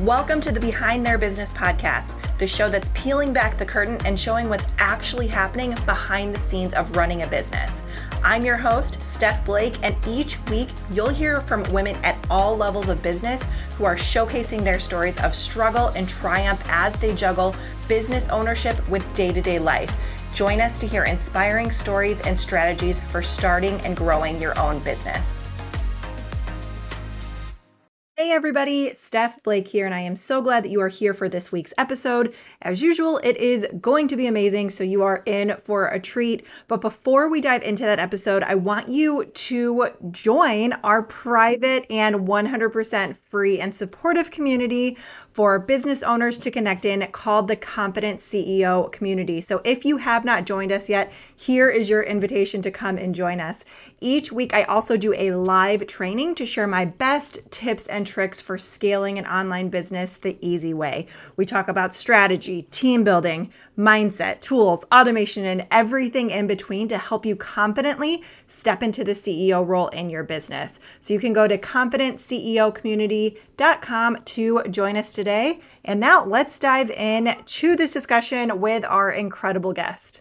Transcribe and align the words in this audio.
Welcome 0.00 0.40
to 0.40 0.50
the 0.50 0.58
Behind 0.58 1.06
Their 1.06 1.18
Business 1.18 1.52
podcast, 1.52 2.16
the 2.38 2.48
show 2.48 2.68
that's 2.68 2.90
peeling 2.96 3.32
back 3.32 3.56
the 3.56 3.64
curtain 3.64 3.96
and 4.04 4.18
showing 4.18 4.48
what's 4.48 4.66
actually 4.78 5.28
happening 5.28 5.76
behind 5.86 6.34
the 6.34 6.40
scenes 6.40 6.74
of 6.74 6.96
running 6.96 7.22
a 7.22 7.28
business. 7.28 7.84
I'm 8.24 8.44
your 8.44 8.56
host, 8.56 9.04
Steph 9.04 9.46
Blake, 9.46 9.78
and 9.84 9.94
each 10.04 10.36
week 10.46 10.70
you'll 10.90 11.10
hear 11.10 11.42
from 11.42 11.62
women 11.72 11.94
at 12.02 12.18
all 12.28 12.56
levels 12.56 12.88
of 12.88 13.02
business 13.02 13.46
who 13.78 13.84
are 13.84 13.94
showcasing 13.94 14.64
their 14.64 14.80
stories 14.80 15.16
of 15.20 15.32
struggle 15.32 15.90
and 15.90 16.08
triumph 16.08 16.60
as 16.68 16.96
they 16.96 17.14
juggle 17.14 17.54
business 17.86 18.28
ownership 18.30 18.88
with 18.88 19.14
day 19.14 19.30
to 19.30 19.40
day 19.40 19.60
life. 19.60 19.94
Join 20.32 20.60
us 20.60 20.76
to 20.78 20.88
hear 20.88 21.04
inspiring 21.04 21.70
stories 21.70 22.20
and 22.22 22.38
strategies 22.38 22.98
for 22.98 23.22
starting 23.22 23.80
and 23.82 23.96
growing 23.96 24.42
your 24.42 24.58
own 24.58 24.80
business. 24.80 25.40
Hey 28.24 28.32
everybody, 28.32 28.94
Steph 28.94 29.42
Blake 29.42 29.68
here, 29.68 29.84
and 29.84 29.94
I 29.94 30.00
am 30.00 30.16
so 30.16 30.40
glad 30.40 30.64
that 30.64 30.70
you 30.70 30.80
are 30.80 30.88
here 30.88 31.12
for 31.12 31.28
this 31.28 31.52
week's 31.52 31.74
episode. 31.76 32.34
As 32.62 32.80
usual, 32.80 33.18
it 33.18 33.36
is 33.36 33.66
going 33.82 34.08
to 34.08 34.16
be 34.16 34.26
amazing, 34.26 34.70
so 34.70 34.82
you 34.82 35.02
are 35.02 35.22
in 35.26 35.54
for 35.62 35.88
a 35.88 36.00
treat. 36.00 36.46
But 36.66 36.80
before 36.80 37.28
we 37.28 37.42
dive 37.42 37.62
into 37.62 37.82
that 37.82 37.98
episode, 37.98 38.42
I 38.42 38.54
want 38.54 38.88
you 38.88 39.26
to 39.26 39.88
join 40.10 40.72
our 40.82 41.02
private 41.02 41.84
and 41.90 42.26
100% 42.26 43.16
free 43.28 43.60
and 43.60 43.74
supportive 43.74 44.30
community 44.30 44.96
for 45.34 45.58
business 45.58 46.04
owners 46.04 46.38
to 46.38 46.50
connect 46.50 46.84
in 46.84 47.04
called 47.10 47.48
the 47.48 47.56
Confident 47.56 48.20
CEO 48.20 48.90
Community. 48.92 49.40
So 49.40 49.60
if 49.64 49.84
you 49.84 49.96
have 49.96 50.24
not 50.24 50.46
joined 50.46 50.70
us 50.70 50.88
yet, 50.88 51.12
here 51.34 51.68
is 51.68 51.90
your 51.90 52.04
invitation 52.04 52.62
to 52.62 52.70
come 52.70 52.96
and 52.96 53.12
join 53.12 53.40
us. 53.40 53.64
Each 54.00 54.30
week, 54.30 54.54
I 54.54 54.62
also 54.62 54.96
do 54.96 55.12
a 55.12 55.32
live 55.32 55.88
training 55.88 56.36
to 56.36 56.46
share 56.46 56.68
my 56.68 56.84
best 56.84 57.40
tips 57.50 57.88
and 57.88 58.06
tricks 58.06 58.40
for 58.40 58.56
scaling 58.56 59.18
an 59.18 59.26
online 59.26 59.70
business 59.70 60.18
the 60.18 60.38
easy 60.40 60.72
way. 60.72 61.08
We 61.36 61.44
talk 61.44 61.66
about 61.66 61.96
strategy, 61.96 62.62
team 62.70 63.02
building, 63.02 63.52
mindset, 63.76 64.40
tools, 64.40 64.84
automation, 64.92 65.44
and 65.44 65.66
everything 65.70 66.30
in 66.30 66.46
between 66.46 66.88
to 66.88 66.96
help 66.98 67.26
you 67.26 67.36
confidently 67.36 68.22
step 68.46 68.82
into 68.82 69.04
the 69.04 69.12
CEO 69.12 69.66
role 69.66 69.88
in 69.88 70.08
your 70.10 70.24
business. 70.24 70.80
So 71.00 71.14
you 71.14 71.20
can 71.20 71.32
go 71.32 71.48
to 71.48 71.58
confidentceocommunity.com 71.58 74.16
to 74.16 74.62
join 74.64 74.96
us 74.96 75.12
today. 75.12 75.60
And 75.84 76.00
now 76.00 76.24
let's 76.24 76.58
dive 76.58 76.90
in 76.90 77.36
to 77.44 77.76
this 77.76 77.90
discussion 77.90 78.60
with 78.60 78.84
our 78.84 79.10
incredible 79.10 79.72
guest. 79.72 80.20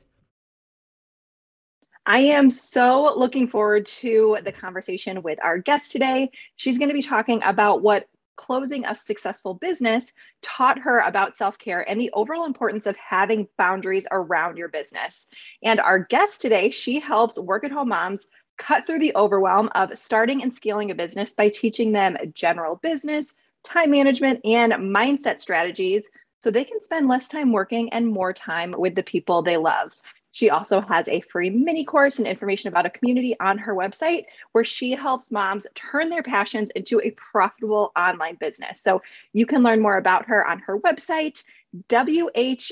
I 2.06 2.20
am 2.20 2.50
so 2.50 3.18
looking 3.18 3.48
forward 3.48 3.86
to 3.86 4.38
the 4.44 4.52
conversation 4.52 5.22
with 5.22 5.40
our 5.42 5.58
guest 5.58 5.94
today. 5.94 6.32
She's 6.58 6.78
going 6.78 6.90
to 6.90 6.94
be 6.94 7.02
talking 7.02 7.42
about 7.44 7.82
what 7.82 8.08
closing 8.36 8.86
a 8.86 8.96
successful 8.96 9.54
business 9.54 10.12
taught 10.42 10.80
her 10.80 11.00
about 11.00 11.36
self 11.36 11.58
care 11.58 11.88
and 11.90 12.00
the 12.00 12.12
overall 12.14 12.46
importance 12.46 12.86
of 12.86 12.96
having 12.98 13.48
boundaries 13.58 14.08
around 14.12 14.58
your 14.58 14.70
business. 14.70 15.26
And 15.64 15.80
our 15.80 16.00
guest 16.00 16.42
today, 16.42 16.70
she 16.70 17.00
helps 17.00 17.40
work 17.40 17.64
at 17.64 17.72
home 17.72 17.90
moms 17.90 18.28
cut 18.58 18.86
through 18.86 19.00
the 19.00 19.16
overwhelm 19.16 19.70
of 19.76 19.98
starting 19.98 20.44
and 20.44 20.54
scaling 20.54 20.92
a 20.92 20.96
business 20.96 21.34
by 21.34 21.50
teaching 21.50 21.92
them 21.92 22.18
general 22.34 22.76
business, 22.78 23.34
time 23.64 23.92
management, 23.92 24.40
and 24.46 24.74
mindset 24.74 25.42
strategies 25.42 26.10
so 26.42 26.52
they 26.52 26.66
can 26.66 26.82
spend 26.82 27.08
less 27.08 27.30
time 27.30 27.52
working 27.52 27.92
and 27.94 28.06
more 28.06 28.34
time 28.34 28.76
with 28.78 28.96
the 28.96 29.04
people 29.04 29.42
they 29.42 29.58
love. 29.58 29.94
She 30.34 30.50
also 30.50 30.82
has 30.82 31.08
a 31.08 31.22
free 31.22 31.52
mini 31.52 31.86
course 31.86 32.18
and 32.18 32.28
information 32.28 32.68
about 32.68 32.88
a 32.88 32.90
community 32.90 33.40
on 33.40 33.60
her 33.60 33.76
website 33.76 34.26
where 34.52 34.66
she 34.66 34.92
helps 34.92 35.32
moms 35.32 35.68
turn 35.76 36.10
their 36.10 36.24
passions 36.24 36.72
into 36.72 37.00
a 37.02 37.12
profitable 37.12 37.92
online 37.96 38.38
business. 38.40 38.82
So 38.82 39.04
you 39.32 39.46
can 39.46 39.62
learn 39.62 39.80
more 39.80 39.98
about 39.98 40.26
her 40.26 40.46
on 40.46 40.58
her 40.60 40.80
website, 40.80 41.44
WH 41.88 42.72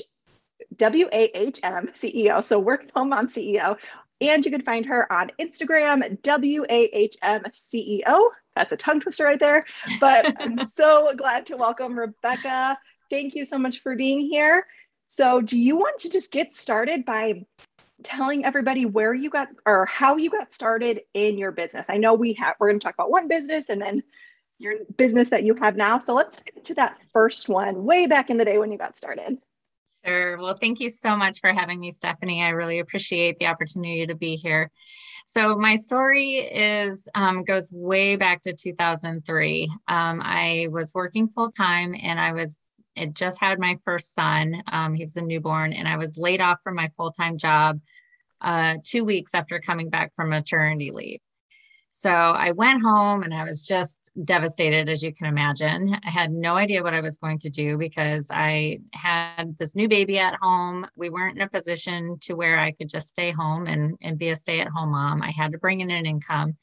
WAHM 0.76 1.92
CEO, 1.92 2.42
so 2.42 2.58
Work 2.58 2.90
Home 2.96 3.10
Mom 3.10 3.28
CEO. 3.28 3.76
And 4.20 4.44
you 4.44 4.50
can 4.50 4.62
find 4.62 4.84
her 4.86 5.10
on 5.12 5.30
Instagram, 5.40 6.20
WAHM 6.22 7.44
CEO. 7.52 8.28
That's 8.56 8.72
a 8.72 8.76
tongue 8.76 9.00
twister 9.00 9.24
right 9.24 9.38
there. 9.38 9.64
But 10.00 10.34
I'm 10.40 10.66
so 10.68 11.12
glad 11.16 11.46
to 11.46 11.56
welcome 11.56 11.96
Rebecca. 11.96 12.76
Thank 13.08 13.36
you 13.36 13.44
so 13.44 13.56
much 13.56 13.82
for 13.82 13.94
being 13.94 14.20
here. 14.20 14.66
So, 15.14 15.42
do 15.42 15.58
you 15.58 15.76
want 15.76 16.00
to 16.00 16.08
just 16.08 16.32
get 16.32 16.54
started 16.54 17.04
by 17.04 17.44
telling 18.02 18.46
everybody 18.46 18.86
where 18.86 19.12
you 19.12 19.28
got 19.28 19.50
or 19.66 19.84
how 19.84 20.16
you 20.16 20.30
got 20.30 20.54
started 20.54 21.02
in 21.12 21.36
your 21.36 21.52
business? 21.52 21.84
I 21.90 21.98
know 21.98 22.14
we 22.14 22.32
have 22.32 22.54
we're 22.58 22.68
going 22.68 22.80
to 22.80 22.84
talk 22.84 22.94
about 22.94 23.10
one 23.10 23.28
business 23.28 23.68
and 23.68 23.78
then 23.78 24.02
your 24.58 24.76
business 24.96 25.28
that 25.28 25.42
you 25.42 25.54
have 25.56 25.76
now. 25.76 25.98
So, 25.98 26.14
let's 26.14 26.40
get 26.40 26.64
to 26.64 26.74
that 26.76 26.96
first 27.12 27.50
one 27.50 27.84
way 27.84 28.06
back 28.06 28.30
in 28.30 28.38
the 28.38 28.44
day 28.46 28.56
when 28.56 28.72
you 28.72 28.78
got 28.78 28.96
started. 28.96 29.36
Sure. 30.02 30.38
Well, 30.38 30.56
thank 30.58 30.80
you 30.80 30.88
so 30.88 31.14
much 31.14 31.40
for 31.40 31.52
having 31.52 31.78
me, 31.78 31.92
Stephanie. 31.92 32.42
I 32.42 32.48
really 32.48 32.78
appreciate 32.78 33.38
the 33.38 33.48
opportunity 33.48 34.06
to 34.06 34.14
be 34.14 34.36
here. 34.36 34.70
So 35.26 35.56
my 35.56 35.76
story 35.76 36.36
is 36.36 37.06
um, 37.14 37.44
goes 37.44 37.70
way 37.70 38.16
back 38.16 38.40
to 38.42 38.54
2003. 38.54 39.70
Um, 39.88 40.22
I 40.24 40.68
was 40.70 40.92
working 40.94 41.28
full 41.28 41.52
time 41.52 41.94
and 42.02 42.18
I 42.18 42.32
was 42.32 42.56
had 42.96 43.14
just 43.14 43.40
had 43.40 43.58
my 43.58 43.78
first 43.84 44.14
son. 44.14 44.62
Um, 44.70 44.94
he 44.94 45.04
was 45.04 45.16
a 45.16 45.22
newborn, 45.22 45.72
and 45.72 45.88
I 45.88 45.96
was 45.96 46.16
laid 46.16 46.40
off 46.40 46.58
from 46.62 46.74
my 46.74 46.90
full 46.96 47.12
time 47.12 47.38
job 47.38 47.80
uh, 48.40 48.76
two 48.84 49.04
weeks 49.04 49.34
after 49.34 49.60
coming 49.60 49.90
back 49.90 50.14
from 50.14 50.30
maternity 50.30 50.90
leave. 50.90 51.20
So 51.94 52.10
I 52.10 52.52
went 52.52 52.80
home 52.80 53.22
and 53.22 53.34
I 53.34 53.44
was 53.44 53.66
just 53.66 54.10
devastated, 54.24 54.88
as 54.88 55.02
you 55.02 55.12
can 55.12 55.26
imagine. 55.26 55.94
I 56.02 56.10
had 56.10 56.32
no 56.32 56.56
idea 56.56 56.82
what 56.82 56.94
I 56.94 57.02
was 57.02 57.18
going 57.18 57.38
to 57.40 57.50
do 57.50 57.76
because 57.76 58.28
I 58.30 58.78
had 58.94 59.58
this 59.58 59.76
new 59.76 59.88
baby 59.88 60.18
at 60.18 60.38
home. 60.40 60.86
We 60.96 61.10
weren't 61.10 61.36
in 61.36 61.42
a 61.42 61.50
position 61.50 62.16
to 62.22 62.32
where 62.32 62.58
I 62.58 62.72
could 62.72 62.88
just 62.88 63.08
stay 63.08 63.30
home 63.30 63.66
and, 63.66 63.98
and 64.00 64.18
be 64.18 64.30
a 64.30 64.36
stay 64.36 64.60
at 64.60 64.68
home 64.68 64.92
mom. 64.92 65.20
I 65.20 65.32
had 65.32 65.52
to 65.52 65.58
bring 65.58 65.80
in 65.80 65.90
an 65.90 66.06
income 66.06 66.56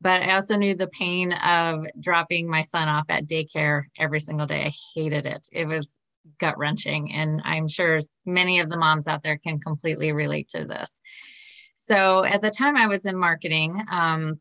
but 0.00 0.22
I 0.22 0.34
also 0.34 0.56
knew 0.56 0.74
the 0.74 0.88
pain 0.88 1.32
of 1.32 1.84
dropping 2.00 2.48
my 2.48 2.62
son 2.62 2.88
off 2.88 3.06
at 3.08 3.26
daycare 3.26 3.84
every 3.98 4.20
single 4.20 4.46
day. 4.46 4.66
I 4.66 4.74
hated 4.94 5.26
it. 5.26 5.48
It 5.52 5.66
was 5.66 5.96
gut 6.38 6.58
wrenching. 6.58 7.12
And 7.12 7.40
I'm 7.44 7.68
sure 7.68 7.98
many 8.24 8.60
of 8.60 8.68
the 8.68 8.76
moms 8.76 9.08
out 9.08 9.22
there 9.22 9.38
can 9.38 9.58
completely 9.58 10.12
relate 10.12 10.48
to 10.50 10.64
this. 10.64 11.00
So 11.76 12.24
at 12.24 12.42
the 12.42 12.50
time 12.50 12.76
I 12.76 12.86
was 12.86 13.06
in 13.06 13.16
marketing, 13.16 13.82
um, 13.90 14.40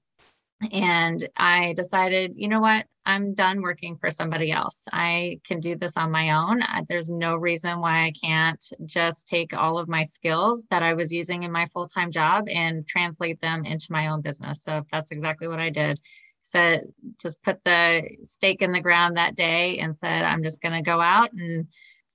and 0.72 1.28
I 1.38 1.74
decided, 1.74 2.34
you 2.36 2.48
know 2.48 2.60
what? 2.60 2.86
I'm 3.06 3.34
done 3.34 3.62
working 3.62 3.96
for 3.96 4.12
somebody 4.12 4.52
else. 4.52 4.84
I 4.92 5.40
can 5.46 5.62
do 5.62 5.78
this 5.78 5.96
on 5.96 6.12
my 6.12 6.32
own. 6.32 6.62
There's 6.90 7.10
no 7.10 7.36
reason 7.36 7.80
why 7.80 8.06
I 8.06 8.12
can't 8.12 8.64
just 8.86 9.28
take 9.28 9.56
all 9.56 9.78
of 9.78 9.88
my 9.88 10.04
skills 10.04 10.66
that 10.72 10.84
I 10.84 10.94
was 10.94 11.14
using 11.14 11.44
in 11.44 11.52
my 11.52 11.68
full 11.68 11.88
time 11.88 12.12
job 12.12 12.50
and 12.50 12.86
translate 12.86 13.40
them 13.40 13.64
into 13.64 13.88
my 13.92 14.08
own 14.08 14.22
business. 14.22 14.64
So 14.64 14.86
that's 14.92 15.12
exactly 15.12 15.48
what 15.48 15.60
I 15.60 15.70
did. 15.70 16.00
Said, 16.42 16.88
just 17.22 17.42
put 17.44 17.64
the 17.64 18.04
stake 18.24 18.62
in 18.62 18.72
the 18.72 18.82
ground 18.82 19.16
that 19.16 19.36
day 19.36 19.80
and 19.80 19.96
said, 19.96 20.24
I'm 20.24 20.44
just 20.44 20.62
going 20.62 20.76
to 20.76 20.82
go 20.82 21.00
out 21.00 21.32
and 21.32 21.68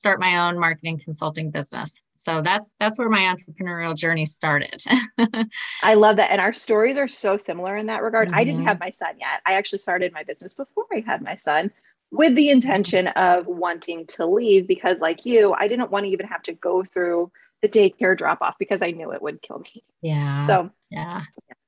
start 0.02 0.18
my 0.18 0.48
own 0.48 0.58
marketing 0.58 0.98
consulting 0.98 1.52
business. 1.52 2.02
So 2.16 2.42
that's 2.42 2.74
that's 2.80 2.98
where 2.98 3.08
my 3.08 3.20
entrepreneurial 3.20 3.96
journey 3.96 4.26
started. 4.26 4.82
I 5.84 5.94
love 5.94 6.16
that. 6.16 6.32
And 6.32 6.40
our 6.40 6.52
stories 6.52 6.98
are 6.98 7.06
so 7.06 7.36
similar 7.36 7.76
in 7.76 7.86
that 7.86 8.02
regard. 8.02 8.26
Mm-hmm. 8.26 8.34
I 8.34 8.42
didn't 8.42 8.60
mm-hmm. 8.60 8.68
have 8.68 8.80
my 8.80 8.90
son 8.90 9.14
yet. 9.20 9.42
I 9.46 9.52
actually 9.52 9.78
started 9.78 10.12
my 10.12 10.24
business 10.24 10.54
before 10.54 10.86
I 10.92 11.04
had 11.06 11.22
my 11.22 11.36
son 11.36 11.70
with 12.10 12.34
the 12.34 12.50
intention 12.50 13.06
of 13.06 13.46
wanting 13.46 14.08
to 14.08 14.26
leave 14.26 14.66
because 14.66 15.00
like 15.00 15.24
you, 15.24 15.54
I 15.56 15.68
didn't 15.68 15.92
want 15.92 16.04
to 16.06 16.10
even 16.10 16.26
have 16.26 16.42
to 16.44 16.52
go 16.52 16.82
through 16.82 17.30
the 17.60 17.68
daycare 17.68 18.18
drop 18.18 18.42
off 18.42 18.56
because 18.58 18.82
I 18.82 18.90
knew 18.90 19.12
it 19.12 19.22
would 19.22 19.40
kill 19.40 19.60
me. 19.60 19.84
Yeah. 20.00 20.48
So 20.48 20.70
yeah, 20.90 21.22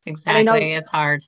exactly. 0.07 0.43
Know, 0.43 0.55
it's 0.55 0.91
hard. 0.91 1.23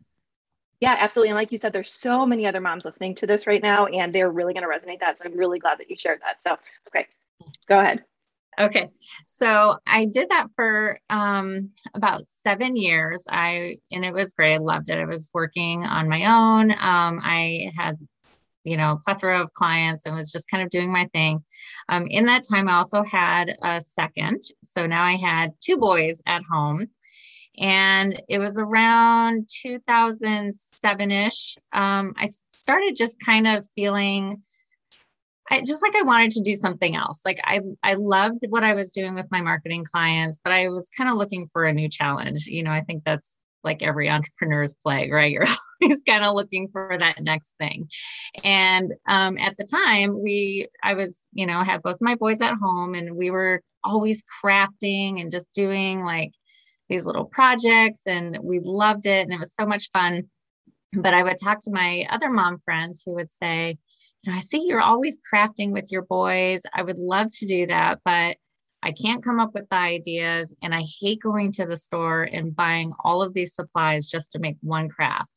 Yeah, 0.80 0.96
absolutely. 0.98 1.30
And 1.30 1.36
like 1.36 1.52
you 1.52 1.58
said, 1.58 1.72
there's 1.72 1.90
so 1.90 2.26
many 2.26 2.46
other 2.46 2.60
moms 2.60 2.84
listening 2.84 3.14
to 3.16 3.26
this 3.26 3.46
right 3.46 3.62
now, 3.62 3.86
and 3.86 4.14
they're 4.14 4.30
really 4.30 4.52
going 4.52 4.62
to 4.62 4.68
resonate 4.68 5.00
that. 5.00 5.16
So 5.16 5.24
I'm 5.24 5.36
really 5.36 5.58
glad 5.58 5.78
that 5.78 5.88
you 5.88 5.96
shared 5.96 6.20
that. 6.20 6.42
So, 6.42 6.56
okay, 6.88 7.06
go 7.66 7.80
ahead. 7.80 8.04
Okay. 8.58 8.88
So 9.26 9.76
I 9.86 10.06
did 10.06 10.30
that 10.30 10.48
for 10.56 10.98
um, 11.10 11.70
about 11.94 12.26
seven 12.26 12.76
years. 12.76 13.24
I, 13.28 13.76
and 13.92 14.04
it 14.04 14.12
was 14.12 14.32
great. 14.32 14.54
I 14.54 14.58
loved 14.58 14.88
it. 14.88 14.98
I 14.98 15.04
was 15.04 15.30
working 15.34 15.84
on 15.84 16.08
my 16.08 16.24
own. 16.24 16.70
Um, 16.72 17.20
I 17.22 17.70
had, 17.76 17.98
you 18.64 18.78
know, 18.78 18.92
a 18.92 18.96
plethora 18.96 19.42
of 19.42 19.52
clients 19.52 20.06
and 20.06 20.14
was 20.14 20.32
just 20.32 20.50
kind 20.50 20.62
of 20.62 20.70
doing 20.70 20.90
my 20.90 21.06
thing. 21.12 21.44
Um, 21.90 22.06
in 22.08 22.24
that 22.26 22.44
time, 22.50 22.68
I 22.68 22.76
also 22.76 23.02
had 23.02 23.54
a 23.62 23.80
second. 23.80 24.40
So 24.62 24.86
now 24.86 25.04
I 25.04 25.16
had 25.16 25.52
two 25.60 25.76
boys 25.76 26.22
at 26.26 26.42
home 26.50 26.88
and 27.58 28.22
it 28.28 28.38
was 28.38 28.58
around 28.58 29.48
2007 29.62 31.10
ish. 31.10 31.56
Um, 31.72 32.14
I 32.16 32.28
started 32.50 32.96
just 32.96 33.18
kind 33.20 33.46
of 33.46 33.66
feeling. 33.74 34.42
I 35.50 35.60
just 35.60 35.82
like 35.82 35.94
I 35.94 36.02
wanted 36.02 36.32
to 36.32 36.42
do 36.42 36.54
something 36.54 36.96
else. 36.96 37.20
Like 37.24 37.40
I 37.44 37.60
I 37.82 37.94
loved 37.94 38.44
what 38.48 38.64
I 38.64 38.74
was 38.74 38.90
doing 38.90 39.14
with 39.14 39.30
my 39.30 39.40
marketing 39.40 39.84
clients, 39.84 40.40
but 40.42 40.52
I 40.52 40.68
was 40.68 40.90
kind 40.96 41.08
of 41.08 41.16
looking 41.16 41.46
for 41.46 41.64
a 41.64 41.72
new 41.72 41.88
challenge. 41.88 42.46
You 42.46 42.62
know, 42.62 42.72
I 42.72 42.82
think 42.82 43.04
that's 43.04 43.38
like 43.66 43.82
every 43.82 44.08
entrepreneur's 44.08 44.74
plague, 44.74 45.12
right? 45.12 45.30
You're 45.32 45.44
always 45.82 46.02
kind 46.06 46.24
of 46.24 46.34
looking 46.34 46.68
for 46.68 46.96
that 46.98 47.20
next 47.20 47.54
thing. 47.58 47.90
And 48.42 48.92
um, 49.06 49.36
at 49.38 49.56
the 49.58 49.64
time, 49.64 50.22
we, 50.22 50.68
I 50.82 50.94
was, 50.94 51.26
you 51.32 51.46
know, 51.46 51.62
had 51.62 51.82
both 51.82 51.98
my 52.00 52.14
boys 52.14 52.40
at 52.40 52.54
home 52.54 52.94
and 52.94 53.16
we 53.16 53.30
were 53.30 53.60
always 53.84 54.22
crafting 54.42 55.20
and 55.20 55.30
just 55.30 55.52
doing 55.52 56.02
like 56.02 56.32
these 56.88 57.04
little 57.06 57.24
projects 57.24 58.02
and 58.06 58.38
we 58.42 58.60
loved 58.60 59.06
it 59.06 59.22
and 59.22 59.32
it 59.32 59.38
was 59.38 59.54
so 59.54 59.66
much 59.66 59.90
fun. 59.92 60.24
But 60.92 61.14
I 61.14 61.22
would 61.22 61.38
talk 61.42 61.60
to 61.62 61.70
my 61.70 62.06
other 62.10 62.30
mom 62.30 62.58
friends 62.64 63.02
who 63.04 63.14
would 63.14 63.30
say, 63.30 63.76
you 64.22 64.32
know, 64.32 64.38
I 64.38 64.40
see 64.40 64.64
you're 64.66 64.80
always 64.80 65.18
crafting 65.32 65.72
with 65.72 65.90
your 65.90 66.02
boys. 66.02 66.62
I 66.74 66.82
would 66.82 66.98
love 66.98 67.28
to 67.38 67.46
do 67.46 67.66
that, 67.66 68.00
but 68.04 68.36
I 68.82 68.92
can't 68.92 69.24
come 69.24 69.40
up 69.40 69.52
with 69.52 69.68
the 69.68 69.76
ideas. 69.76 70.54
And 70.62 70.74
I 70.74 70.84
hate 71.00 71.20
going 71.22 71.52
to 71.52 71.66
the 71.66 71.76
store 71.76 72.22
and 72.22 72.54
buying 72.54 72.92
all 73.04 73.22
of 73.22 73.34
these 73.34 73.54
supplies 73.54 74.06
just 74.06 74.32
to 74.32 74.38
make 74.38 74.56
one 74.62 74.88
craft. 74.88 75.32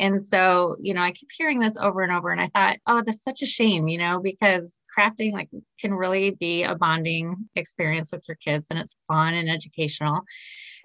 And 0.00 0.20
so, 0.20 0.76
you 0.80 0.94
know, 0.94 1.02
I 1.02 1.12
keep 1.12 1.28
hearing 1.36 1.60
this 1.60 1.76
over 1.76 2.02
and 2.02 2.12
over. 2.12 2.30
And 2.30 2.40
I 2.40 2.48
thought, 2.48 2.78
oh, 2.86 3.02
that's 3.04 3.22
such 3.22 3.42
a 3.42 3.46
shame, 3.46 3.88
you 3.88 3.98
know, 3.98 4.20
because 4.20 4.76
crafting 4.96 5.32
like 5.32 5.48
can 5.80 5.94
really 5.94 6.30
be 6.30 6.62
a 6.62 6.74
bonding 6.74 7.48
experience 7.56 8.12
with 8.12 8.24
your 8.28 8.36
kids 8.36 8.66
and 8.70 8.78
it's 8.78 8.96
fun 9.08 9.34
and 9.34 9.50
educational. 9.50 10.22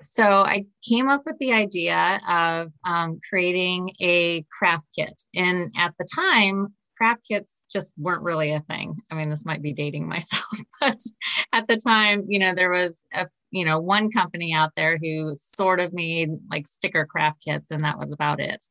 So 0.02 0.24
I 0.24 0.66
came 0.88 1.10
up 1.10 1.24
with 1.26 1.38
the 1.40 1.54
idea 1.54 2.20
of 2.28 2.72
um, 2.86 3.20
creating 3.28 3.92
a 4.00 4.46
craft 4.52 4.88
kit. 4.96 5.24
And 5.34 5.72
at 5.76 5.94
the 5.98 6.08
time, 6.14 6.74
craft 6.98 7.22
kits 7.30 7.64
just 7.72 7.94
weren't 7.98 8.24
really 8.24 8.52
a 8.52 8.60
thing. 8.62 8.96
I 9.12 9.16
mean, 9.16 9.30
this 9.30 9.46
might 9.46 9.62
be 9.62 9.74
dating 9.74 10.08
myself, 10.10 10.46
but 10.80 11.00
at 11.54 11.68
the 11.68 11.78
time, 11.78 12.26
you 12.28 12.40
know, 12.40 12.54
there 12.54 12.72
was 12.72 13.06
a 13.14 13.28
you 13.52 13.64
know 13.64 13.80
one 13.80 14.12
company 14.12 14.54
out 14.54 14.72
there 14.76 14.98
who 14.98 15.34
sort 15.38 15.80
of 15.80 15.94
made 15.94 16.32
like 16.52 16.68
sticker 16.68 17.06
craft 17.06 17.44
kits, 17.46 17.72
and 17.72 17.84
that 17.84 18.00
was 18.00 18.12
about 18.12 18.40
it. 18.40 18.66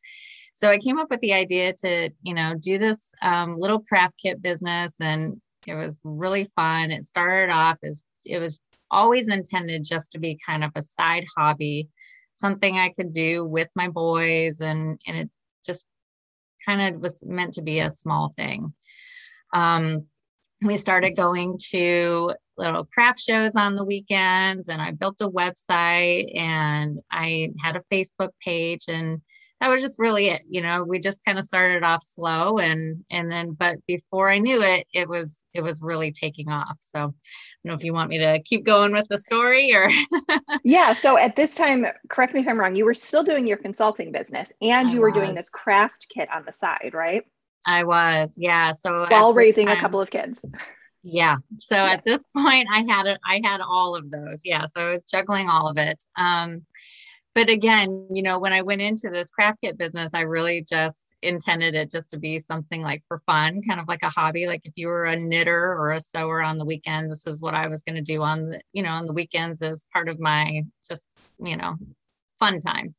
So 0.56 0.70
I 0.70 0.79
came 0.79 0.99
up 0.99 1.11
with 1.11 1.20
the 1.20 1.35
idea 1.35 1.75
to 1.75 2.11
you 2.23 2.32
know 2.32 2.55
do 2.55 2.79
this 2.79 3.12
um, 3.20 3.58
little 3.58 3.81
craft 3.81 4.14
kit 4.20 4.41
business, 4.41 4.94
and 5.00 5.38
it 5.67 5.75
was 5.75 6.00
really 6.03 6.49
fun. 6.56 6.91
It 6.91 7.05
started 7.05 7.53
off 7.53 7.76
as 7.85 8.06
it 8.25 8.38
was 8.38 8.58
always 8.91 9.29
intended 9.29 9.85
just 9.85 10.12
to 10.12 10.19
be 10.19 10.41
kind 10.44 10.64
of 10.64 10.70
a 10.75 10.81
side 10.81 11.26
hobby, 11.37 11.91
something 12.32 12.79
I 12.79 12.88
could 12.88 13.12
do 13.12 13.44
with 13.44 13.69
my 13.76 13.88
boys, 13.88 14.62
and 14.62 14.99
and 15.06 15.17
it 15.19 15.31
just 15.67 15.85
kind 16.64 16.81
of 16.81 17.03
was 17.03 17.23
meant 17.23 17.53
to 17.55 17.62
be 17.62 17.81
a 17.81 17.91
small 17.91 18.32
thing. 18.35 18.73
Um, 19.53 20.06
we 20.62 20.79
started 20.79 21.17
going 21.17 21.58
to 21.73 22.32
little 22.56 22.87
craft 22.87 23.20
shows 23.20 23.55
on 23.56 23.75
the 23.75 23.85
weekends 23.85 24.70
and 24.70 24.81
I 24.81 24.93
built 24.93 25.20
a 25.20 25.29
website 25.29 26.35
and 26.35 26.99
I 27.11 27.50
had 27.62 27.76
a 27.76 27.82
Facebook 27.93 28.31
page 28.43 28.85
and 28.88 29.20
that 29.61 29.69
was 29.69 29.81
just 29.81 29.99
really 29.99 30.29
it 30.29 30.43
you 30.49 30.61
know 30.61 30.85
we 30.85 30.99
just 30.99 31.25
kind 31.25 31.38
of 31.38 31.44
started 31.44 31.82
off 31.82 32.03
slow 32.03 32.58
and 32.58 33.05
and 33.11 33.31
then 33.31 33.53
but 33.53 33.79
before 33.87 34.31
i 34.31 34.38
knew 34.38 34.62
it 34.62 34.87
it 34.93 35.08
was 35.08 35.44
it 35.55 35.62
was 35.62 35.82
really 35.82 36.12
taking 36.12 36.49
off 36.49 36.76
so 36.79 36.99
i 36.99 37.03
don't 37.03 37.14
know 37.64 37.75
if 37.75 37.85
you 37.85 37.93
want 37.93 38.11
me 38.11 38.19
to 38.19 38.41
keep 38.44 38.64
going 38.64 38.93
with 38.93 39.06
the 39.08 39.19
story 39.19 39.75
or 39.75 39.88
yeah 40.64 40.93
so 40.93 41.17
at 41.17 41.37
this 41.37 41.55
time 41.55 41.87
correct 42.08 42.35
me 42.35 42.41
if 42.41 42.49
i'm 42.49 42.58
wrong 42.58 42.76
you 42.76 42.85
were 42.85 42.94
still 42.94 43.23
doing 43.23 43.47
your 43.47 43.56
consulting 43.56 44.12
business 44.12 44.53
and 44.61 44.93
you 44.93 45.00
were 45.00 45.11
was. 45.11 45.19
doing 45.19 45.35
this 45.35 45.49
craft 45.49 46.06
kit 46.12 46.29
on 46.32 46.44
the 46.44 46.53
side 46.53 46.91
right 46.93 47.25
i 47.67 47.85
was 47.85 48.37
yeah 48.38 48.73
so 48.73 49.06
while 49.08 49.35
raising 49.35 49.67
time, 49.67 49.79
a 49.79 49.81
couple 49.81 50.00
of 50.00 50.11
kids 50.11 50.44
yeah 51.03 51.37
so 51.56 51.76
yeah. 51.76 51.93
at 51.93 52.05
this 52.05 52.25
point 52.37 52.67
i 52.73 52.85
had 52.88 53.06
it 53.06 53.19
i 53.25 53.41
had 53.43 53.61
all 53.61 53.97
of 53.97 54.11
those 54.11 54.43
yeah 54.44 54.64
so 54.67 54.81
i 54.81 54.93
was 54.93 55.05
juggling 55.05 55.49
all 55.49 55.69
of 55.69 55.79
it 55.79 56.03
um 56.17 56.62
but 57.36 57.50
again, 57.50 58.08
you 58.10 58.22
know, 58.22 58.38
when 58.38 58.54
I 58.54 58.62
went 58.62 58.80
into 58.80 59.10
this 59.10 59.30
craft 59.30 59.60
kit 59.60 59.76
business, 59.76 60.14
I 60.14 60.22
really 60.22 60.64
just 60.66 61.14
intended 61.20 61.74
it 61.74 61.90
just 61.90 62.10
to 62.12 62.18
be 62.18 62.38
something 62.38 62.80
like 62.80 63.02
for 63.06 63.18
fun, 63.26 63.60
kind 63.60 63.78
of 63.78 63.86
like 63.86 64.02
a 64.02 64.08
hobby. 64.08 64.46
Like 64.46 64.62
if 64.64 64.72
you 64.76 64.88
were 64.88 65.04
a 65.04 65.20
knitter 65.20 65.74
or 65.74 65.92
a 65.92 66.00
sewer 66.00 66.40
on 66.40 66.56
the 66.56 66.64
weekend, 66.64 67.10
this 67.10 67.26
is 67.26 67.42
what 67.42 67.52
I 67.52 67.66
was 67.66 67.82
going 67.82 67.96
to 67.96 68.00
do 68.00 68.22
on 68.22 68.46
the, 68.46 68.62
you 68.72 68.82
know, 68.82 68.88
on 68.88 69.04
the 69.04 69.12
weekends 69.12 69.60
as 69.60 69.84
part 69.92 70.08
of 70.08 70.18
my 70.18 70.62
just, 70.88 71.08
you 71.38 71.58
know, 71.58 71.74
fun 72.38 72.58
time. 72.58 72.94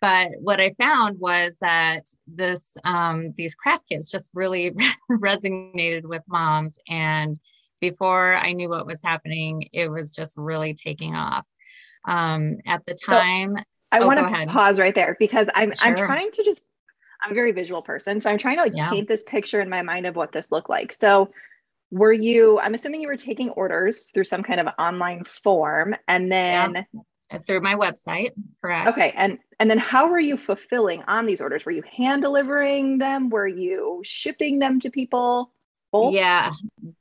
But 0.00 0.30
what 0.40 0.60
I 0.60 0.74
found 0.76 1.20
was 1.20 1.58
that 1.60 2.06
this, 2.26 2.76
um, 2.82 3.34
these 3.36 3.54
craft 3.54 3.84
kits 3.88 4.10
just 4.10 4.32
really 4.34 4.74
resonated 5.12 6.06
with 6.06 6.24
moms. 6.26 6.76
And 6.88 7.38
before 7.80 8.34
I 8.34 8.52
knew 8.52 8.68
what 8.68 8.84
was 8.84 9.00
happening, 9.00 9.68
it 9.72 9.88
was 9.92 10.12
just 10.12 10.34
really 10.36 10.74
taking 10.74 11.14
off 11.14 11.46
um, 12.08 12.58
at 12.66 12.84
the 12.86 12.94
time. 12.94 13.56
So 13.56 13.62
I 13.92 14.00
oh, 14.00 14.06
want 14.06 14.18
to 14.18 14.52
pause 14.52 14.78
right 14.78 14.94
there 14.94 15.16
because 15.18 15.48
I'm 15.54 15.74
sure. 15.74 15.88
I'm 15.88 15.96
trying 15.96 16.30
to 16.32 16.44
just 16.44 16.62
I'm 17.22 17.32
a 17.32 17.34
very 17.34 17.52
visual 17.52 17.82
person, 17.82 18.20
so 18.20 18.30
I'm 18.30 18.38
trying 18.38 18.56
to 18.56 18.62
like 18.62 18.74
yeah. 18.74 18.90
paint 18.90 19.08
this 19.08 19.22
picture 19.22 19.60
in 19.60 19.68
my 19.68 19.82
mind 19.82 20.06
of 20.06 20.16
what 20.16 20.32
this 20.32 20.52
looked 20.52 20.70
like. 20.70 20.92
So 20.92 21.30
were 21.90 22.12
you 22.12 22.58
i'm 22.60 22.74
assuming 22.74 23.00
you 23.00 23.08
were 23.08 23.16
taking 23.16 23.50
orders 23.50 24.10
through 24.12 24.24
some 24.24 24.42
kind 24.42 24.60
of 24.60 24.66
online 24.78 25.24
form 25.24 25.94
and 26.06 26.30
then 26.30 26.86
yeah. 26.92 27.38
through 27.46 27.60
my 27.60 27.74
website 27.74 28.32
correct 28.60 28.88
okay 28.88 29.12
and 29.16 29.38
and 29.58 29.70
then 29.70 29.78
how 29.78 30.08
were 30.08 30.18
you 30.18 30.36
fulfilling 30.36 31.02
on 31.08 31.26
these 31.26 31.40
orders 31.40 31.64
were 31.64 31.72
you 31.72 31.82
hand 31.96 32.22
delivering 32.22 32.98
them 32.98 33.30
were 33.30 33.46
you 33.46 34.00
shipping 34.04 34.58
them 34.58 34.78
to 34.78 34.90
people 34.90 35.50
both 35.90 36.12
yeah 36.12 36.50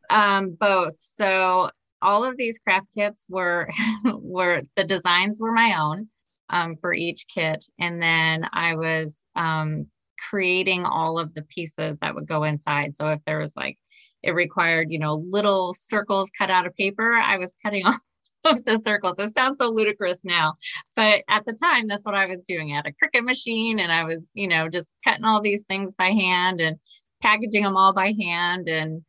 um 0.10 0.52
both 0.52 0.98
so 0.98 1.70
all 2.02 2.24
of 2.24 2.38
these 2.38 2.60
craft 2.60 2.88
kits 2.94 3.26
were 3.30 3.70
were 4.06 4.62
the 4.76 4.84
designs 4.84 5.40
were 5.40 5.52
my 5.52 5.78
own 5.80 6.08
um, 6.50 6.76
for 6.80 6.94
each 6.94 7.26
kit. 7.34 7.66
And 7.80 8.02
then 8.02 8.48
i 8.54 8.76
was 8.76 9.24
um, 9.36 9.88
creating 10.30 10.86
all 10.86 11.20
of 11.20 11.34
the 11.34 11.44
pieces 11.44 11.98
that 12.02 12.16
would 12.16 12.28
go 12.28 12.44
inside. 12.44 12.96
So 12.96 13.10
if 13.10 13.20
there 13.26 13.40
was 13.40 13.56
like 13.56 13.78
it 14.24 14.32
required 14.32 14.90
you 14.90 15.00
know 15.00 15.16
little 15.16 15.74
circles 15.74 16.32
cut 16.38 16.50
out 16.50 16.66
of 16.66 16.76
paper 16.76 17.14
i 17.14 17.38
was 17.38 17.54
cutting 17.64 17.86
off 17.86 18.00
of 18.44 18.64
the 18.66 18.78
circles. 18.80 19.20
It 19.20 19.34
sounds 19.34 19.58
so 19.58 19.70
ludicrous 19.70 20.24
now 20.24 20.56
but 20.96 21.24
at 21.30 21.46
the 21.46 21.54
time 21.54 21.88
that's 21.88 22.06
what 22.06 22.16
i 22.16 22.26
was 22.26 22.44
doing. 22.44 22.72
I 22.72 22.78
had 22.78 22.88
a 22.88 22.92
Cricut 22.92 23.24
machine 23.24 23.80
and 23.80 23.92
i 23.92 24.04
was 24.04 24.30
you 24.34 24.48
know 24.48 24.70
just 24.70 24.92
cutting 25.04 25.26
all 25.26 25.42
these 25.42 25.64
things 25.66 25.96
by 25.96 26.10
hand 26.10 26.62
and 26.62 26.78
packaging 27.22 27.64
them 27.64 27.78
all 27.78 27.94
by 27.94 28.14
hand 28.20 28.68
and 28.68 29.04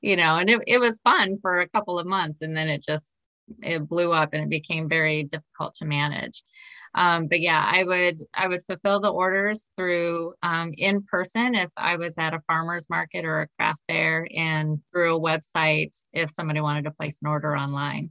you 0.00 0.16
know, 0.16 0.36
and 0.36 0.48
it, 0.48 0.60
it 0.66 0.78
was 0.78 1.00
fun 1.00 1.38
for 1.38 1.60
a 1.60 1.68
couple 1.68 1.98
of 1.98 2.06
months 2.06 2.42
and 2.42 2.56
then 2.56 2.68
it 2.68 2.82
just 2.82 3.12
it 3.62 3.88
blew 3.88 4.12
up 4.12 4.30
and 4.32 4.42
it 4.44 4.50
became 4.50 4.88
very 4.88 5.24
difficult 5.24 5.74
to 5.76 5.84
manage. 5.84 6.42
Um, 6.94 7.26
but 7.26 7.40
yeah, 7.40 7.62
I 7.64 7.84
would 7.84 8.18
I 8.34 8.48
would 8.48 8.62
fulfill 8.62 9.00
the 9.00 9.12
orders 9.12 9.68
through 9.76 10.34
um, 10.42 10.72
in 10.76 11.02
person 11.02 11.54
if 11.54 11.70
I 11.76 11.96
was 11.96 12.16
at 12.18 12.34
a 12.34 12.40
farmer's 12.46 12.88
market 12.88 13.24
or 13.24 13.42
a 13.42 13.48
craft 13.58 13.80
fair, 13.88 14.26
and 14.34 14.80
through 14.90 15.16
a 15.16 15.20
website 15.20 15.96
if 16.12 16.30
somebody 16.30 16.60
wanted 16.60 16.84
to 16.84 16.90
place 16.90 17.18
an 17.22 17.28
order 17.28 17.56
online. 17.56 18.10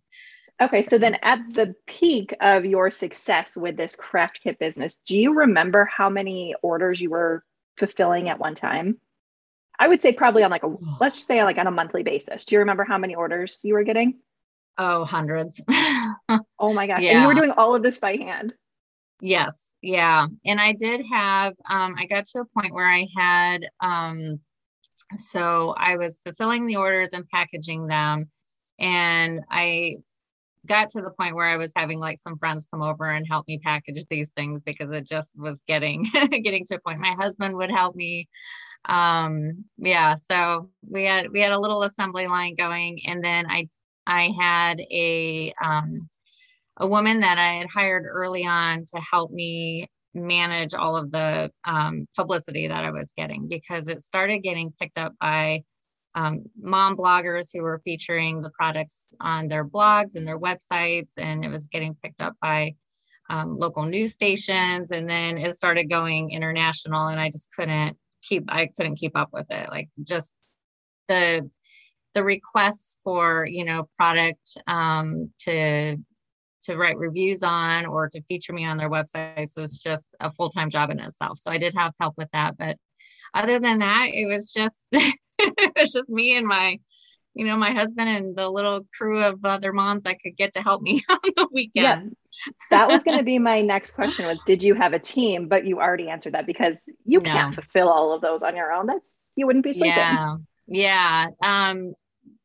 Okay, 0.59 0.81
so 0.81 0.97
then 0.97 1.17
at 1.21 1.39
the 1.53 1.75
peak 1.85 2.33
of 2.41 2.65
your 2.65 2.89
success 2.89 3.55
with 3.55 3.77
this 3.77 3.95
craft 3.95 4.39
kit 4.43 4.57
business, 4.57 4.99
do 5.07 5.17
you 5.17 5.33
remember 5.33 5.85
how 5.85 6.09
many 6.09 6.55
orders 6.63 6.99
you 6.99 7.11
were 7.11 7.43
fulfilling 7.77 8.29
at 8.29 8.39
one 8.39 8.55
time? 8.55 8.99
I 9.79 9.87
would 9.87 10.01
say 10.01 10.11
probably 10.11 10.43
on 10.43 10.51
like 10.51 10.63
a 10.63 10.73
let's 10.99 11.15
just 11.15 11.27
say 11.27 11.43
like 11.43 11.57
on 11.57 11.67
a 11.67 11.71
monthly 11.71 12.03
basis. 12.03 12.45
Do 12.45 12.55
you 12.55 12.59
remember 12.59 12.83
how 12.83 12.97
many 12.97 13.15
orders 13.15 13.59
you 13.63 13.73
were 13.73 13.83
getting? 13.83 14.19
Oh, 14.77 15.05
hundreds. 15.05 15.61
oh 16.59 16.73
my 16.73 16.87
gosh. 16.87 17.03
Yeah. 17.03 17.11
And 17.11 17.21
you 17.21 17.27
were 17.27 17.33
doing 17.33 17.51
all 17.51 17.75
of 17.75 17.83
this 17.83 17.99
by 17.99 18.15
hand. 18.15 18.53
Yes. 19.21 19.73
Yeah. 19.81 20.27
And 20.45 20.59
I 20.59 20.73
did 20.73 21.05
have 21.11 21.53
um 21.69 21.95
I 21.97 22.05
got 22.05 22.25
to 22.27 22.39
a 22.39 22.45
point 22.45 22.73
where 22.73 22.87
I 22.87 23.07
had 23.15 23.67
um 23.81 24.39
so 25.17 25.73
I 25.77 25.97
was 25.97 26.19
fulfilling 26.23 26.67
the 26.67 26.75
orders 26.75 27.11
and 27.13 27.27
packaging 27.29 27.87
them 27.87 28.29
and 28.79 29.41
I 29.49 29.97
got 30.65 30.89
to 30.89 31.01
the 31.01 31.11
point 31.11 31.35
where 31.35 31.47
I 31.47 31.57
was 31.57 31.71
having 31.75 31.99
like 31.99 32.19
some 32.19 32.37
friends 32.37 32.67
come 32.69 32.81
over 32.81 33.05
and 33.05 33.25
help 33.27 33.47
me 33.47 33.57
package 33.57 34.05
these 34.09 34.31
things 34.31 34.61
because 34.61 34.91
it 34.91 35.07
just 35.07 35.39
was 35.39 35.63
getting 35.67 36.03
getting 36.43 36.65
to 36.65 36.75
a 36.75 36.79
point 36.79 36.99
my 36.99 37.13
husband 37.13 37.55
would 37.55 37.71
help 37.71 37.95
me 37.95 38.27
um 38.85 39.65
yeah 39.77 40.15
so 40.15 40.69
we 40.89 41.03
had 41.03 41.29
we 41.31 41.39
had 41.41 41.51
a 41.51 41.59
little 41.59 41.83
assembly 41.83 42.27
line 42.27 42.55
going 42.55 42.99
and 43.05 43.23
then 43.23 43.45
i 43.49 43.67
i 44.05 44.31
had 44.39 44.79
a 44.79 45.53
um 45.63 46.07
a 46.77 46.87
woman 46.87 47.19
that 47.19 47.37
i 47.37 47.53
had 47.55 47.67
hired 47.69 48.05
early 48.05 48.45
on 48.45 48.85
to 48.85 49.01
help 49.01 49.31
me 49.31 49.87
manage 50.13 50.73
all 50.73 50.95
of 50.95 51.11
the 51.11 51.51
um, 51.65 52.07
publicity 52.15 52.67
that 52.67 52.85
i 52.85 52.91
was 52.91 53.13
getting 53.17 53.47
because 53.47 53.87
it 53.87 54.01
started 54.01 54.39
getting 54.39 54.73
picked 54.79 54.97
up 54.97 55.13
by 55.19 55.61
um, 56.15 56.45
mom 56.59 56.97
bloggers 56.97 57.49
who 57.53 57.61
were 57.61 57.81
featuring 57.83 58.41
the 58.41 58.49
products 58.49 59.09
on 59.19 59.47
their 59.47 59.65
blogs 59.65 60.15
and 60.15 60.27
their 60.27 60.39
websites 60.39 61.11
and 61.17 61.45
it 61.45 61.49
was 61.49 61.67
getting 61.67 61.95
picked 62.01 62.21
up 62.21 62.33
by 62.41 62.73
um, 63.29 63.57
local 63.57 63.83
news 63.83 64.13
stations 64.13 64.91
and 64.91 65.09
then 65.09 65.37
it 65.37 65.53
started 65.53 65.89
going 65.89 66.31
international 66.31 67.07
and 67.07 67.19
i 67.19 67.29
just 67.29 67.49
couldn't 67.55 67.97
keep 68.27 68.43
i 68.49 68.67
couldn't 68.75 68.95
keep 68.95 69.15
up 69.15 69.29
with 69.31 69.45
it 69.49 69.69
like 69.69 69.89
just 70.03 70.33
the 71.07 71.49
the 72.13 72.23
requests 72.23 72.97
for 73.03 73.45
you 73.45 73.63
know 73.63 73.87
product 73.95 74.57
um 74.67 75.29
to 75.39 75.97
to 76.67 76.75
write 76.75 76.97
reviews 76.97 77.43
on 77.43 77.85
or 77.85 78.09
to 78.09 78.21
feature 78.23 78.51
me 78.51 78.65
on 78.65 78.77
their 78.77 78.89
websites 78.89 79.55
was 79.55 79.77
just 79.77 80.09
a 80.19 80.29
full-time 80.29 80.69
job 80.69 80.89
in 80.89 80.99
itself. 80.99 81.39
So 81.39 81.49
I 81.49 81.57
did 81.57 81.73
have 81.75 81.93
help 81.99 82.15
with 82.17 82.27
that, 82.33 82.57
but 82.57 82.75
other 83.33 83.57
than 83.59 83.79
that, 83.79 84.07
it 84.13 84.25
was 84.25 84.51
just 84.51 84.83
it 84.91 85.73
was 85.77 85.93
just 85.93 86.09
me 86.09 86.35
and 86.35 86.45
my 86.45 86.79
you 87.37 87.45
know 87.45 87.55
my 87.55 87.71
husband 87.71 88.09
and 88.09 88.35
the 88.35 88.49
little 88.49 88.81
crew 88.97 89.23
of 89.23 89.45
other 89.45 89.71
moms 89.71 90.05
I 90.05 90.13
could 90.13 90.35
get 90.37 90.53
to 90.53 90.61
help 90.61 90.81
me 90.81 91.03
on 91.09 91.19
the 91.23 91.47
weekends. 91.51 92.15
Yes. 92.15 92.55
That 92.71 92.87
was 92.87 93.03
going 93.03 93.17
to 93.19 93.23
be 93.23 93.39
my 93.39 93.61
next 93.61 93.91
question 93.91 94.25
was 94.25 94.39
did 94.45 94.63
you 94.63 94.73
have 94.73 94.93
a 94.93 94.99
team? 94.99 95.47
But 95.47 95.65
you 95.65 95.79
already 95.79 96.09
answered 96.09 96.33
that 96.33 96.47
because 96.47 96.77
you 97.05 97.19
no. 97.19 97.31
can't 97.31 97.55
fulfill 97.55 97.89
all 97.89 98.13
of 98.13 98.21
those 98.21 98.43
on 98.43 98.55
your 98.55 98.73
own. 98.73 98.87
That's 98.87 99.05
you 99.35 99.45
wouldn't 99.45 99.63
be 99.63 99.73
sleeping. 99.73 99.91
Yeah. 99.95 100.35
Yeah. 100.67 101.27
Um 101.41 101.93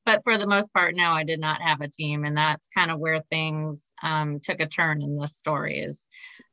but 0.05 0.25
for 0.25 0.37
the 0.37 0.47
most 0.47 0.73
part, 0.73 0.97
no, 0.97 1.11
I 1.11 1.25
did 1.25 1.41
not 1.41 1.61
have 1.63 1.81
a 1.81 1.89
team. 1.89 2.25
And 2.25 2.37
that's 2.37 2.69
kind 2.69 2.91
of 2.91 2.99
where 2.99 3.23
things 3.31 3.95
um, 4.03 4.41
took 4.41 4.61
a 4.61 4.67
turn 4.67 5.01
in 5.01 5.17
this 5.17 5.37
story 5.37 5.79
is, 5.79 6.09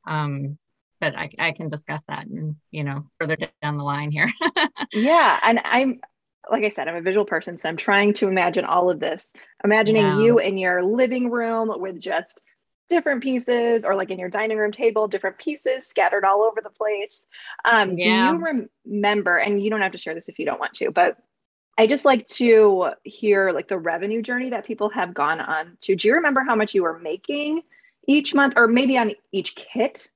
um, 0.06 0.56
but 1.00 1.16
I, 1.16 1.30
I 1.38 1.52
can 1.52 1.68
discuss 1.68 2.04
that 2.08 2.26
and, 2.26 2.56
you 2.70 2.84
know, 2.84 3.04
further 3.18 3.36
down 3.62 3.78
the 3.78 3.84
line 3.84 4.10
here. 4.10 4.28
yeah. 4.92 5.40
And 5.42 5.60
I'm, 5.64 6.00
like 6.50 6.64
I 6.64 6.68
said, 6.68 6.88
I'm 6.88 6.96
a 6.96 7.00
visual 7.00 7.24
person. 7.24 7.56
So 7.56 7.68
I'm 7.68 7.76
trying 7.76 8.14
to 8.14 8.28
imagine 8.28 8.64
all 8.64 8.90
of 8.90 9.00
this, 9.00 9.32
imagining 9.64 10.16
you 10.16 10.38
in 10.38 10.58
your 10.58 10.82
living 10.82 11.30
room 11.30 11.72
with 11.76 12.00
just 12.00 12.40
different 12.88 13.22
pieces 13.22 13.84
or 13.84 13.94
like 13.94 14.10
in 14.10 14.18
your 14.18 14.28
dining 14.28 14.58
room 14.58 14.72
table, 14.72 15.06
different 15.08 15.38
pieces 15.38 15.86
scattered 15.86 16.24
all 16.24 16.42
over 16.42 16.60
the 16.60 16.70
place. 16.70 17.24
Um, 17.64 17.92
yeah. 17.92 18.32
Do 18.32 18.38
you 18.38 18.44
rem- 18.44 18.70
remember, 18.84 19.38
and 19.38 19.62
you 19.62 19.70
don't 19.70 19.80
have 19.80 19.92
to 19.92 19.98
share 19.98 20.14
this 20.14 20.28
if 20.28 20.38
you 20.38 20.44
don't 20.44 20.60
want 20.60 20.74
to, 20.74 20.90
but 20.90 21.16
I 21.78 21.86
just 21.86 22.04
like 22.04 22.26
to 22.28 22.90
hear 23.04 23.52
like 23.52 23.68
the 23.68 23.78
revenue 23.78 24.20
journey 24.20 24.50
that 24.50 24.66
people 24.66 24.90
have 24.90 25.14
gone 25.14 25.40
on 25.40 25.78
to. 25.82 25.96
Do 25.96 26.08
you 26.08 26.14
remember 26.14 26.44
how 26.46 26.56
much 26.56 26.74
you 26.74 26.82
were 26.82 26.98
making 26.98 27.62
each 28.06 28.34
month 28.34 28.54
or 28.56 28.66
maybe 28.66 28.98
on 28.98 29.12
each 29.32 29.54
kit? 29.54 30.10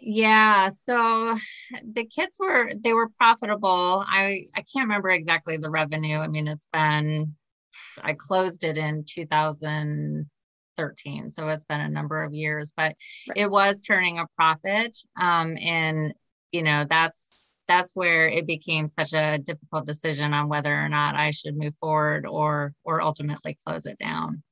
Yeah, 0.00 0.68
so 0.68 1.36
the 1.92 2.04
kits 2.04 2.38
were 2.38 2.70
they 2.76 2.92
were 2.92 3.08
profitable. 3.10 4.04
I 4.06 4.44
I 4.54 4.62
can't 4.72 4.88
remember 4.88 5.10
exactly 5.10 5.56
the 5.56 5.70
revenue. 5.70 6.18
I 6.18 6.28
mean, 6.28 6.48
it's 6.48 6.68
been 6.72 7.34
I 8.02 8.14
closed 8.14 8.64
it 8.64 8.78
in 8.78 9.04
2013, 9.06 11.30
so 11.30 11.48
it's 11.48 11.64
been 11.64 11.80
a 11.80 11.88
number 11.88 12.22
of 12.22 12.32
years, 12.32 12.72
but 12.76 12.94
right. 13.28 13.36
it 13.36 13.50
was 13.50 13.82
turning 13.82 14.18
a 14.18 14.26
profit. 14.36 14.96
Um, 15.20 15.56
and 15.58 16.14
you 16.52 16.62
know 16.62 16.86
that's 16.88 17.46
that's 17.68 17.94
where 17.94 18.28
it 18.28 18.46
became 18.46 18.88
such 18.88 19.12
a 19.12 19.38
difficult 19.38 19.86
decision 19.86 20.32
on 20.32 20.48
whether 20.48 20.74
or 20.74 20.88
not 20.88 21.14
I 21.14 21.30
should 21.30 21.56
move 21.56 21.74
forward 21.80 22.26
or 22.26 22.72
or 22.84 23.02
ultimately 23.02 23.56
close 23.66 23.86
it 23.86 23.98
down. 23.98 24.42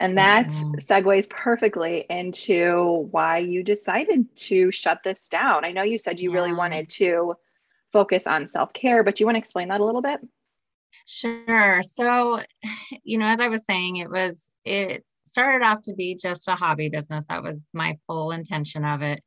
And 0.00 0.18
that 0.18 0.48
mm. 0.48 0.74
segues 0.76 1.28
perfectly 1.28 2.06
into 2.10 3.08
why 3.10 3.38
you 3.38 3.62
decided 3.62 4.34
to 4.36 4.70
shut 4.72 5.00
this 5.04 5.28
down. 5.28 5.64
I 5.64 5.72
know 5.72 5.82
you 5.82 5.98
said 5.98 6.20
you 6.20 6.30
yeah. 6.30 6.36
really 6.36 6.52
wanted 6.52 6.90
to 6.90 7.34
focus 7.92 8.26
on 8.26 8.46
self 8.46 8.72
care, 8.72 9.02
but 9.02 9.20
you 9.20 9.26
want 9.26 9.36
to 9.36 9.40
explain 9.40 9.68
that 9.68 9.80
a 9.80 9.84
little 9.84 10.02
bit? 10.02 10.20
Sure. 11.06 11.82
So, 11.82 12.40
you 13.02 13.18
know, 13.18 13.26
as 13.26 13.40
I 13.40 13.48
was 13.48 13.64
saying, 13.64 13.96
it 13.96 14.10
was, 14.10 14.50
it 14.64 15.04
started 15.26 15.64
off 15.64 15.82
to 15.82 15.94
be 15.94 16.14
just 16.14 16.48
a 16.48 16.54
hobby 16.54 16.88
business. 16.88 17.24
That 17.28 17.42
was 17.42 17.60
my 17.72 17.98
full 18.06 18.30
intention 18.30 18.84
of 18.84 19.02
it 19.02 19.22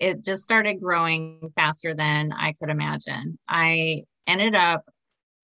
it 0.00 0.24
just 0.24 0.42
started 0.42 0.80
growing 0.80 1.52
faster 1.54 1.94
than 1.94 2.32
I 2.32 2.54
could 2.54 2.70
imagine. 2.70 3.38
I 3.48 4.04
ended 4.26 4.54
up 4.54 4.84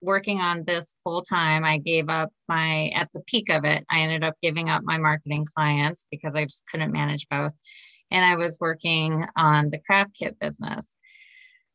working 0.01 0.39
on 0.39 0.63
this 0.63 0.95
full 1.03 1.23
time. 1.23 1.63
I 1.63 1.77
gave 1.77 2.09
up 2.09 2.31
my, 2.47 2.89
at 2.95 3.09
the 3.13 3.21
peak 3.21 3.49
of 3.49 3.65
it, 3.65 3.83
I 3.89 3.99
ended 4.01 4.23
up 4.23 4.35
giving 4.41 4.69
up 4.69 4.83
my 4.83 4.97
marketing 4.97 5.45
clients 5.55 6.07
because 6.11 6.35
I 6.35 6.45
just 6.45 6.65
couldn't 6.67 6.91
manage 6.91 7.27
both. 7.29 7.53
And 8.11 8.23
I 8.23 8.35
was 8.35 8.59
working 8.59 9.25
on 9.35 9.69
the 9.69 9.79
craft 9.79 10.15
kit 10.17 10.39
business. 10.39 10.95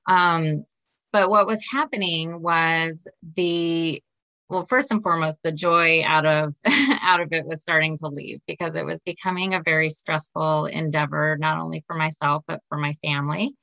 Um, 0.09 0.65
but 1.13 1.29
what 1.29 1.47
was 1.47 1.63
happening 1.71 2.41
was 2.41 3.07
the 3.37 4.03
well 4.49 4.65
first 4.65 4.91
and 4.91 5.03
foremost 5.03 5.43
the 5.43 5.53
joy 5.53 6.03
out 6.05 6.27
of 6.27 6.55
out 7.03 7.21
of 7.21 7.33
it 7.33 7.47
was 7.47 7.63
starting 7.63 7.97
to 7.99 8.09
leave 8.09 8.39
because 8.47 8.77
it 8.77 8.85
was 8.85 9.01
becoming 9.01 9.55
a 9.55 9.63
very 9.63 9.89
stressful 9.89 10.67
endeavor 10.67 11.37
not 11.39 11.59
only 11.59 11.85
for 11.87 11.97
myself 11.97 12.43
but 12.47 12.61
for 12.69 12.77
my 12.77 12.95
family 13.03 13.55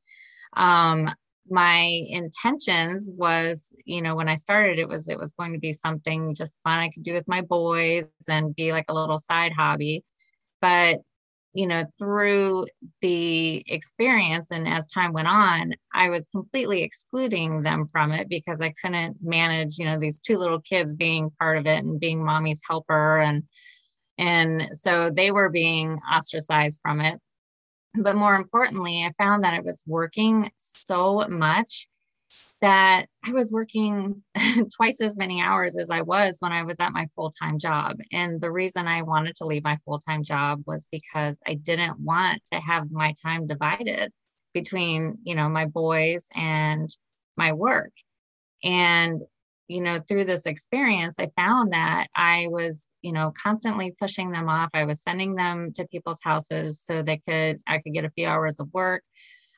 um, 0.55 1.09
my 1.49 2.01
intentions 2.07 3.09
was 3.13 3.73
you 3.85 4.01
know 4.01 4.15
when 4.15 4.29
i 4.29 4.35
started 4.35 4.79
it 4.79 4.87
was 4.87 5.09
it 5.09 5.19
was 5.19 5.33
going 5.33 5.53
to 5.53 5.59
be 5.59 5.73
something 5.73 6.35
just 6.35 6.59
fun 6.63 6.79
i 6.79 6.89
could 6.89 7.03
do 7.03 7.13
with 7.13 7.27
my 7.27 7.41
boys 7.41 8.05
and 8.27 8.55
be 8.55 8.71
like 8.71 8.85
a 8.89 8.93
little 8.93 9.19
side 9.19 9.53
hobby 9.53 10.03
but 10.61 10.99
you 11.53 11.65
know, 11.65 11.83
through 11.97 12.67
the 13.01 13.63
experience 13.67 14.51
and 14.51 14.67
as 14.67 14.85
time 14.87 15.13
went 15.13 15.27
on, 15.27 15.73
I 15.93 16.09
was 16.09 16.27
completely 16.27 16.83
excluding 16.83 17.63
them 17.63 17.87
from 17.91 18.11
it 18.11 18.29
because 18.29 18.61
I 18.61 18.73
couldn't 18.81 19.17
manage, 19.21 19.79
you 19.79 19.85
know, 19.85 19.99
these 19.99 20.19
two 20.19 20.37
little 20.37 20.61
kids 20.61 20.93
being 20.93 21.31
part 21.39 21.57
of 21.57 21.65
it 21.65 21.83
and 21.83 21.99
being 21.99 22.23
mommy's 22.23 22.61
helper 22.67 23.19
and 23.19 23.43
and 24.17 24.69
so 24.73 25.09
they 25.09 25.31
were 25.31 25.49
being 25.49 25.97
ostracized 26.13 26.81
from 26.83 26.99
it. 26.99 27.19
But 27.95 28.15
more 28.15 28.35
importantly, 28.35 29.03
I 29.03 29.11
found 29.17 29.43
that 29.43 29.55
it 29.55 29.63
was 29.63 29.83
working 29.87 30.51
so 30.57 31.25
much 31.27 31.87
that 32.61 33.07
I 33.23 33.31
was 33.31 33.51
working 33.51 34.23
twice 34.75 35.01
as 35.01 35.15
many 35.15 35.41
hours 35.41 35.77
as 35.77 35.89
I 35.89 36.01
was 36.01 36.37
when 36.39 36.51
I 36.51 36.63
was 36.63 36.79
at 36.79 36.91
my 36.91 37.07
full 37.15 37.31
time 37.31 37.57
job. 37.57 37.97
And 38.11 38.39
the 38.39 38.51
reason 38.51 38.87
I 38.87 39.01
wanted 39.01 39.35
to 39.37 39.45
leave 39.45 39.63
my 39.63 39.77
full 39.85 39.99
time 39.99 40.23
job 40.23 40.63
was 40.67 40.87
because 40.91 41.37
I 41.47 41.55
didn't 41.55 41.99
want 41.99 42.41
to 42.51 42.59
have 42.59 42.91
my 42.91 43.13
time 43.23 43.47
divided 43.47 44.11
between, 44.53 45.19
you 45.23 45.35
know, 45.35 45.49
my 45.49 45.65
boys 45.65 46.27
and 46.35 46.89
my 47.37 47.53
work. 47.53 47.91
And, 48.63 49.21
you 49.69 49.81
know, 49.81 50.01
through 50.07 50.25
this 50.25 50.45
experience, 50.45 51.15
I 51.19 51.29
found 51.37 51.71
that 51.71 52.07
I 52.15 52.47
was, 52.49 52.87
you 53.01 53.13
know, 53.13 53.31
constantly 53.41 53.95
pushing 53.97 54.31
them 54.31 54.49
off. 54.49 54.69
I 54.73 54.83
was 54.83 55.01
sending 55.01 55.35
them 55.35 55.71
to 55.75 55.87
people's 55.87 56.19
houses 56.23 56.81
so 56.81 57.01
they 57.01 57.21
could, 57.27 57.59
I 57.67 57.79
could 57.79 57.93
get 57.93 58.03
a 58.03 58.09
few 58.09 58.27
hours 58.27 58.59
of 58.59 58.73
work 58.73 59.03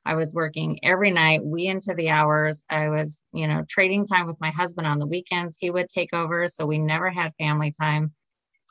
I 0.06 0.16
was 0.16 0.34
working 0.34 0.80
every 0.84 1.12
night, 1.12 1.44
we 1.44 1.68
into 1.68 1.94
the 1.94 2.10
hours. 2.10 2.64
I 2.70 2.90
was, 2.90 3.24
you 3.34 3.48
know, 3.48 3.64
trading 3.70 4.08
time 4.08 4.26
with 4.26 4.40
my 4.42 4.50
husband 4.50 4.88
on 4.88 5.00
the 5.00 5.06
weekends. 5.06 5.58
He 5.60 5.70
would 5.70 5.90
take 5.90 6.14
over. 6.14 6.48
So 6.48 6.66
we 6.66 6.80
never 6.80 7.12
had 7.12 7.34
family 7.38 7.72
time. 7.72 8.14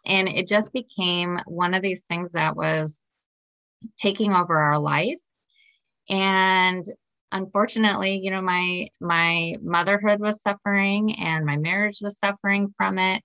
And 0.04 0.28
it 0.28 0.48
just 0.48 0.72
became 0.72 1.38
one 1.46 1.74
of 1.74 1.82
these 1.82 2.04
things 2.06 2.32
that 2.32 2.56
was 2.56 3.00
taking 3.98 4.32
over 4.32 4.58
our 4.58 4.78
life. 4.78 5.20
And 6.08 6.84
unfortunately, 7.32 8.20
you 8.22 8.30
know, 8.30 8.42
my 8.42 8.88
my 9.00 9.56
motherhood 9.62 10.20
was 10.20 10.42
suffering 10.42 11.16
and 11.18 11.44
my 11.44 11.56
marriage 11.56 11.98
was 12.02 12.18
suffering 12.18 12.72
from 12.76 12.98
it. 12.98 13.22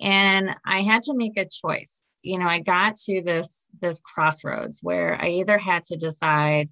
And 0.00 0.50
I 0.66 0.82
had 0.82 1.02
to 1.02 1.14
make 1.14 1.36
a 1.36 1.48
choice. 1.48 2.04
You 2.22 2.38
know, 2.38 2.46
I 2.46 2.60
got 2.60 2.96
to 2.96 3.22
this 3.22 3.68
this 3.80 4.00
crossroads 4.00 4.80
where 4.82 5.20
I 5.20 5.28
either 5.28 5.58
had 5.58 5.84
to 5.86 5.96
decide 5.96 6.70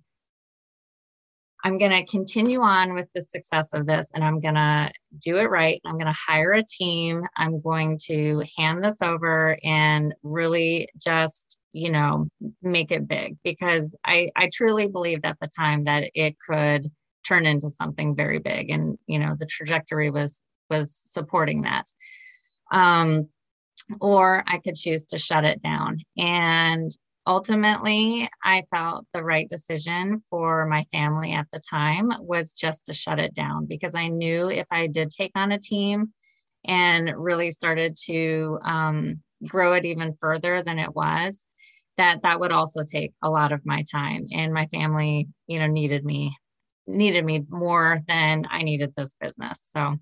I'm 1.65 1.79
going 1.79 1.93
to 1.93 2.11
continue 2.11 2.61
on 2.61 2.95
with 2.95 3.09
the 3.15 3.23
success 3.23 3.73
of 3.73 3.87
this 3.87 4.11
and 4.15 4.25
I'm 4.25 4.41
going 4.41 4.55
to 4.55 4.91
do 5.19 5.39
it 5.39 5.49
right. 5.51 5.81
I'm 5.85 5.95
going 5.95 6.07
to 6.07 6.19
hire 6.27 6.53
a 6.53 6.65
team. 6.65 7.23
I'm 7.37 7.61
going 7.61 7.99
to 8.07 8.43
hand 8.57 8.83
this 8.83 9.01
over 9.01 9.57
and 9.63 10.15
really 10.23 10.89
just, 10.99 11.61
you 11.73 11.91
know, 11.91 12.27
make 12.63 12.91
it 12.91 13.07
big 13.07 13.37
because 13.45 13.95
I, 14.05 14.31
I 14.37 14.51
truly 14.53 14.89
believed 14.89 15.25
at 15.25 15.39
the 15.41 15.49
time 15.57 15.85
that 15.85 16.11
it 16.15 16.37
could 16.39 16.91
turn 17.27 17.47
into 17.47 17.71
something 17.71 18.17
very 18.17 18.41
big. 18.41 18.71
And, 18.71 18.99
you 19.07 19.21
know, 19.21 19.37
the 19.39 19.47
trajectory 19.47 20.11
was, 20.11 20.43
was 20.69 21.01
supporting 21.05 21.63
that. 21.63 21.85
Um, 22.73 23.29
or 24.01 24.43
I 24.47 24.59
could 24.59 24.75
choose 24.75 25.07
to 25.07 25.19
shut 25.19 25.45
it 25.45 25.63
down. 25.63 25.99
And 26.17 26.91
ultimately, 27.27 28.29
I 28.43 28.65
felt 28.71 29.07
the 29.13 29.23
right 29.23 29.49
decision 29.49 30.19
for 30.29 30.67
my 30.67 30.85
family 30.93 31.33
at 31.33 31.47
the 31.53 31.61
time 31.69 32.13
was 32.21 32.53
just 32.53 32.87
to 32.87 32.93
shut 32.93 33.19
it 33.19 33.35
down 33.35 33.67
because 33.67 33.95
I 33.95 34.09
knew 34.09 34.49
if 34.49 34.67
I 34.71 34.87
did 34.87 35.11
take 35.11 35.33
on 35.35 35.53
a 35.53 35.59
team 35.59 36.13
and 36.65 37.13
really 37.17 37.51
started 37.51 37.97
to 38.07 38.59
um, 38.65 39.21
grow 39.47 39.75
it 39.75 39.85
even 39.85 40.17
further 40.21 40.63
than 40.63 40.79
it 40.79 40.95
was, 40.95 41.47
that 41.97 42.23
that 42.23 42.41
would 42.41 42.53
also 42.53 42.85
take 42.85 43.13
a 43.23 43.31
lot 43.31 43.53
of 43.53 43.67
my 43.67 43.85
time. 43.91 44.27
And 44.33 44.53
my 44.53 44.67
family, 44.69 45.29
you 45.47 45.59
know, 45.59 45.67
needed 45.67 46.05
me 46.05 46.37
needed 46.87 47.25
me 47.25 47.45
more 47.49 48.01
than 48.09 48.45
I 48.51 48.63
needed 48.63 48.93
this 48.97 49.15
business. 49.21 49.65
So 49.71 49.97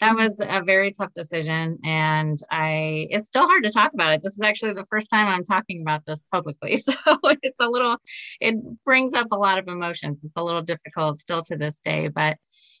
that 0.00 0.14
mm-hmm. 0.14 0.24
was 0.24 0.40
a 0.40 0.62
very 0.62 0.92
tough 0.92 1.12
decision 1.14 1.78
and 1.84 2.38
i 2.50 3.06
it's 3.10 3.26
still 3.26 3.46
hard 3.46 3.64
to 3.64 3.70
talk 3.70 3.92
about 3.94 4.12
it. 4.12 4.22
This 4.22 4.34
is 4.34 4.40
actually 4.42 4.74
the 4.74 4.86
first 4.86 5.08
time 5.10 5.26
i'm 5.28 5.44
talking 5.44 5.82
about 5.82 6.04
this 6.06 6.22
publicly 6.30 6.76
so 6.78 6.94
it's 7.42 7.60
a 7.60 7.68
little 7.68 7.96
it 8.40 8.54
brings 8.84 9.12
up 9.14 9.28
a 9.32 9.36
lot 9.36 9.58
of 9.58 9.68
emotions. 9.68 10.24
It's 10.24 10.36
a 10.36 10.42
little 10.42 10.62
difficult 10.62 11.18
still 11.18 11.42
to 11.44 11.56
this 11.56 11.78
day 11.78 12.08
but 12.08 12.36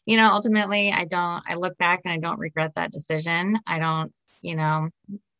you 0.06 0.16
know 0.16 0.28
ultimately 0.28 0.90
i 0.90 1.04
don't 1.04 1.42
i 1.48 1.54
look 1.54 1.76
back 1.78 2.00
and 2.04 2.12
i 2.12 2.18
don't 2.18 2.38
regret 2.38 2.72
that 2.76 2.92
decision. 2.92 3.58
I 3.66 3.78
don't 3.78 4.12
you 4.40 4.56
know 4.56 4.88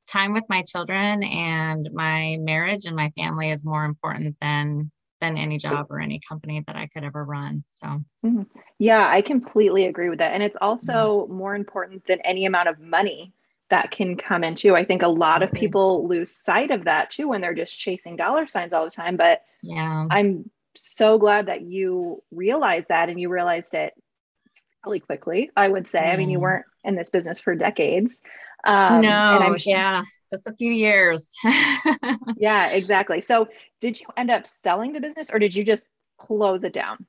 time 0.08 0.32
with 0.32 0.44
my 0.48 0.62
children 0.62 1.22
and 1.22 1.88
my 1.92 2.36
marriage 2.40 2.84
and 2.84 2.94
my 2.94 3.10
family 3.10 3.50
is 3.50 3.64
more 3.64 3.84
important 3.84 4.36
than 4.40 4.90
than 5.22 5.38
any 5.38 5.56
job 5.56 5.86
or 5.88 6.00
any 6.00 6.20
company 6.28 6.62
that 6.66 6.76
I 6.76 6.88
could 6.88 7.04
ever 7.04 7.24
run. 7.24 7.62
So, 7.70 7.86
mm-hmm. 8.26 8.42
yeah, 8.78 9.08
I 9.08 9.22
completely 9.22 9.86
agree 9.86 10.10
with 10.10 10.18
that. 10.18 10.32
And 10.32 10.42
it's 10.42 10.56
also 10.60 11.26
yeah. 11.28 11.34
more 11.34 11.54
important 11.54 12.04
than 12.06 12.20
any 12.22 12.44
amount 12.44 12.68
of 12.68 12.80
money 12.80 13.32
that 13.70 13.92
can 13.92 14.16
come 14.16 14.42
into. 14.44 14.74
I 14.74 14.84
think 14.84 15.02
a 15.02 15.08
lot 15.08 15.42
of 15.42 15.52
people 15.52 16.06
lose 16.06 16.30
sight 16.30 16.72
of 16.72 16.84
that 16.84 17.10
too 17.10 17.28
when 17.28 17.40
they're 17.40 17.54
just 17.54 17.78
chasing 17.78 18.16
dollar 18.16 18.46
signs 18.48 18.74
all 18.74 18.84
the 18.84 18.90
time. 18.90 19.16
But 19.16 19.42
yeah, 19.62 20.06
I'm 20.10 20.50
so 20.74 21.18
glad 21.18 21.46
that 21.46 21.62
you 21.62 22.22
realized 22.32 22.88
that 22.88 23.08
and 23.08 23.20
you 23.20 23.28
realized 23.28 23.74
it 23.74 23.94
really 24.84 25.00
quickly, 25.00 25.50
I 25.56 25.68
would 25.68 25.86
say. 25.86 26.00
Mm. 26.00 26.12
I 26.12 26.16
mean, 26.16 26.30
you 26.30 26.40
weren't 26.40 26.66
in 26.82 26.96
this 26.96 27.10
business 27.10 27.40
for 27.40 27.54
decades. 27.54 28.20
Um, 28.64 29.02
no, 29.02 29.08
and 29.08 29.44
I'm, 29.44 29.56
yeah, 29.60 30.02
just 30.32 30.48
a 30.48 30.54
few 30.54 30.72
years. 30.72 31.30
yeah, 32.36 32.68
exactly. 32.68 33.20
So, 33.20 33.48
did 33.80 34.00
you 34.00 34.06
end 34.16 34.30
up 34.30 34.46
selling 34.46 34.92
the 34.92 35.00
business 35.00 35.30
or 35.30 35.38
did 35.38 35.54
you 35.54 35.64
just 35.64 35.86
close 36.18 36.64
it 36.64 36.72
down? 36.72 37.06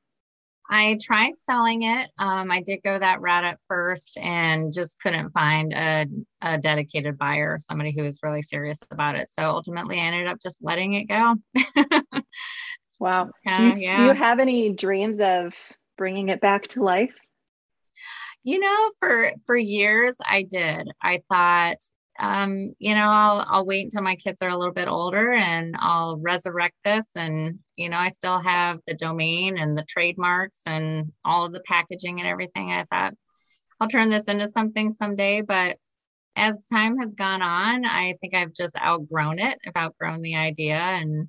I 0.69 0.97
tried 1.01 1.37
selling 1.37 1.83
it. 1.83 2.09
Um, 2.17 2.49
I 2.49 2.61
did 2.61 2.81
go 2.83 2.97
that 2.97 3.21
route 3.21 3.43
at 3.43 3.59
first 3.67 4.17
and 4.17 4.73
just 4.73 4.99
couldn't 4.99 5.31
find 5.31 5.73
a, 5.73 6.05
a 6.41 6.57
dedicated 6.57 7.17
buyer, 7.17 7.57
somebody 7.59 7.93
who 7.93 8.03
was 8.03 8.21
really 8.23 8.41
serious 8.41 8.79
about 8.89 9.15
it. 9.15 9.29
So 9.29 9.43
ultimately, 9.43 9.97
I 9.97 10.05
ended 10.05 10.27
up 10.27 10.39
just 10.41 10.57
letting 10.61 10.93
it 10.93 11.05
go. 11.05 11.35
wow. 12.99 13.29
do, 13.45 13.63
you, 13.63 13.73
yeah. 13.77 13.97
do 13.97 14.03
you 14.05 14.13
have 14.13 14.39
any 14.39 14.73
dreams 14.73 15.19
of 15.19 15.53
bringing 15.97 16.29
it 16.29 16.41
back 16.41 16.67
to 16.69 16.81
life? 16.81 17.13
You 18.45 18.59
know, 18.59 18.91
for 18.99 19.31
for 19.45 19.55
years 19.55 20.17
I 20.25 20.43
did. 20.43 20.89
I 21.01 21.21
thought, 21.29 21.77
um, 22.19 22.73
you 22.79 22.93
know, 22.93 23.09
I'll 23.09 23.45
I'll 23.49 23.65
wait 23.65 23.85
until 23.85 24.03
my 24.03 24.15
kids 24.15 24.41
are 24.41 24.49
a 24.49 24.57
little 24.57 24.73
bit 24.73 24.87
older 24.87 25.33
and 25.33 25.75
I'll 25.79 26.17
resurrect 26.17 26.75
this. 26.85 27.07
And 27.15 27.59
you 27.75 27.89
know, 27.89 27.97
I 27.97 28.09
still 28.09 28.39
have 28.39 28.79
the 28.87 28.93
domain 28.93 29.57
and 29.57 29.77
the 29.77 29.85
trademarks 29.87 30.61
and 30.67 31.11
all 31.25 31.45
of 31.45 31.53
the 31.53 31.63
packaging 31.67 32.19
and 32.19 32.27
everything. 32.27 32.71
I 32.71 32.85
thought 32.85 33.13
I'll 33.79 33.87
turn 33.89 34.09
this 34.09 34.25
into 34.25 34.47
something 34.47 34.91
someday, 34.91 35.41
but 35.41 35.77
as 36.35 36.65
time 36.65 36.97
has 36.99 37.15
gone 37.15 37.41
on, 37.41 37.85
I 37.85 38.15
think 38.21 38.33
I've 38.33 38.53
just 38.53 38.75
outgrown 38.77 39.39
it. 39.39 39.59
I've 39.67 39.75
outgrown 39.75 40.21
the 40.21 40.35
idea 40.35 40.75
and 40.75 41.27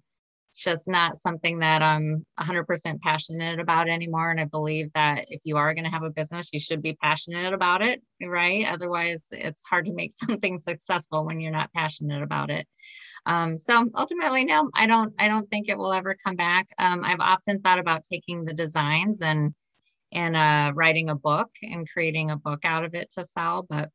it's 0.55 0.63
just 0.63 0.87
not 0.87 1.17
something 1.17 1.59
that 1.59 1.83
I'm 1.83 2.25
100% 2.39 3.01
passionate 3.01 3.59
about 3.59 3.89
anymore. 3.89 4.31
And 4.31 4.39
I 4.39 4.45
believe 4.45 4.89
that 4.95 5.25
if 5.27 5.41
you 5.43 5.57
are 5.57 5.75
going 5.75 5.83
to 5.83 5.91
have 5.91 6.05
a 6.05 6.11
business, 6.11 6.51
you 6.53 6.61
should 6.61 6.81
be 6.81 6.95
passionate 6.95 7.53
about 7.53 7.83
it, 7.83 8.01
right? 8.23 8.65
Otherwise, 8.65 9.27
it's 9.33 9.65
hard 9.69 9.87
to 9.87 9.93
make 9.93 10.13
something 10.15 10.57
successful 10.57 11.25
when 11.25 11.41
you're 11.41 11.51
not 11.51 11.73
passionate 11.73 12.23
about 12.23 12.51
it. 12.51 12.69
Um, 13.27 13.59
so 13.59 13.91
ultimately, 13.97 14.45
no, 14.45 14.71
I 14.77 14.87
don't. 14.87 15.13
I 15.19 15.27
don't 15.27 15.51
think 15.51 15.69
it 15.69 15.77
will 15.77 15.93
ever 15.93 16.17
come 16.25 16.37
back. 16.37 16.69
Um, 16.79 17.03
I've 17.03 17.21
often 17.21 17.61
thought 17.61 17.81
about 17.81 18.05
taking 18.05 18.45
the 18.45 18.55
designs 18.55 19.23
and 19.23 19.55
and 20.13 20.37
uh, 20.37 20.71
writing 20.77 21.11
a 21.11 21.17
book 21.17 21.51
and 21.63 21.91
creating 21.91 22.31
a 22.31 22.37
book 22.37 22.61
out 22.65 22.85
of 22.85 22.95
it 22.95 23.11
to 23.13 23.25
sell, 23.25 23.67
but 23.69 23.89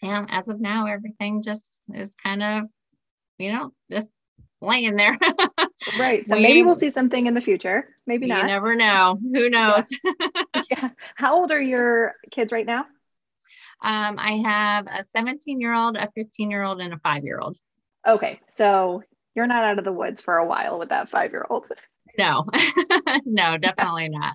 yeah, 0.00 0.26
as 0.28 0.46
of 0.46 0.60
now, 0.60 0.86
everything 0.86 1.42
just 1.42 1.66
is 1.92 2.14
kind 2.22 2.42
of, 2.42 2.66
you 3.38 3.52
know, 3.52 3.72
just 3.90 4.12
laying 4.62 4.96
there. 4.96 5.18
right. 5.98 6.28
So 6.28 6.36
maybe 6.36 6.62
we'll 6.62 6.76
see 6.76 6.90
something 6.90 7.26
in 7.26 7.34
the 7.34 7.40
future. 7.40 7.88
Maybe 8.06 8.26
not. 8.26 8.42
You 8.42 8.46
never 8.46 8.74
know. 8.74 9.18
Who 9.20 9.50
knows? 9.50 9.88
Yeah. 10.04 10.62
yeah. 10.70 10.88
How 11.14 11.34
old 11.34 11.50
are 11.50 11.60
your 11.60 12.14
kids 12.30 12.52
right 12.52 12.66
now? 12.66 12.86
Um, 13.82 14.16
I 14.18 14.42
have 14.44 14.86
a 14.86 15.02
17 15.02 15.60
year 15.60 15.74
old, 15.74 15.96
a 15.96 16.08
15 16.14 16.50
year 16.50 16.62
old, 16.62 16.80
and 16.80 16.92
a 16.92 16.98
five 16.98 17.24
year 17.24 17.38
old. 17.38 17.56
Okay. 18.06 18.40
So 18.46 19.02
you're 19.34 19.46
not 19.46 19.64
out 19.64 19.78
of 19.78 19.84
the 19.84 19.92
woods 19.92 20.20
for 20.20 20.36
a 20.36 20.46
while 20.46 20.78
with 20.78 20.90
that 20.90 21.08
five 21.10 21.32
year 21.32 21.46
old. 21.48 21.66
No, 22.18 22.44
no, 23.24 23.56
definitely 23.56 24.10
not. 24.10 24.34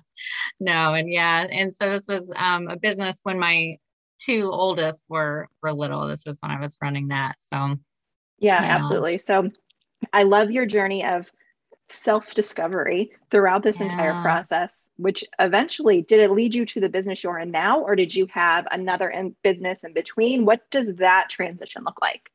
No. 0.58 0.94
And 0.94 1.08
yeah. 1.12 1.46
And 1.48 1.72
so 1.72 1.88
this 1.88 2.08
was 2.08 2.28
um, 2.34 2.66
a 2.66 2.76
business 2.76 3.20
when 3.22 3.38
my 3.38 3.76
two 4.20 4.50
oldest 4.52 5.04
were, 5.08 5.46
were 5.62 5.72
little. 5.72 6.08
This 6.08 6.24
was 6.26 6.38
when 6.40 6.50
I 6.50 6.58
was 6.58 6.76
running 6.82 7.08
that. 7.08 7.36
So 7.38 7.76
yeah, 8.40 8.62
yeah. 8.62 8.76
absolutely. 8.76 9.18
So 9.18 9.50
I 10.12 10.24
love 10.24 10.50
your 10.50 10.66
journey 10.66 11.04
of 11.04 11.30
self 11.88 12.34
discovery 12.34 13.12
throughout 13.30 13.62
this 13.62 13.80
yeah. 13.80 13.86
entire 13.86 14.22
process, 14.22 14.90
which 14.96 15.24
eventually 15.38 16.02
did 16.02 16.20
it 16.20 16.30
lead 16.30 16.54
you 16.54 16.64
to 16.66 16.80
the 16.80 16.88
business 16.88 17.22
you're 17.22 17.38
in 17.38 17.50
now, 17.50 17.80
or 17.80 17.96
did 17.96 18.14
you 18.14 18.26
have 18.26 18.66
another 18.70 19.08
in 19.08 19.34
business 19.42 19.84
in 19.84 19.92
between? 19.92 20.44
What 20.44 20.68
does 20.70 20.94
that 20.96 21.28
transition 21.30 21.82
look 21.84 22.00
like? 22.00 22.30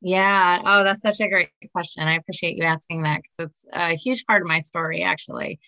Yeah. 0.00 0.60
Oh, 0.64 0.84
that's 0.84 1.00
such 1.00 1.20
a 1.20 1.28
great 1.28 1.48
question. 1.72 2.06
I 2.06 2.16
appreciate 2.16 2.56
you 2.58 2.64
asking 2.64 3.02
that 3.04 3.22
because 3.22 3.34
it's 3.38 3.66
a 3.72 3.94
huge 3.96 4.26
part 4.26 4.42
of 4.42 4.48
my 4.48 4.58
story, 4.58 5.02
actually. 5.02 5.60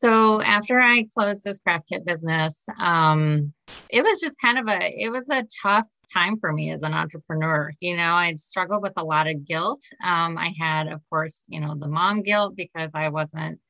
So 0.00 0.40
after 0.40 0.80
I 0.80 1.04
closed 1.12 1.44
this 1.44 1.60
craft 1.60 1.90
kit 1.90 2.06
business, 2.06 2.64
um, 2.78 3.52
it 3.90 4.02
was 4.02 4.18
just 4.18 4.40
kind 4.40 4.58
of 4.58 4.66
a 4.66 4.90
it 4.98 5.12
was 5.12 5.28
a 5.28 5.44
tough 5.62 5.86
time 6.10 6.38
for 6.38 6.54
me 6.54 6.70
as 6.70 6.82
an 6.82 6.94
entrepreneur. 6.94 7.70
You 7.80 7.98
know, 7.98 8.12
I 8.12 8.32
struggled 8.36 8.80
with 8.80 8.94
a 8.96 9.04
lot 9.04 9.28
of 9.28 9.46
guilt. 9.46 9.82
Um, 10.02 10.38
I 10.38 10.54
had, 10.58 10.88
of 10.88 11.02
course, 11.10 11.44
you 11.48 11.60
know, 11.60 11.74
the 11.78 11.86
mom 11.86 12.22
guilt 12.22 12.54
because 12.56 12.92
I 12.94 13.10
wasn't, 13.10 13.60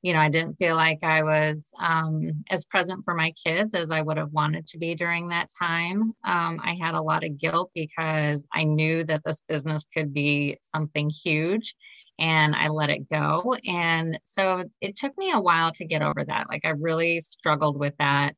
you 0.00 0.14
know, 0.14 0.20
I 0.20 0.30
didn't 0.30 0.54
feel 0.54 0.74
like 0.74 1.04
I 1.04 1.22
was 1.22 1.70
um, 1.78 2.44
as 2.48 2.64
present 2.64 3.04
for 3.04 3.12
my 3.12 3.32
kids 3.32 3.74
as 3.74 3.90
I 3.90 4.00
would 4.00 4.16
have 4.16 4.32
wanted 4.32 4.66
to 4.68 4.78
be 4.78 4.94
during 4.94 5.28
that 5.28 5.50
time. 5.58 6.14
Um, 6.24 6.60
I 6.64 6.78
had 6.80 6.94
a 6.94 7.02
lot 7.02 7.24
of 7.24 7.36
guilt 7.36 7.72
because 7.74 8.46
I 8.54 8.64
knew 8.64 9.04
that 9.04 9.20
this 9.22 9.42
business 9.46 9.86
could 9.92 10.14
be 10.14 10.56
something 10.62 11.10
huge 11.10 11.74
and 12.18 12.54
I 12.54 12.68
let 12.68 12.90
it 12.90 13.08
go. 13.08 13.54
And 13.66 14.18
so 14.24 14.64
it 14.80 14.96
took 14.96 15.16
me 15.16 15.32
a 15.32 15.40
while 15.40 15.72
to 15.72 15.84
get 15.84 16.02
over 16.02 16.24
that. 16.24 16.48
Like 16.48 16.64
I 16.64 16.70
really 16.70 17.20
struggled 17.20 17.78
with 17.78 17.94
that, 17.98 18.34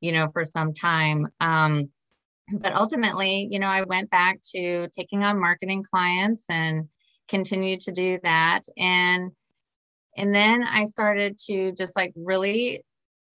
you 0.00 0.12
know, 0.12 0.28
for 0.28 0.44
some 0.44 0.74
time. 0.74 1.28
Um, 1.40 1.90
but 2.52 2.74
ultimately, 2.74 3.48
you 3.50 3.58
know, 3.58 3.68
I 3.68 3.82
went 3.82 4.10
back 4.10 4.40
to 4.54 4.88
taking 4.88 5.22
on 5.22 5.40
marketing 5.40 5.84
clients 5.88 6.46
and 6.50 6.88
continued 7.28 7.80
to 7.82 7.92
do 7.92 8.18
that. 8.22 8.62
And 8.76 9.32
and 10.16 10.34
then 10.34 10.62
I 10.62 10.84
started 10.84 11.38
to 11.46 11.72
just 11.72 11.96
like 11.96 12.12
really 12.14 12.84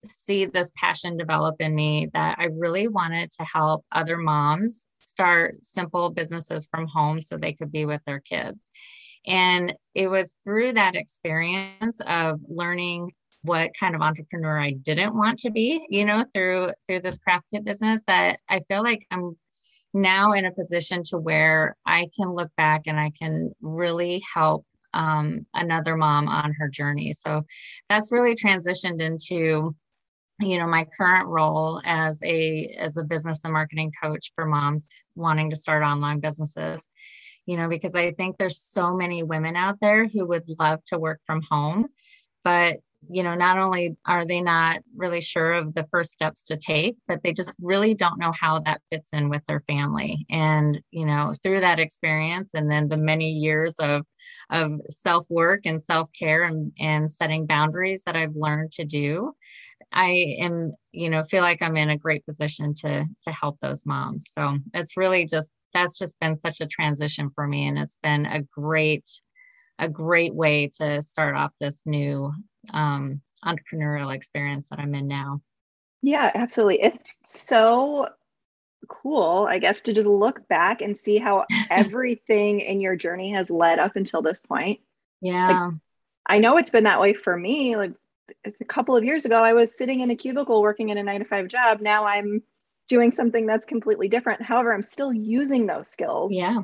see 0.06 0.46
this 0.46 0.72
passion 0.76 1.18
develop 1.18 1.56
in 1.60 1.74
me 1.74 2.10
that 2.14 2.38
I 2.40 2.46
really 2.46 2.88
wanted 2.88 3.32
to 3.32 3.44
help 3.44 3.84
other 3.92 4.18
moms 4.18 4.88
start 5.00 5.56
simple 5.64 6.10
businesses 6.10 6.68
from 6.70 6.88
home 6.88 7.20
so 7.20 7.38
they 7.38 7.54
could 7.54 7.72
be 7.72 7.86
with 7.86 8.02
their 8.06 8.20
kids. 8.20 8.70
And 9.28 9.74
it 9.94 10.08
was 10.08 10.36
through 10.44 10.74
that 10.74 10.96
experience 10.96 12.00
of 12.08 12.40
learning 12.48 13.12
what 13.44 13.72
kind 13.80 13.96
of 13.96 14.02
entrepreneur 14.02 14.60
I 14.60 14.72
didn't 14.72 15.16
want 15.16 15.40
to 15.40 15.52
be, 15.52 15.86
you 15.90 16.06
know, 16.06 16.26
through 16.34 16.72
through 16.86 17.02
this 17.02 17.18
craft 17.18 17.46
kit 17.54 17.64
business 17.64 18.02
that 18.08 18.40
I 18.50 18.62
feel 18.62 18.84
like 18.84 19.06
I'm 19.12 19.38
now 19.94 20.32
in 20.32 20.46
a 20.46 20.54
position 20.54 21.04
to 21.06 21.18
where 21.18 21.76
I 21.86 22.08
can 22.16 22.30
look 22.30 22.52
back 22.58 22.84
and 22.88 23.00
I 23.00 23.12
can 23.20 23.52
really 23.62 24.22
help 24.34 24.66
um, 24.94 25.46
another 25.54 25.96
mom 25.96 26.28
on 26.28 26.54
her 26.54 26.70
journey. 26.70 27.14
So 27.14 27.44
that's 27.90 28.12
really 28.12 28.36
transitioned 28.36 29.02
into 29.02 29.76
you 30.40 30.60
know 30.60 30.68
my 30.68 30.86
current 30.98 31.28
role 31.28 31.82
as 31.84 32.22
a 32.24 32.76
as 32.78 32.98
a 32.98 33.04
business 33.04 33.42
and 33.44 33.54
marketing 33.54 33.92
coach 34.02 34.32
for 34.36 34.46
moms 34.46 34.88
wanting 35.16 35.50
to 35.50 35.56
start 35.56 35.84
online 35.84 36.20
businesses 36.20 36.88
you 37.48 37.58
know 37.58 37.68
because 37.68 37.96
i 37.96 38.12
think 38.12 38.38
there's 38.38 38.60
so 38.60 38.94
many 38.94 39.24
women 39.24 39.56
out 39.56 39.80
there 39.82 40.06
who 40.06 40.28
would 40.28 40.44
love 40.60 40.80
to 40.86 41.00
work 41.00 41.20
from 41.26 41.42
home 41.50 41.88
but 42.44 42.78
you 43.10 43.24
know, 43.24 43.36
not 43.36 43.58
only 43.58 43.96
are 44.06 44.26
they 44.26 44.42
not 44.42 44.80
really 44.96 45.22
sure 45.22 45.54
of 45.54 45.74
the 45.74 45.86
first 45.92 46.12
steps 46.12 46.44
to 46.44 46.58
take, 46.58 46.98
but 47.08 47.22
they 47.24 47.34
just 47.34 47.54
really 47.62 47.94
don't 47.94 48.20
know 48.20 48.32
how 48.32 48.60
that 48.60 48.82
fits 48.90 49.10
in 49.14 49.30
with 49.30 49.46
their 49.46 49.60
family. 49.62 50.26
And, 50.30 50.82
you 50.92 51.06
know, 51.06 51.34
through 51.42 51.62
that 51.62 51.80
experience 51.80 52.52
and 52.54 52.70
then 52.70 52.88
the 52.88 52.98
many 52.98 53.30
years 53.30 53.76
of 53.80 54.06
of 54.50 54.72
self-work 54.90 55.62
and 55.66 55.82
self-care 55.82 56.44
and, 56.44 56.72
and 56.80 57.12
setting 57.12 57.46
boundaries 57.46 58.04
that 58.06 58.16
I've 58.16 58.36
learned 58.36 58.72
to 58.74 58.86
do, 58.86 59.34
I 59.92 60.36
am, 60.40 60.74
you 60.92 61.10
know, 61.10 61.24
feel 61.24 61.42
like 61.42 61.62
I'm 61.62 61.78
in 61.78 61.90
a 61.90 61.98
great 61.98 62.26
position 62.26 62.74
to 62.82 63.06
to 63.24 63.32
help 63.32 63.60
those 63.60 63.86
moms. 63.86 64.26
So 64.30 64.58
it's 64.74 64.98
really 64.98 65.26
just 65.26 65.52
that's 65.74 65.98
just 65.98 66.20
been 66.20 66.36
such 66.36 66.62
a 66.62 66.68
transition 66.68 67.30
for 67.34 67.48
me. 67.48 67.68
And 67.68 67.78
it's 67.78 67.98
been 68.02 68.26
a 68.26 68.42
great 68.42 69.10
a 69.80 69.88
great 69.88 70.34
way 70.34 70.72
to 70.80 71.02
start 71.02 71.36
off 71.36 71.54
this 71.60 71.84
new 71.86 72.34
um, 72.74 73.22
entrepreneurial 73.46 74.14
experience 74.14 74.68
that 74.70 74.80
I'm 74.80 74.96
in 74.96 75.08
now. 75.08 75.42
Yeah, 76.02 76.32
absolutely. 76.34 76.82
It's 76.82 76.98
so 77.26 78.10
cool, 78.88 79.48
I 79.50 79.60
guess, 79.60 79.82
to 79.82 79.94
just 79.94 80.08
look 80.08 80.48
back 80.48 80.82
and 80.82 80.98
see 80.98 81.18
how 81.18 81.46
everything 81.70 82.62
in 82.62 82.82
your 82.82 82.96
journey 82.96 83.32
has 83.32 83.50
led 83.50 83.80
up 83.80 83.96
until 83.96 84.22
this 84.22 84.40
point. 84.40 84.80
Yeah. 85.22 85.68
Like, 85.68 85.74
I 86.26 86.40
know 86.40 86.58
it's 86.58 86.72
been 86.72 86.84
that 86.84 87.00
way 87.00 87.14
for 87.14 87.36
me. 87.36 87.76
Like 87.78 87.94
a 88.46 88.66
couple 88.66 88.96
of 88.96 89.04
years 89.04 89.26
ago, 89.26 89.44
I 89.44 89.54
was 89.54 89.76
sitting 89.76 90.02
in 90.02 90.12
a 90.12 90.16
cubicle 90.16 90.62
working 90.62 90.90
in 90.90 90.98
a 90.98 91.04
nine 91.04 91.20
to 91.20 91.26
five 91.26 91.48
job. 91.48 91.82
Now 91.82 92.06
I'm 92.06 92.44
doing 92.88 93.12
something 93.12 93.46
that's 93.46 93.66
completely 93.66 94.08
different. 94.08 94.42
However, 94.42 94.74
I'm 94.74 94.84
still 94.84 95.14
using 95.14 95.66
those 95.66 95.88
skills. 95.88 96.34
Yeah. 96.34 96.62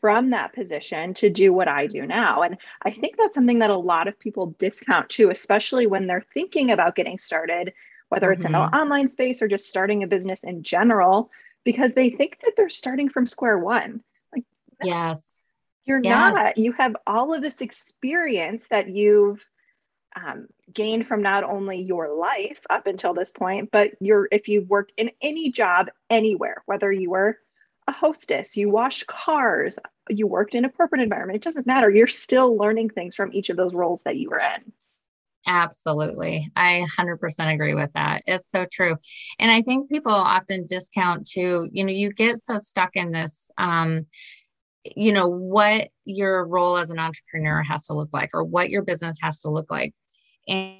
From 0.00 0.30
that 0.30 0.52
position 0.52 1.12
to 1.14 1.28
do 1.28 1.52
what 1.52 1.66
I 1.66 1.88
do 1.88 2.06
now. 2.06 2.42
And 2.42 2.56
I 2.84 2.92
think 2.92 3.16
that's 3.16 3.34
something 3.34 3.58
that 3.58 3.70
a 3.70 3.76
lot 3.76 4.06
of 4.06 4.16
people 4.16 4.54
discount 4.56 5.08
too, 5.08 5.30
especially 5.30 5.88
when 5.88 6.06
they're 6.06 6.24
thinking 6.32 6.70
about 6.70 6.94
getting 6.94 7.18
started, 7.18 7.72
whether 8.08 8.30
it's 8.30 8.44
mm-hmm. 8.44 8.54
in 8.54 8.70
the 8.70 8.78
online 8.78 9.08
space 9.08 9.42
or 9.42 9.48
just 9.48 9.68
starting 9.68 10.04
a 10.04 10.06
business 10.06 10.44
in 10.44 10.62
general, 10.62 11.32
because 11.64 11.94
they 11.94 12.10
think 12.10 12.38
that 12.44 12.52
they're 12.56 12.68
starting 12.68 13.08
from 13.08 13.26
square 13.26 13.58
one. 13.58 14.00
Like, 14.32 14.44
yes, 14.84 15.40
you're 15.84 16.00
yes. 16.00 16.32
not. 16.32 16.58
You 16.58 16.70
have 16.74 16.94
all 17.04 17.34
of 17.34 17.42
this 17.42 17.60
experience 17.60 18.66
that 18.70 18.88
you've 18.88 19.44
um, 20.16 20.48
gained 20.72 21.06
from 21.06 21.22
not 21.22 21.44
only 21.44 21.80
your 21.82 22.14
life 22.14 22.60
up 22.70 22.86
until 22.86 23.14
this 23.14 23.30
point, 23.30 23.70
but 23.70 23.90
you're 24.00 24.28
if 24.30 24.48
you've 24.48 24.68
worked 24.68 24.92
in 24.96 25.10
any 25.22 25.50
job 25.52 25.88
anywhere, 26.10 26.62
whether 26.66 26.90
you 26.90 27.10
were 27.10 27.38
a 27.86 27.92
hostess, 27.92 28.56
you 28.56 28.68
washed 28.68 29.06
cars, 29.06 29.78
you 30.08 30.26
worked 30.26 30.54
in 30.54 30.64
a 30.64 30.70
corporate 30.70 31.00
environment, 31.00 31.36
it 31.36 31.42
doesn't 31.42 31.66
matter. 31.66 31.90
You're 31.90 32.06
still 32.06 32.56
learning 32.56 32.90
things 32.90 33.14
from 33.14 33.32
each 33.32 33.48
of 33.50 33.56
those 33.56 33.74
roles 33.74 34.02
that 34.02 34.16
you 34.16 34.30
were 34.30 34.40
in. 34.40 34.72
Absolutely. 35.46 36.50
I 36.54 36.84
100% 36.98 37.54
agree 37.54 37.74
with 37.74 37.90
that. 37.94 38.22
It's 38.26 38.50
so 38.50 38.66
true. 38.70 38.96
And 39.38 39.50
I 39.50 39.62
think 39.62 39.88
people 39.88 40.12
often 40.12 40.66
discount 40.66 41.26
too, 41.26 41.68
you 41.72 41.84
know, 41.84 41.92
you 41.92 42.12
get 42.12 42.44
so 42.44 42.58
stuck 42.58 42.96
in 42.96 43.12
this 43.12 43.50
um, 43.56 44.04
you 44.84 45.12
know 45.12 45.28
what 45.28 45.88
your 46.04 46.46
role 46.46 46.76
as 46.76 46.90
an 46.90 46.98
entrepreneur 46.98 47.62
has 47.62 47.86
to 47.86 47.94
look 47.94 48.10
like 48.12 48.30
or 48.34 48.44
what 48.44 48.70
your 48.70 48.82
business 48.82 49.18
has 49.20 49.40
to 49.42 49.50
look 49.50 49.70
like. 49.70 49.94
And 50.48 50.78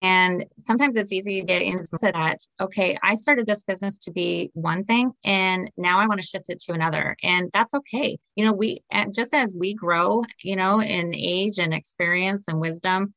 and 0.00 0.44
sometimes 0.56 0.94
it's 0.96 1.12
easy 1.12 1.40
to 1.40 1.46
get 1.46 1.62
into 1.62 1.98
that 2.00 2.38
okay 2.60 2.96
i 3.02 3.14
started 3.14 3.46
this 3.46 3.64
business 3.64 3.98
to 3.98 4.12
be 4.12 4.50
one 4.54 4.84
thing 4.84 5.10
and 5.24 5.70
now 5.76 5.98
i 5.98 6.06
want 6.06 6.20
to 6.20 6.26
shift 6.26 6.48
it 6.48 6.60
to 6.60 6.72
another. 6.72 7.16
And 7.22 7.50
that's 7.52 7.74
okay. 7.74 8.18
You 8.36 8.44
know 8.44 8.52
we 8.52 8.82
just 9.14 9.34
as 9.34 9.56
we 9.58 9.74
grow 9.74 10.22
you 10.42 10.56
know 10.56 10.80
in 10.80 11.14
age 11.14 11.58
and 11.58 11.74
experience 11.74 12.46
and 12.48 12.60
wisdom 12.60 13.14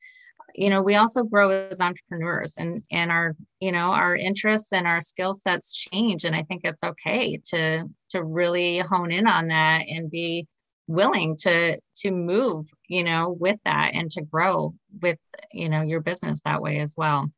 you 0.56 0.70
know 0.70 0.82
we 0.82 0.96
also 0.96 1.24
grow 1.24 1.50
as 1.50 1.82
entrepreneurs 1.82 2.56
and 2.58 2.84
and 2.92 3.12
our 3.12 3.36
you 3.60 3.72
know 3.72 3.92
our 3.92 4.16
interests 4.16 4.72
and 4.74 4.88
our 4.88 5.02
skill 5.02 5.34
sets 5.34 5.74
change. 5.74 6.26
And 6.26 6.36
i 6.36 6.44
think 6.44 6.62
it's 6.64 6.84
okay 6.84 7.40
to 7.46 7.86
to 8.10 8.24
really 8.24 8.80
hone 8.80 9.12
in 9.12 9.28
on 9.28 9.48
that 9.48 9.84
and 9.88 10.10
be 10.10 10.48
willing 10.88 11.38
to 11.38 11.80
to 11.96 12.12
move 12.12 12.66
you 12.88 13.04
know 13.04 13.36
with 13.40 13.60
that 13.66 13.92
and 13.94 14.12
to 14.12 14.22
grow 14.22 14.74
with 15.02 15.20
you 15.52 15.70
know 15.70 15.82
your 15.82 16.02
business 16.02 16.42
that 16.44 16.62
way 16.62 16.80
as 16.80 16.96
well 16.98 17.32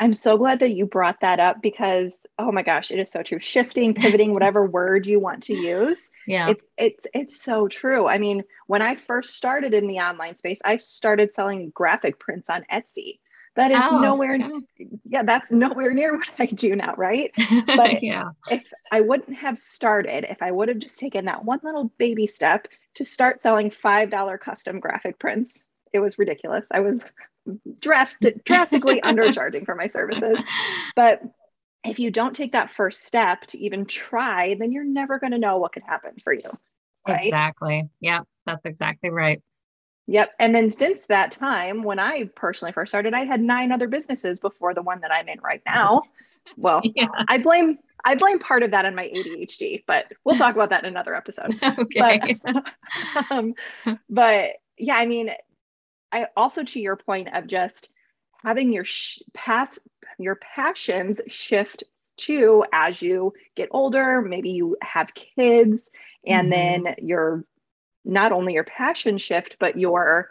I'm 0.00 0.12
so 0.12 0.36
glad 0.36 0.58
that 0.58 0.72
you 0.72 0.86
brought 0.86 1.20
that 1.20 1.38
up 1.38 1.62
because 1.62 2.26
oh 2.38 2.50
my 2.50 2.62
gosh, 2.62 2.90
it 2.90 2.98
is 2.98 3.10
so 3.10 3.22
true. 3.22 3.38
Shifting, 3.38 3.94
pivoting, 3.94 4.32
whatever 4.34 4.66
word 4.66 5.06
you 5.06 5.20
want 5.20 5.44
to 5.44 5.54
use. 5.54 6.10
Yeah. 6.26 6.50
It, 6.50 6.60
it's 6.76 7.06
it's 7.14 7.40
so 7.40 7.68
true. 7.68 8.06
I 8.06 8.18
mean, 8.18 8.42
when 8.66 8.82
I 8.82 8.96
first 8.96 9.36
started 9.36 9.72
in 9.72 9.86
the 9.86 9.98
online 9.98 10.34
space, 10.34 10.60
I 10.64 10.76
started 10.76 11.34
selling 11.34 11.70
graphic 11.70 12.18
prints 12.18 12.50
on 12.50 12.64
Etsy. 12.72 13.20
That 13.56 13.70
is 13.70 13.84
oh, 13.84 14.00
nowhere 14.00 14.34
okay. 14.34 14.88
yeah, 15.04 15.22
that's 15.22 15.52
nowhere 15.52 15.94
near 15.94 16.16
what 16.16 16.28
I 16.40 16.46
do 16.46 16.74
now, 16.74 16.94
right? 16.96 17.32
But 17.66 18.02
yeah. 18.02 18.30
if 18.50 18.64
I 18.90 19.00
wouldn't 19.00 19.36
have 19.36 19.56
started, 19.56 20.26
if 20.28 20.42
I 20.42 20.50
would 20.50 20.68
have 20.68 20.78
just 20.78 20.98
taken 20.98 21.26
that 21.26 21.44
one 21.44 21.60
little 21.62 21.92
baby 21.98 22.26
step 22.26 22.66
to 22.94 23.04
start 23.04 23.42
selling 23.42 23.70
$5 23.70 24.40
custom 24.40 24.80
graphic 24.80 25.20
prints, 25.20 25.66
it 25.92 26.00
was 26.00 26.18
ridiculous. 26.18 26.66
I 26.72 26.80
was 26.80 27.04
drastic, 27.80 28.44
drastically 28.44 29.00
undercharging 29.04 29.64
for 29.64 29.74
my 29.74 29.86
services. 29.86 30.38
But 30.96 31.22
if 31.84 31.98
you 31.98 32.10
don't 32.10 32.34
take 32.34 32.52
that 32.52 32.70
first 32.74 33.04
step 33.04 33.46
to 33.48 33.58
even 33.58 33.84
try, 33.84 34.56
then 34.58 34.72
you're 34.72 34.84
never 34.84 35.18
going 35.18 35.32
to 35.32 35.38
know 35.38 35.58
what 35.58 35.72
could 35.72 35.82
happen 35.82 36.12
for 36.22 36.32
you. 36.32 36.50
Right? 37.06 37.24
Exactly. 37.24 37.88
Yeah, 38.00 38.20
that's 38.46 38.64
exactly 38.64 39.10
right. 39.10 39.42
Yep. 40.06 40.32
And 40.38 40.54
then 40.54 40.70
since 40.70 41.06
that 41.06 41.30
time, 41.30 41.82
when 41.82 41.98
I 41.98 42.24
personally 42.34 42.72
first 42.72 42.90
started, 42.90 43.14
I 43.14 43.24
had 43.24 43.40
nine 43.40 43.72
other 43.72 43.88
businesses 43.88 44.38
before 44.40 44.74
the 44.74 44.82
one 44.82 45.00
that 45.00 45.10
I'm 45.10 45.28
in 45.28 45.40
right 45.40 45.62
now. 45.66 46.02
Well, 46.58 46.82
yeah. 46.84 47.06
I 47.26 47.38
blame 47.38 47.78
I 48.04 48.16
blame 48.16 48.38
part 48.38 48.62
of 48.62 48.72
that 48.72 48.84
on 48.84 48.94
my 48.94 49.08
ADHD, 49.08 49.82
but 49.86 50.12
we'll 50.24 50.36
talk 50.36 50.54
about 50.54 50.68
that 50.68 50.84
in 50.84 50.90
another 50.90 51.14
episode. 51.14 51.58
okay. 51.62 52.36
But, 52.44 52.64
um, 53.30 53.54
but 54.10 54.50
yeah, 54.76 54.96
I 54.96 55.06
mean, 55.06 55.30
I 56.14 56.28
also 56.36 56.62
to 56.62 56.80
your 56.80 56.96
point 56.96 57.34
of 57.34 57.48
just 57.48 57.92
having 58.44 58.72
your 58.72 58.84
sh- 58.84 59.22
past 59.34 59.80
your 60.18 60.36
passions 60.36 61.20
shift 61.26 61.82
too 62.16 62.64
as 62.72 63.02
you 63.02 63.32
get 63.56 63.70
older, 63.72 64.22
maybe 64.22 64.50
you 64.50 64.76
have 64.80 65.12
kids, 65.12 65.90
and 66.24 66.52
mm-hmm. 66.52 66.84
then 66.84 66.94
your 67.02 67.44
not 68.04 68.30
only 68.30 68.52
your 68.52 68.64
passion 68.64 69.18
shift, 69.18 69.56
but 69.58 69.76
your 69.76 70.30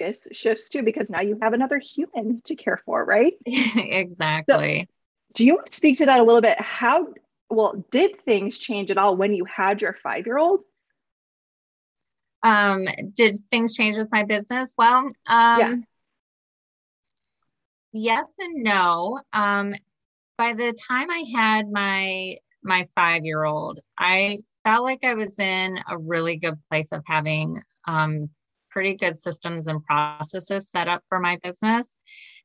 focus 0.00 0.26
shifts 0.32 0.68
too, 0.68 0.82
because 0.82 1.08
now 1.08 1.20
you 1.20 1.38
have 1.40 1.52
another 1.52 1.78
human 1.78 2.40
to 2.46 2.56
care 2.56 2.80
for, 2.84 3.04
right? 3.04 3.34
exactly. 3.46 4.80
So, 4.80 4.92
do 5.34 5.46
you 5.46 5.54
want 5.54 5.70
to 5.70 5.76
speak 5.76 5.98
to 5.98 6.06
that 6.06 6.18
a 6.18 6.24
little 6.24 6.40
bit? 6.40 6.60
How 6.60 7.14
well 7.48 7.84
did 7.92 8.20
things 8.22 8.58
change 8.58 8.90
at 8.90 8.98
all 8.98 9.16
when 9.16 9.34
you 9.34 9.44
had 9.44 9.82
your 9.82 9.96
five 10.02 10.26
year 10.26 10.38
old? 10.38 10.64
Um, 12.42 12.86
did 13.14 13.36
things 13.50 13.76
change 13.76 13.96
with 13.96 14.08
my 14.10 14.24
business? 14.24 14.74
Well, 14.76 14.98
um, 14.98 15.14
yeah. 15.26 15.74
yes 17.92 18.34
and 18.38 18.62
no. 18.62 19.20
Um, 19.32 19.74
by 20.36 20.54
the 20.54 20.76
time 20.88 21.10
I 21.10 21.24
had 21.34 21.70
my 21.70 22.36
my 22.64 22.88
five 22.94 23.24
year 23.24 23.44
old, 23.44 23.80
I 23.98 24.38
felt 24.64 24.84
like 24.84 25.04
I 25.04 25.14
was 25.14 25.38
in 25.38 25.78
a 25.88 25.98
really 25.98 26.36
good 26.36 26.58
place 26.70 26.92
of 26.92 27.02
having 27.06 27.60
um, 27.86 28.28
pretty 28.70 28.96
good 28.96 29.18
systems 29.18 29.66
and 29.66 29.84
processes 29.84 30.70
set 30.70 30.88
up 30.88 31.02
for 31.08 31.20
my 31.20 31.38
business. 31.42 31.98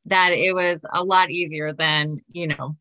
That 0.06 0.32
it 0.32 0.54
was 0.54 0.86
a 0.94 1.04
lot 1.04 1.32
easier 1.32 1.74
than 1.74 2.20
you 2.32 2.48
know 2.48 2.76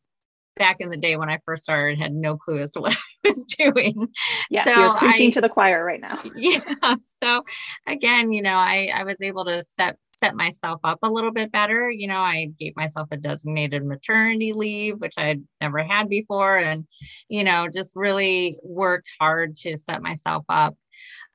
back 0.56 0.76
in 0.80 0.90
the 0.90 0.96
day 0.96 1.16
when 1.16 1.28
I 1.28 1.38
first 1.44 1.62
started, 1.62 2.00
had 2.00 2.12
no 2.12 2.36
clue 2.36 2.60
as 2.60 2.70
to 2.72 2.80
what 2.82 2.92
I 2.92 3.28
was 3.28 3.44
doing. 3.44 4.08
Yeah, 4.50 4.64
so 4.64 4.80
you're 4.80 4.98
preaching 4.98 5.28
I, 5.28 5.32
to 5.32 5.40
the 5.40 5.48
choir 5.48 5.84
right 5.84 6.00
now. 6.00 6.22
Yeah. 6.36 6.96
So 7.18 7.42
again, 7.86 8.32
you 8.32 8.42
know, 8.42 8.54
I 8.54 8.90
I 8.94 9.04
was 9.04 9.20
able 9.20 9.44
to 9.46 9.62
set 9.62 9.96
set 10.16 10.34
myself 10.34 10.80
up 10.82 10.98
a 11.02 11.10
little 11.10 11.32
bit 11.32 11.52
better. 11.52 11.90
You 11.90 12.08
know, 12.08 12.18
I 12.18 12.50
gave 12.58 12.74
myself 12.76 13.08
a 13.10 13.16
designated 13.16 13.84
maternity 13.84 14.52
leave, 14.52 14.98
which 14.98 15.14
I'd 15.18 15.42
never 15.60 15.82
had 15.82 16.08
before, 16.08 16.58
and 16.58 16.86
you 17.28 17.44
know, 17.44 17.68
just 17.72 17.92
really 17.96 18.58
worked 18.62 19.08
hard 19.20 19.56
to 19.58 19.76
set 19.76 20.02
myself 20.02 20.44
up. 20.48 20.76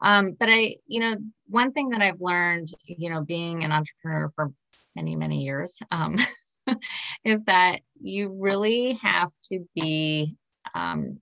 Um, 0.02 0.36
but 0.40 0.50
I, 0.50 0.78
you 0.88 1.00
know, 1.00 1.16
one 1.48 1.72
thing 1.74 1.90
that 1.90 2.02
I've 2.02 2.22
learned, 2.22 2.70
you 2.86 3.10
know, 3.10 3.22
being 3.22 3.64
an 3.64 3.72
entrepreneur 3.72 4.30
for 4.30 4.52
many 4.96 5.16
many 5.16 5.44
years 5.44 5.80
um, 5.92 6.18
is 7.26 7.46
that 7.46 7.82
you 8.00 8.36
really 8.40 8.94
have 9.02 9.32
to 9.52 9.68
be 9.76 10.36
um, 10.74 11.20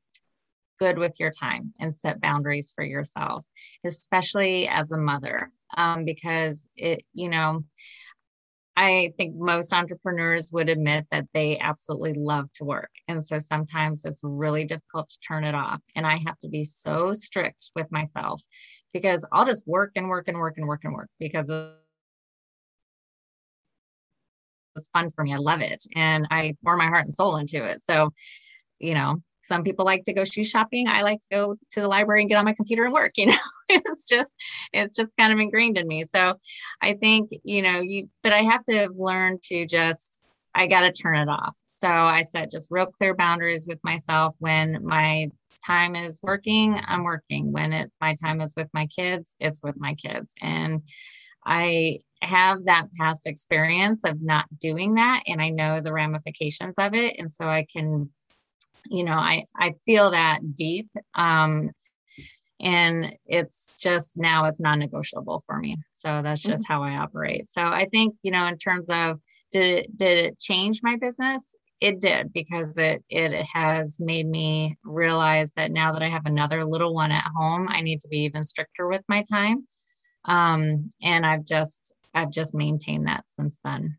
good 0.79 0.97
with 0.97 1.19
your 1.19 1.31
time 1.31 1.73
and 1.79 1.93
set 1.93 2.21
boundaries 2.21 2.71
for 2.75 2.83
yourself, 2.83 3.45
especially 3.83 4.67
as 4.67 4.91
a 4.91 4.97
mother, 4.97 5.51
um, 5.77 6.05
because 6.05 6.67
it, 6.75 7.03
you 7.13 7.29
know, 7.29 7.63
I 8.79 9.11
think 9.17 9.35
most 9.35 9.73
entrepreneurs 9.73 10.51
would 10.53 10.69
admit 10.69 11.05
that 11.11 11.25
they 11.33 11.59
absolutely 11.59 12.13
love 12.13 12.47
to 12.55 12.63
work. 12.63 12.91
And 13.09 13.25
so 13.25 13.37
sometimes 13.37 14.05
it's 14.05 14.21
really 14.23 14.63
difficult 14.63 15.09
to 15.09 15.17
turn 15.19 15.43
it 15.43 15.53
off. 15.53 15.81
And 15.97 16.07
I 16.07 16.15
have 16.25 16.39
to 16.39 16.47
be 16.47 16.63
so 16.63 17.11
strict 17.11 17.71
with 17.75 17.91
myself 17.91 18.41
because 18.93 19.27
I'll 19.33 19.45
just 19.45 19.67
work 19.67 19.91
and 19.97 20.07
work 20.07 20.29
and 20.29 20.37
work 20.37 20.57
and 20.57 20.65
work 20.65 20.85
and 20.85 20.93
work 20.93 21.09
because 21.19 21.51
it's 24.79 24.89
fun 24.89 25.09
for 25.09 25.23
me. 25.23 25.33
I 25.33 25.37
love 25.37 25.61
it. 25.61 25.83
And 25.95 26.27
I 26.31 26.55
pour 26.63 26.77
my 26.77 26.87
heart 26.87 27.05
and 27.05 27.13
soul 27.13 27.37
into 27.37 27.63
it. 27.63 27.81
So, 27.83 28.11
you 28.79 28.93
know, 28.93 29.21
some 29.41 29.63
people 29.63 29.85
like 29.85 30.05
to 30.05 30.13
go 30.13 30.23
shoe 30.23 30.43
shopping. 30.43 30.87
I 30.87 31.01
like 31.01 31.19
to 31.19 31.27
go 31.31 31.55
to 31.71 31.81
the 31.81 31.87
library 31.87 32.21
and 32.21 32.29
get 32.29 32.37
on 32.37 32.45
my 32.45 32.53
computer 32.53 32.83
and 32.83 32.93
work, 32.93 33.13
you 33.17 33.27
know, 33.27 33.37
it's 33.69 34.07
just, 34.07 34.33
it's 34.73 34.95
just 34.95 35.17
kind 35.17 35.33
of 35.33 35.39
ingrained 35.39 35.77
in 35.77 35.87
me. 35.87 36.03
So 36.03 36.35
I 36.81 36.93
think, 36.93 37.29
you 37.43 37.61
know, 37.61 37.79
you, 37.79 38.09
but 38.23 38.33
I 38.33 38.43
have 38.43 38.63
to 38.65 38.89
learn 38.95 39.39
to 39.45 39.65
just, 39.65 40.21
I 40.55 40.67
got 40.67 40.81
to 40.81 40.91
turn 40.91 41.17
it 41.17 41.29
off. 41.29 41.55
So 41.77 41.87
I 41.87 42.23
set 42.23 42.51
just 42.51 42.71
real 42.71 42.87
clear 42.87 43.15
boundaries 43.15 43.65
with 43.65 43.79
myself 43.83 44.35
when 44.39 44.79
my 44.83 45.29
time 45.65 45.95
is 45.95 46.19
working, 46.21 46.79
I'm 46.85 47.03
working. 47.03 47.51
When 47.53 47.71
it 47.71 47.91
my 48.01 48.15
time 48.15 48.41
is 48.41 48.53
with 48.57 48.67
my 48.73 48.85
kids, 48.87 49.35
it's 49.39 49.61
with 49.63 49.75
my 49.77 49.93
kids. 49.95 50.33
And 50.41 50.81
I 51.49 51.99
have 52.21 52.65
that 52.65 52.87
past 52.99 53.25
experience 53.25 54.03
of 54.03 54.21
not 54.21 54.45
doing 54.59 54.93
that 54.95 55.23
and 55.25 55.41
I 55.41 55.49
know 55.49 55.81
the 55.81 55.91
ramifications 55.91 56.75
of 56.77 56.93
it. 56.93 57.15
And 57.17 57.31
so 57.31 57.45
I 57.45 57.65
can, 57.71 58.11
you 58.85 59.03
know, 59.03 59.13
I, 59.13 59.45
I 59.57 59.73
feel 59.83 60.11
that 60.11 60.55
deep. 60.55 60.89
Um, 61.15 61.71
and 62.59 63.17
it's 63.25 63.75
just 63.81 64.15
now 64.15 64.45
it's 64.45 64.59
non-negotiable 64.59 65.43
for 65.47 65.57
me. 65.57 65.77
So 65.93 66.21
that's 66.21 66.41
just 66.41 66.63
mm-hmm. 66.65 66.73
how 66.73 66.83
I 66.83 66.97
operate. 66.97 67.49
So 67.49 67.61
I 67.61 67.87
think, 67.89 68.15
you 68.21 68.31
know, 68.31 68.45
in 68.45 68.57
terms 68.57 68.89
of 68.91 69.19
did 69.51 69.63
it, 69.63 69.97
did 69.97 70.17
it 70.25 70.39
change 70.39 70.81
my 70.83 70.97
business? 70.97 71.55
it 71.81 72.01
did 72.01 72.33
because 72.33 72.77
it 72.77 73.03
it 73.09 73.45
has 73.53 74.01
made 74.01 74.27
me 74.27 74.77
realize 74.83 75.53
that 75.53 75.71
now 75.71 75.93
that 75.93 76.01
I 76.03 76.09
have 76.09 76.25
another 76.25 76.65
little 76.65 76.93
one 76.93 77.11
at 77.11 77.31
home, 77.35 77.69
I 77.69 77.79
need 77.79 78.01
to 78.01 78.09
be 78.09 78.19
even 78.19 78.43
stricter 78.43 78.87
with 78.87 79.01
my 79.07 79.23
time. 79.31 79.65
Um, 80.29 80.91
and 81.01 81.25
I've 81.25 81.43
just 81.43 81.93
I've 82.13 82.31
just 82.31 82.53
maintained 82.53 83.07
that 83.07 83.25
since 83.27 83.59
then. 83.63 83.97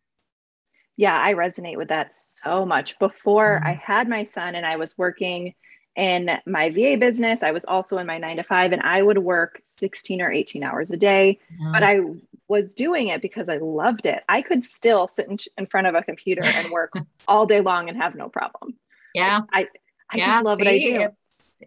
Yeah, 0.97 1.19
I 1.19 1.35
resonate 1.35 1.77
with 1.77 1.89
that 1.89 2.15
so 2.15 2.65
much. 2.65 2.99
Before 2.99 3.57
mm-hmm. 3.57 3.67
I 3.67 3.73
had 3.73 4.09
my 4.09 4.25
son 4.25 4.55
and 4.55 4.65
I 4.65 4.77
was 4.77 4.97
working 4.97 5.55
in 5.97 6.31
my 6.47 6.71
VA 6.71 6.97
business, 6.99 7.43
I 7.43 7.51
was 7.51 7.65
also 7.65 7.99
in 7.99 8.07
my 8.07 8.19
nine 8.19 8.37
to 8.37 8.45
five, 8.45 8.73
and 8.73 8.83
I 8.83 9.03
would 9.03 9.19
work 9.19 9.61
16 9.65 10.23
or 10.23 10.31
18 10.31 10.63
hours 10.63 10.91
a 10.91 10.97
day. 10.97 11.39
Mm-hmm. 11.53 11.73
But 11.73 11.83
I 11.83 12.01
was 12.49 12.75
doing 12.75 13.09
it 13.09 13.23
because 13.23 13.49
I 13.49 13.57
loved 13.59 14.07
it. 14.07 14.23
I 14.29 14.43
could 14.43 14.63
still 14.63 15.09
sit 15.09 15.29
in, 15.29 15.39
in 15.59 15.67
front 15.67 15.89
of 15.89 15.95
a 15.95 16.03
computer 16.03 16.45
and 16.45 16.71
work 16.71 16.93
all 17.29 17.47
day 17.47 17.61
long 17.61 17.89
and 17.89 17.99
have 17.99 18.15
no 18.15 18.29
problem. 18.29 18.77
Yeah. 19.15 19.41
I, 19.53 19.69
I 20.11 20.17
yeah, 20.17 20.27
just 20.27 20.45
love 20.45 20.59
see, 20.59 20.65
what 20.65 20.73
I 20.73 20.79
do. 20.79 21.09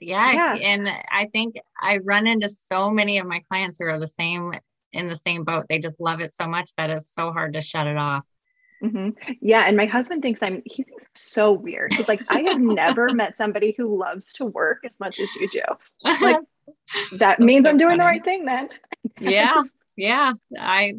Yeah, 0.01 0.31
yeah. 0.31 0.53
And 0.55 0.87
I 0.87 1.27
think 1.31 1.55
I 1.79 1.97
run 1.97 2.27
into 2.27 2.49
so 2.49 2.89
many 2.89 3.19
of 3.19 3.27
my 3.27 3.39
clients 3.47 3.79
who 3.79 3.85
are 3.85 3.99
the 3.99 4.07
same 4.07 4.53
in 4.91 5.07
the 5.07 5.15
same 5.15 5.43
boat. 5.43 5.65
They 5.69 5.79
just 5.79 5.99
love 5.99 6.21
it 6.21 6.33
so 6.33 6.47
much 6.47 6.71
that 6.77 6.89
it's 6.89 7.11
so 7.11 7.31
hard 7.31 7.53
to 7.53 7.61
shut 7.61 7.87
it 7.87 7.97
off. 7.97 8.25
Mm-hmm. 8.83 9.33
Yeah. 9.41 9.61
And 9.61 9.77
my 9.77 9.85
husband 9.85 10.21
thinks 10.21 10.43
I'm, 10.43 10.61
he 10.65 10.83
thinks 10.83 11.05
I'm 11.05 11.15
so 11.15 11.51
weird. 11.53 11.93
He's 11.93 12.07
like, 12.07 12.21
I 12.27 12.41
have 12.41 12.59
never 12.59 13.09
met 13.13 13.37
somebody 13.37 13.73
who 13.77 13.97
loves 13.97 14.33
to 14.33 14.45
work 14.45 14.79
as 14.85 14.99
much 14.99 15.19
as 15.19 15.33
you 15.35 15.49
do. 15.49 15.61
Like, 16.21 16.37
that 17.13 17.39
means 17.39 17.65
I'm 17.65 17.77
doing 17.77 17.97
the 17.97 18.03
right 18.03 18.23
thing 18.23 18.45
then. 18.45 18.69
yeah. 19.19 19.61
Yeah. 19.95 20.33
I, 20.57 20.95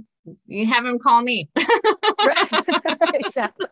you 0.46 0.66
have 0.66 0.84
him 0.84 0.98
call 0.98 1.22
me. 1.22 1.48
exactly. 3.14 3.68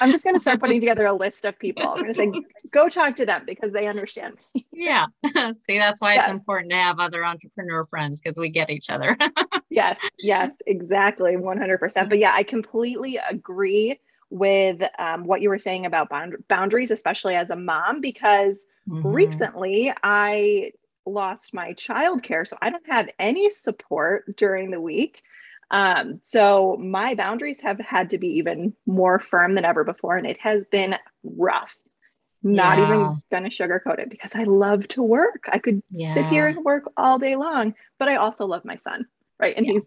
I'm 0.00 0.10
just 0.10 0.24
going 0.24 0.34
to 0.34 0.40
start 0.40 0.60
putting 0.60 0.80
together 0.80 1.06
a 1.06 1.12
list 1.12 1.44
of 1.44 1.58
people. 1.58 1.88
I'm 1.88 1.98
going 1.98 2.08
to 2.08 2.14
say, 2.14 2.32
go 2.70 2.88
talk 2.88 3.16
to 3.16 3.26
them 3.26 3.42
because 3.46 3.72
they 3.72 3.86
understand 3.86 4.36
me. 4.54 4.66
yeah. 4.72 5.06
See, 5.54 5.78
that's 5.78 6.00
why 6.00 6.14
yeah. 6.14 6.24
it's 6.24 6.32
important 6.32 6.70
to 6.70 6.76
have 6.76 6.98
other 6.98 7.24
entrepreneur 7.24 7.84
friends 7.84 8.20
because 8.20 8.36
we 8.36 8.48
get 8.48 8.70
each 8.70 8.90
other. 8.90 9.16
yes. 9.70 9.98
Yes. 10.18 10.50
Exactly. 10.66 11.32
100%. 11.32 12.08
But 12.08 12.18
yeah, 12.18 12.32
I 12.34 12.42
completely 12.42 13.18
agree 13.18 13.98
with 14.30 14.80
um, 14.98 15.24
what 15.24 15.42
you 15.42 15.50
were 15.50 15.58
saying 15.58 15.86
about 15.86 16.08
bound- 16.08 16.42
boundaries, 16.48 16.90
especially 16.90 17.36
as 17.36 17.50
a 17.50 17.56
mom, 17.56 18.00
because 18.00 18.66
mm-hmm. 18.88 19.06
recently 19.06 19.92
I 20.02 20.72
lost 21.04 21.52
my 21.52 21.74
childcare. 21.74 22.46
So 22.46 22.56
I 22.62 22.70
don't 22.70 22.88
have 22.88 23.08
any 23.18 23.50
support 23.50 24.36
during 24.36 24.70
the 24.70 24.80
week. 24.80 25.22
Um, 25.72 26.20
so 26.22 26.76
my 26.78 27.14
boundaries 27.14 27.62
have 27.62 27.80
had 27.80 28.10
to 28.10 28.18
be 28.18 28.28
even 28.38 28.74
more 28.86 29.18
firm 29.18 29.54
than 29.54 29.64
ever 29.64 29.84
before, 29.84 30.16
and 30.16 30.26
it 30.26 30.38
has 30.38 30.66
been 30.66 30.96
rough. 31.24 31.80
Not 32.42 32.78
yeah. 32.78 32.84
even 32.84 33.22
gonna 33.30 33.48
sugarcoat 33.48 33.98
it 33.98 34.10
because 34.10 34.34
I 34.34 34.44
love 34.44 34.86
to 34.88 35.02
work. 35.02 35.44
I 35.50 35.58
could 35.58 35.82
yeah. 35.90 36.12
sit 36.12 36.26
here 36.26 36.46
and 36.46 36.64
work 36.64 36.84
all 36.96 37.18
day 37.18 37.36
long, 37.36 37.74
but 37.98 38.08
I 38.08 38.16
also 38.16 38.46
love 38.46 38.64
my 38.64 38.76
son, 38.76 39.06
right? 39.40 39.56
And 39.56 39.64
yeah. 39.64 39.74
he's 39.74 39.86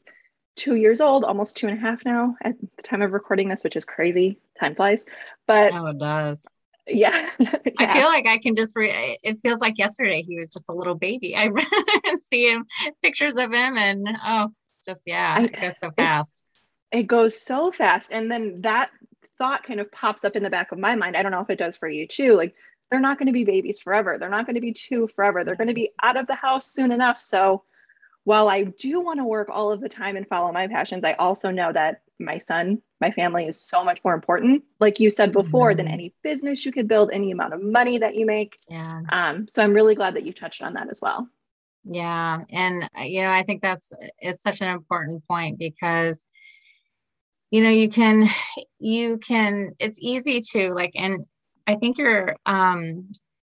two 0.55 0.75
years 0.75 1.01
old, 1.01 1.23
almost 1.23 1.57
two 1.57 1.67
and 1.67 1.77
a 1.77 1.81
half 1.81 2.03
now 2.03 2.35
at 2.41 2.55
the 2.59 2.81
time 2.81 3.01
of 3.01 3.11
recording 3.11 3.49
this, 3.49 3.63
which 3.63 3.75
is 3.75 3.85
crazy. 3.85 4.39
Time 4.59 4.73
flies, 4.73 5.05
but 5.45 5.73
oh, 5.73 5.87
it 5.87 5.99
does. 5.99 6.45
Yeah. 6.87 7.29
I 7.77 7.93
feel 7.93 8.05
like 8.05 8.25
I 8.25 8.37
can 8.37 8.55
just 8.55 8.75
re- 8.75 9.19
it 9.21 9.39
feels 9.41 9.59
like 9.59 9.77
yesterday 9.77 10.23
he 10.23 10.39
was 10.39 10.51
just 10.51 10.69
a 10.69 10.73
little 10.73 10.95
baby. 10.95 11.35
I 11.35 11.49
see 12.17 12.49
him 12.49 12.65
pictures 13.01 13.33
of 13.33 13.51
him 13.51 13.77
and 13.77 14.07
oh 14.25 14.49
just 14.85 15.03
yeah, 15.05 15.41
it 15.41 15.59
goes 15.59 15.79
so 15.79 15.91
fast. 15.91 16.43
It 16.91 17.03
goes 17.07 17.41
so 17.41 17.71
fast. 17.71 18.11
And 18.11 18.31
then 18.31 18.61
that 18.61 18.89
thought 19.37 19.63
kind 19.63 19.79
of 19.79 19.91
pops 19.91 20.23
up 20.23 20.35
in 20.35 20.43
the 20.43 20.49
back 20.49 20.71
of 20.71 20.79
my 20.79 20.95
mind. 20.95 21.17
I 21.17 21.23
don't 21.23 21.31
know 21.31 21.41
if 21.41 21.49
it 21.49 21.59
does 21.59 21.75
for 21.75 21.89
you 21.89 22.07
too. 22.07 22.33
Like 22.33 22.55
they're 22.89 22.99
not 22.99 23.17
going 23.17 23.27
to 23.27 23.33
be 23.33 23.43
babies 23.43 23.79
forever. 23.79 24.17
They're 24.17 24.29
not 24.29 24.45
going 24.45 24.55
to 24.55 24.61
be 24.61 24.73
two 24.73 25.07
forever. 25.07 25.43
They're 25.43 25.55
going 25.55 25.67
to 25.67 25.73
be 25.73 25.91
out 26.01 26.17
of 26.17 26.27
the 26.27 26.35
house 26.35 26.71
soon 26.71 26.91
enough. 26.91 27.19
So 27.19 27.63
while 28.23 28.47
I 28.47 28.63
do 28.63 29.01
want 29.01 29.19
to 29.19 29.23
work 29.23 29.49
all 29.49 29.71
of 29.71 29.81
the 29.81 29.89
time 29.89 30.15
and 30.17 30.27
follow 30.27 30.51
my 30.51 30.67
passions, 30.67 31.03
I 31.03 31.13
also 31.13 31.51
know 31.51 31.71
that 31.71 32.01
my 32.19 32.37
son, 32.37 32.81
my 33.01 33.11
family 33.11 33.45
is 33.45 33.59
so 33.59 33.83
much 33.83 34.03
more 34.03 34.13
important, 34.13 34.63
like 34.79 34.99
you 34.99 35.09
said 35.09 35.31
before, 35.31 35.71
mm-hmm. 35.71 35.77
than 35.77 35.87
any 35.87 36.13
business 36.23 36.65
you 36.65 36.71
could 36.71 36.87
build, 36.87 37.11
any 37.11 37.31
amount 37.31 37.53
of 37.53 37.61
money 37.61 37.99
that 37.99 38.15
you 38.15 38.25
make. 38.25 38.55
Yeah. 38.67 39.01
Um, 39.09 39.47
so 39.47 39.63
I'm 39.63 39.73
really 39.73 39.95
glad 39.95 40.15
that 40.15 40.23
you 40.23 40.33
touched 40.33 40.61
on 40.61 40.73
that 40.73 40.89
as 40.89 41.01
well. 41.01 41.27
Yeah. 41.85 42.41
And, 42.51 42.89
uh, 42.97 43.03
you 43.03 43.21
know, 43.21 43.29
I 43.29 43.43
think 43.43 43.61
that's, 43.61 43.91
it's 44.19 44.41
such 44.41 44.61
an 44.61 44.69
important 44.69 45.23
point 45.27 45.59
because, 45.59 46.25
you 47.51 47.61
know, 47.63 47.69
you 47.69 47.89
can, 47.89 48.27
you 48.79 49.17
can, 49.19 49.71
it's 49.79 49.99
easy 50.01 50.41
to 50.51 50.73
like, 50.73 50.91
and 50.95 51.25
I 51.67 51.75
think 51.75 51.97
your, 51.97 52.35
um, 52.45 53.09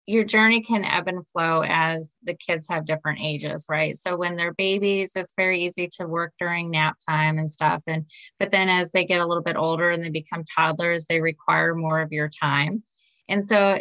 your 0.09 0.23
journey 0.23 0.61
can 0.61 0.85
ebb 0.85 1.09
and 1.09 1.27
flow 1.27 1.65
as 1.67 2.17
the 2.23 2.35
kids 2.35 2.69
have 2.69 2.87
different 2.87 3.19
ages, 3.21 3.67
right? 3.69 3.97
So 3.99 4.17
when 4.17 4.37
they're 4.37 4.55
babies, 4.55 5.12
it's 5.17 5.35
very 5.37 5.65
easy 5.65 5.89
to 5.99 6.07
work 6.07 6.33
during 6.39 6.71
nap 6.71 6.97
time 7.09 7.39
and 7.39 7.51
stuff. 7.51 7.83
And, 7.89 8.07
but 8.39 8.53
then 8.53 8.69
as 8.69 8.93
they 8.93 9.05
get 9.05 9.21
a 9.21 9.27
little 9.27 9.43
bit 9.43 9.57
older 9.57 9.91
and 9.91 10.05
they 10.05 10.11
become 10.11 10.45
toddlers, 10.45 11.07
they 11.07 11.21
require 11.21 11.75
more 11.75 12.01
of 12.01 12.12
your 12.12 12.31
time. 12.41 12.85
And 13.29 13.45
so, 13.45 13.79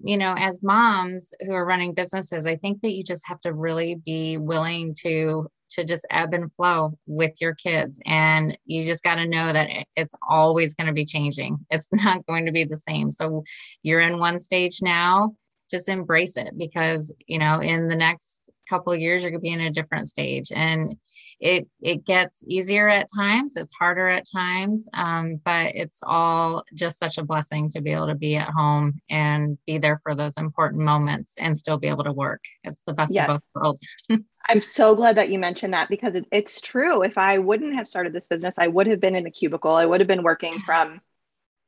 you 0.00 0.16
know, 0.16 0.34
as 0.36 0.62
moms 0.62 1.32
who 1.40 1.52
are 1.52 1.64
running 1.64 1.94
businesses, 1.94 2.46
I 2.46 2.56
think 2.56 2.80
that 2.82 2.90
you 2.90 3.04
just 3.04 3.26
have 3.26 3.40
to 3.42 3.52
really 3.52 3.94
be 3.94 4.38
willing 4.38 4.94
to 5.02 5.48
to 5.70 5.84
just 5.84 6.06
ebb 6.10 6.32
and 6.32 6.50
flow 6.50 6.96
with 7.06 7.34
your 7.42 7.54
kids. 7.54 8.00
And 8.06 8.56
you 8.64 8.84
just 8.84 9.02
got 9.02 9.16
to 9.16 9.28
know 9.28 9.52
that 9.52 9.68
it's 9.96 10.14
always 10.26 10.72
going 10.74 10.86
to 10.86 10.94
be 10.94 11.04
changing. 11.04 11.58
It's 11.70 11.88
not 11.92 12.24
going 12.26 12.46
to 12.46 12.52
be 12.52 12.64
the 12.64 12.76
same. 12.76 13.10
So 13.10 13.44
you're 13.82 14.00
in 14.00 14.18
one 14.18 14.38
stage 14.38 14.78
now 14.82 15.34
just 15.70 15.88
embrace 15.88 16.36
it 16.36 16.54
because 16.56 17.12
you 17.26 17.38
know 17.38 17.60
in 17.60 17.88
the 17.88 17.96
next 17.96 18.50
couple 18.68 18.94
years 18.94 19.22
you're 19.22 19.30
going 19.30 19.40
to 19.40 19.42
be 19.42 19.52
in 19.52 19.60
a 19.60 19.70
different 19.70 20.08
stage. 20.08 20.52
And 20.54 20.96
it 21.40 21.68
it 21.80 22.04
gets 22.04 22.42
easier 22.46 22.88
at 22.88 23.06
times 23.14 23.54
it's 23.56 23.72
harder 23.72 24.08
at 24.08 24.24
times 24.30 24.88
um, 24.94 25.40
but 25.44 25.74
it's 25.74 26.00
all 26.04 26.64
just 26.74 26.98
such 26.98 27.18
a 27.18 27.24
blessing 27.24 27.70
to 27.70 27.80
be 27.80 27.92
able 27.92 28.08
to 28.08 28.14
be 28.14 28.36
at 28.36 28.48
home 28.48 29.00
and 29.08 29.56
be 29.66 29.78
there 29.78 29.98
for 30.02 30.14
those 30.14 30.36
important 30.36 30.82
moments 30.82 31.34
and 31.38 31.56
still 31.56 31.78
be 31.78 31.86
able 31.86 32.04
to 32.04 32.12
work 32.12 32.42
it's 32.64 32.82
the 32.86 32.92
best 32.92 33.12
yes. 33.14 33.28
of 33.28 33.36
both 33.36 33.42
worlds 33.54 33.86
i'm 34.48 34.62
so 34.62 34.96
glad 34.96 35.16
that 35.16 35.30
you 35.30 35.38
mentioned 35.38 35.72
that 35.72 35.88
because 35.88 36.16
it, 36.16 36.24
it's 36.32 36.60
true 36.60 37.02
if 37.02 37.16
i 37.16 37.38
wouldn't 37.38 37.74
have 37.74 37.86
started 37.86 38.12
this 38.12 38.28
business 38.28 38.58
i 38.58 38.66
would 38.66 38.88
have 38.88 39.00
been 39.00 39.14
in 39.14 39.26
a 39.26 39.30
cubicle 39.30 39.72
i 39.72 39.86
would 39.86 40.00
have 40.00 40.08
been 40.08 40.24
working 40.24 40.54
yes. 40.54 40.62
from 40.64 40.98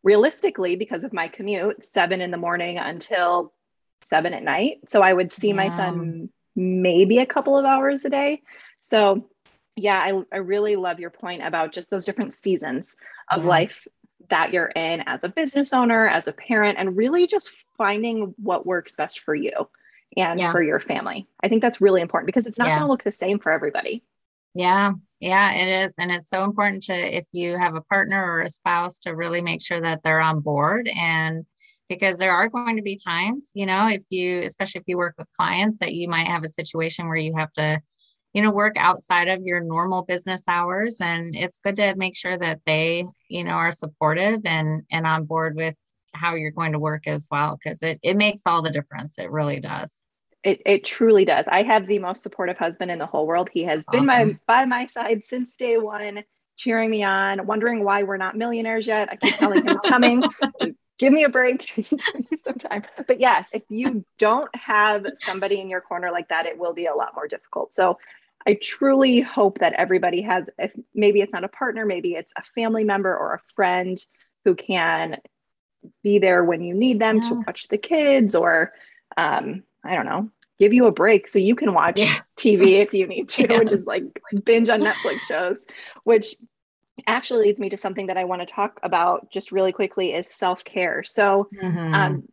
realistically 0.03 0.77
because 0.77 1.05
of 1.05 1.13
my 1.13 1.29
commute 1.29 1.85
seven 1.85 2.21
in 2.21 2.31
the 2.31 2.37
morning 2.37 2.79
until 2.79 3.53
seven 4.03 4.35
at 4.35 4.43
night 4.43 4.79
so 4.89 5.01
i 5.01 5.13
would 5.13 5.31
see 5.31 5.49
yeah. 5.49 5.55
my 5.55 5.69
son 5.69 6.29
maybe 6.57 7.19
a 7.19 7.27
couple 7.27 7.57
of 7.57 7.65
hours 7.65 8.05
a 8.05 8.11
day 8.11 8.43
so 8.81 9.29
yeah, 9.77 9.99
I, 9.99 10.23
I 10.33 10.39
really 10.39 10.77
love 10.77 11.01
your 11.01 11.11
point 11.11 11.43
about 11.43 11.73
just 11.73 11.91
those 11.91 12.05
different 12.05 12.35
seasons 12.35 12.97
of 13.31 13.43
yeah. 13.43 13.49
life 13.49 13.87
that 14.29 14.53
you're 14.53 14.67
in 14.67 15.03
as 15.07 15.25
a 15.25 15.29
business 15.29 15.73
owner, 15.73 16.07
as 16.07 16.29
a 16.29 16.33
parent, 16.33 16.79
and 16.79 16.97
really 16.97 17.27
just 17.27 17.57
finding 17.77 18.35
what 18.37 18.67
works 18.67 18.95
best 18.95 19.21
for 19.21 19.35
you 19.35 19.53
and 20.17 20.39
yeah. 20.39 20.53
for 20.53 20.63
your 20.63 20.81
family. 20.81 21.27
I 21.43 21.49
think 21.49 21.63
that's 21.63 21.81
really 21.81 22.01
important 22.01 22.27
because 22.27 22.47
it's 22.47 22.59
not 22.59 22.69
yeah. 22.69 22.77
going 22.77 22.87
to 22.87 22.91
look 22.91 23.03
the 23.03 23.13
same 23.13 23.39
for 23.39 23.51
everybody. 23.51 24.05
Yeah, 24.55 24.93
yeah, 25.21 25.53
it 25.53 25.85
is. 25.85 25.95
And 25.99 26.11
it's 26.11 26.29
so 26.29 26.45
important 26.45 26.83
to, 26.85 26.95
if 26.95 27.27
you 27.33 27.57
have 27.57 27.77
a 27.77 27.81
partner 27.83 28.23
or 28.23 28.41
a 28.41 28.51
spouse, 28.51 28.99
to 29.01 29.15
really 29.15 29.41
make 29.41 29.63
sure 29.63 29.81
that 29.81 30.03
they're 30.03 30.21
on 30.21 30.41
board. 30.41 30.89
And 30.95 31.47
because 31.89 32.19
there 32.19 32.33
are 32.33 32.49
going 32.49 32.77
to 32.77 32.83
be 32.83 32.97
times, 32.97 33.51
you 33.55 33.67
know, 33.67 33.89
if 33.89 34.03
you, 34.11 34.43
especially 34.43 34.81
if 34.81 34.89
you 34.89 34.97
work 34.97 35.15
with 35.19 35.31
clients, 35.37 35.79
that 35.79 35.95
you 35.95 36.09
might 36.09 36.27
have 36.27 36.45
a 36.45 36.49
situation 36.49 37.07
where 37.07 37.17
you 37.17 37.35
have 37.37 37.53
to 37.55 37.81
you 38.33 38.43
know 38.43 38.51
work 38.51 38.77
outside 38.77 39.29
of 39.29 39.43
your 39.43 39.61
normal 39.61 40.03
business 40.03 40.45
hours 40.47 40.99
and 41.01 41.35
it's 41.35 41.59
good 41.59 41.77
to 41.77 41.95
make 41.97 42.17
sure 42.17 42.39
that 42.39 42.61
they 42.65 43.05
you 43.29 43.43
know 43.43 43.53
are 43.53 43.73
supportive 43.73 44.41
and 44.45 44.83
and 44.91 45.07
on 45.07 45.25
board 45.25 45.57
with 45.57 45.75
how 46.15 46.35
you're 46.35 46.51
going 46.51 46.73
to 46.73 46.79
work 46.79 47.07
as 47.07 47.29
well 47.31 47.59
because 47.63 47.83
it, 47.83 47.99
it 48.03 48.17
makes 48.17 48.43
all 48.47 48.63
the 48.63 48.71
difference. 48.71 49.19
It 49.19 49.31
really 49.31 49.61
does. 49.61 50.03
It, 50.43 50.63
it 50.65 50.85
truly 50.85 51.25
does. 51.25 51.47
I 51.49 51.63
have 51.63 51.87
the 51.87 51.99
most 51.99 52.23
supportive 52.23 52.57
husband 52.57 52.91
in 52.91 52.99
the 52.99 53.07
whole 53.07 53.27
world. 53.27 53.51
He 53.53 53.65
has 53.65 53.85
awesome. 53.89 54.01
been 54.01 54.07
my 54.07 54.39
by 54.47 54.65
my 54.65 54.87
side 54.87 55.23
since 55.25 55.57
day 55.57 55.77
one 55.77 56.25
cheering 56.57 56.91
me 56.91 57.03
on 57.03 57.47
wondering 57.47 57.85
why 57.85 58.03
we're 58.03 58.17
not 58.17 58.37
millionaires 58.37 58.87
yet. 58.87 59.09
I 59.11 59.17
keep 59.17 59.35
telling 59.37 59.65
him 59.65 59.77
it's 59.77 59.87
coming. 59.87 60.23
Give 60.99 61.13
me 61.13 61.25
a 61.25 61.29
break. 61.29 61.89
Sometime 62.35 62.85
but 63.07 63.21
yes 63.21 63.49
if 63.53 63.63
you 63.69 64.05
don't 64.19 64.55
have 64.55 65.07
somebody 65.15 65.61
in 65.61 65.69
your 65.69 65.81
corner 65.81 66.11
like 66.11 66.29
that 66.29 66.47
it 66.47 66.59
will 66.59 66.75
be 66.75 66.87
a 66.87 66.95
lot 66.95 67.15
more 67.15 67.29
difficult. 67.29 67.73
So 67.75 67.99
I 68.47 68.55
truly 68.55 69.21
hope 69.21 69.59
that 69.59 69.75
everybody 69.75 70.23
has, 70.23 70.49
if 70.59 70.73
maybe 70.95 71.21
it's 71.21 71.33
not 71.33 71.45
a 71.45 71.49
partner, 71.49 71.85
maybe 71.85 72.15
it's 72.15 72.33
a 72.37 72.43
family 72.55 72.85
member 72.85 73.15
or 73.15 73.35
a 73.35 73.55
friend 73.55 73.99
who 74.45 74.55
can 74.55 75.19
be 76.03 76.19
there 76.19 76.45
when 76.45 76.63
you 76.63 76.75
need 76.75 76.99
them 76.99 77.17
yeah. 77.17 77.29
to 77.29 77.35
watch 77.47 77.69
the 77.69 77.79
kids 77.79 78.35
or, 78.35 78.73
um, 79.17 79.63
I 79.85 79.95
don't 79.95 80.07
know, 80.07 80.31
give 80.59 80.73
you 80.73 80.87
a 80.87 80.93
break 80.93 81.29
so 81.29 81.39
you 81.39 81.55
can 81.55 81.75
watch 81.75 81.99
yeah. 81.99 82.19
TV 82.37 82.83
if 82.83 82.95
you 82.95 83.07
need 83.07 83.29
to 83.31 83.43
yeah. 83.43 83.61
and 83.61 83.69
just 83.69 83.87
like 83.87 84.05
binge 84.45 84.69
on 84.69 84.81
Netflix 84.81 85.21
shows, 85.21 85.65
which 86.05 86.35
actually 87.07 87.47
leads 87.47 87.61
me 87.61 87.71
to 87.71 87.77
something 87.77 88.07
that 88.07 88.17
I 88.17 88.25
want 88.25 88.43
to 88.43 88.47
talk 88.47 88.81
about 88.83 89.31
just 89.31 89.53
really 89.53 89.73
quickly 89.73 90.13
is 90.15 90.27
self 90.27 90.65
care. 90.65 91.03
So, 91.03 91.49
mm-hmm. 91.55 91.95
um, 91.95 92.29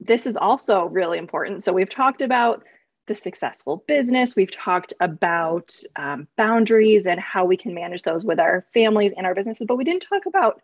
this 0.00 0.26
is 0.26 0.36
also 0.36 0.86
really 0.86 1.18
important. 1.18 1.62
So, 1.62 1.72
we've 1.72 1.88
talked 1.88 2.22
about 2.22 2.64
the 3.06 3.14
successful 3.14 3.84
business, 3.88 4.36
we've 4.36 4.50
talked 4.50 4.92
about 5.00 5.74
um, 5.96 6.28
boundaries 6.36 7.06
and 7.06 7.18
how 7.18 7.44
we 7.44 7.56
can 7.56 7.74
manage 7.74 8.02
those 8.02 8.24
with 8.24 8.38
our 8.38 8.64
families 8.72 9.12
and 9.16 9.26
our 9.26 9.34
businesses, 9.34 9.66
but 9.66 9.76
we 9.76 9.84
didn't 9.84 10.02
talk 10.02 10.26
about 10.26 10.62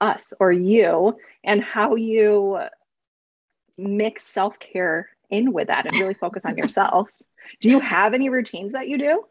us 0.00 0.32
or 0.38 0.52
you 0.52 1.16
and 1.44 1.62
how 1.62 1.94
you 1.94 2.58
mix 3.76 4.24
self 4.24 4.58
care 4.58 5.08
in 5.30 5.52
with 5.52 5.68
that 5.68 5.86
and 5.86 5.96
really 5.98 6.14
focus 6.14 6.44
on 6.44 6.56
yourself. 6.56 7.08
Do 7.60 7.70
you 7.70 7.80
have 7.80 8.14
any 8.14 8.28
routines 8.28 8.72
that 8.72 8.88
you 8.88 8.98
do? 8.98 9.24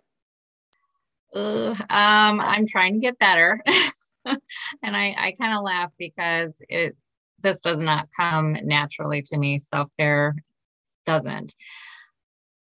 Uh, 1.35 1.75
um, 1.89 2.39
I'm 2.39 2.65
trying 2.65 2.93
to 2.93 2.99
get 2.99 3.19
better. 3.19 3.59
and 4.25 4.37
I, 4.83 5.15
I 5.17 5.35
kind 5.39 5.55
of 5.55 5.63
laugh 5.63 5.91
because 5.97 6.61
it 6.69 6.95
this 7.39 7.59
does 7.59 7.77
not 7.77 8.07
come 8.17 8.57
naturally 8.63 9.21
to 9.21 9.37
me. 9.37 9.59
Self-care 9.59 10.35
doesn't 11.05 11.53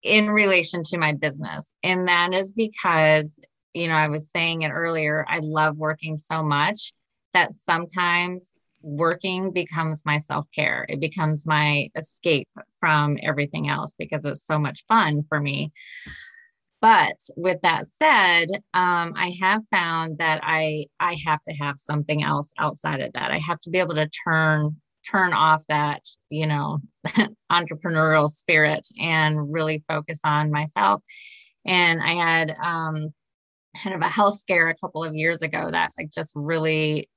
in 0.03 0.29
relation 0.29 0.83
to 0.83 0.97
my 0.97 1.13
business. 1.13 1.73
And 1.81 2.07
that 2.07 2.33
is 2.33 2.51
because, 2.51 3.39
you 3.73 3.87
know, 3.87 3.95
I 3.95 4.09
was 4.09 4.31
saying 4.31 4.63
it 4.63 4.69
earlier, 4.69 5.25
I 5.27 5.39
love 5.41 5.77
working 5.77 6.17
so 6.17 6.43
much 6.43 6.93
that 7.33 7.53
sometimes 7.53 8.53
working 8.81 9.51
becomes 9.51 10.05
my 10.05 10.17
self 10.17 10.45
care. 10.53 10.85
It 10.89 10.99
becomes 10.99 11.47
my 11.47 11.87
escape 11.95 12.49
from 12.79 13.17
everything 13.23 13.69
else 13.69 13.95
because 13.97 14.25
it's 14.25 14.45
so 14.45 14.59
much 14.59 14.83
fun 14.87 15.23
for 15.29 15.39
me. 15.39 15.71
But 16.81 17.15
with 17.37 17.61
that 17.61 17.87
said, 17.87 18.49
um, 18.73 19.13
I 19.15 19.33
have 19.41 19.61
found 19.71 20.17
that 20.17 20.41
I 20.43 20.87
I 20.99 21.15
have 21.25 21.41
to 21.43 21.53
have 21.53 21.77
something 21.77 22.21
else 22.21 22.51
outside 22.59 22.99
of 22.99 23.13
that. 23.13 23.31
I 23.31 23.39
have 23.39 23.61
to 23.61 23.69
be 23.69 23.79
able 23.79 23.95
to 23.95 24.09
turn 24.27 24.71
turn 25.09 25.33
off 25.33 25.63
that 25.69 26.01
you 26.29 26.47
know 26.47 26.79
entrepreneurial 27.51 28.29
spirit 28.29 28.87
and 28.99 29.51
really 29.51 29.83
focus 29.87 30.19
on 30.23 30.51
myself. 30.51 31.01
And 31.65 32.01
I 32.01 32.13
had 32.13 32.55
um, 32.61 33.13
kind 33.81 33.95
of 33.95 34.01
a 34.01 34.09
health 34.09 34.37
scare 34.37 34.69
a 34.69 34.75
couple 34.75 35.03
of 35.03 35.15
years 35.15 35.41
ago 35.41 35.69
that 35.71 35.91
like 35.97 36.09
just 36.11 36.33
really 36.35 37.09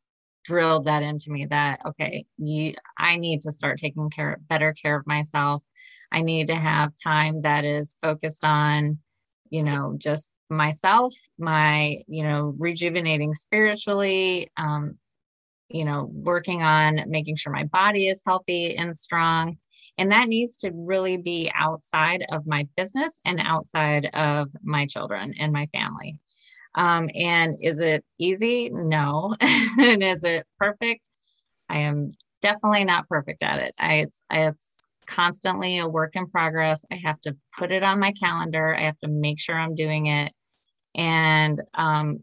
drilled 0.44 0.84
that 0.84 1.02
into 1.02 1.30
me 1.30 1.46
that 1.46 1.80
okay 1.84 2.24
you 2.38 2.72
i 2.98 3.16
need 3.16 3.40
to 3.40 3.50
start 3.50 3.78
taking 3.78 4.08
care 4.10 4.38
better 4.48 4.72
care 4.72 4.96
of 4.96 5.06
myself 5.06 5.62
i 6.12 6.22
need 6.22 6.46
to 6.46 6.54
have 6.54 6.92
time 7.02 7.40
that 7.40 7.64
is 7.64 7.96
focused 8.00 8.44
on 8.44 8.96
you 9.50 9.62
know 9.62 9.96
just 9.98 10.30
myself 10.48 11.12
my 11.36 11.96
you 12.06 12.22
know 12.22 12.54
rejuvenating 12.58 13.34
spiritually 13.34 14.48
um 14.56 14.96
you 15.68 15.84
know 15.84 16.08
working 16.12 16.62
on 16.62 17.00
making 17.08 17.36
sure 17.36 17.52
my 17.52 17.64
body 17.64 18.08
is 18.08 18.22
healthy 18.26 18.76
and 18.76 18.96
strong 18.96 19.56
and 19.98 20.12
that 20.12 20.28
needs 20.28 20.56
to 20.58 20.70
really 20.74 21.16
be 21.16 21.50
outside 21.54 22.24
of 22.30 22.46
my 22.46 22.66
business 22.76 23.20
and 23.24 23.40
outside 23.40 24.06
of 24.14 24.48
my 24.62 24.86
children 24.86 25.32
and 25.38 25.52
my 25.52 25.66
family 25.66 26.18
um, 26.76 27.08
and 27.14 27.56
is 27.60 27.80
it 27.80 28.04
easy? 28.18 28.68
No. 28.70 29.34
and 29.40 30.02
is 30.02 30.22
it 30.24 30.46
perfect? 30.58 31.08
I 31.68 31.78
am 31.78 32.12
definitely 32.42 32.84
not 32.84 33.08
perfect 33.08 33.42
at 33.42 33.60
it. 33.60 33.74
I 33.78 33.94
it's, 33.94 34.22
it's 34.30 34.80
constantly 35.06 35.78
a 35.78 35.88
work 35.88 36.14
in 36.14 36.28
progress. 36.28 36.84
I 36.92 36.96
have 36.96 37.20
to 37.22 37.36
put 37.58 37.72
it 37.72 37.82
on 37.82 37.98
my 37.98 38.12
calendar. 38.12 38.74
I 38.74 38.82
have 38.82 38.98
to 38.98 39.08
make 39.08 39.40
sure 39.40 39.58
I'm 39.58 39.74
doing 39.74 40.06
it. 40.06 40.32
And 40.94 41.62
um, 41.74 42.20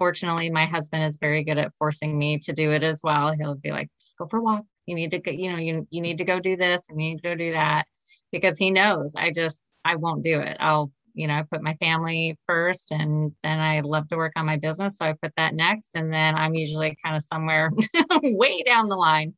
fortunately, 0.00 0.48
my 0.48 0.64
husband 0.64 1.04
is 1.04 1.18
very 1.18 1.44
good 1.44 1.58
at 1.58 1.76
forcing 1.76 2.18
me 2.18 2.38
to 2.38 2.54
do 2.54 2.72
it 2.72 2.82
as 2.82 3.02
well. 3.04 3.32
He'll 3.32 3.54
be 3.54 3.70
like, 3.70 3.90
just 4.00 4.16
go 4.16 4.26
for 4.26 4.38
a 4.38 4.42
walk. 4.42 4.64
You 4.86 4.94
need 4.94 5.10
to 5.10 5.18
go, 5.18 5.30
you 5.30 5.52
know, 5.52 5.58
you, 5.58 5.86
you 5.90 6.00
need 6.00 6.16
to 6.18 6.24
go 6.24 6.40
do 6.40 6.56
this 6.56 6.88
and 6.88 6.98
you 7.00 7.10
need 7.10 7.16
to 7.18 7.28
go 7.28 7.34
do 7.34 7.52
that 7.52 7.84
because 8.32 8.56
he 8.56 8.70
knows 8.70 9.12
I 9.14 9.30
just, 9.30 9.60
I 9.84 9.96
won't 9.96 10.24
do 10.24 10.40
it. 10.40 10.56
I'll 10.58 10.90
you 11.14 11.26
know, 11.26 11.34
I 11.34 11.42
put 11.42 11.62
my 11.62 11.74
family 11.74 12.38
first 12.46 12.92
and 12.92 13.32
then 13.42 13.58
I 13.58 13.80
love 13.80 14.08
to 14.08 14.16
work 14.16 14.32
on 14.36 14.46
my 14.46 14.56
business. 14.56 14.96
So 14.96 15.04
I 15.04 15.14
put 15.20 15.32
that 15.36 15.54
next. 15.54 15.90
And 15.94 16.12
then 16.12 16.34
I'm 16.34 16.54
usually 16.54 16.96
kind 17.04 17.16
of 17.16 17.22
somewhere 17.22 17.70
way 18.22 18.62
down 18.62 18.88
the 18.88 18.96
line. 18.96 19.34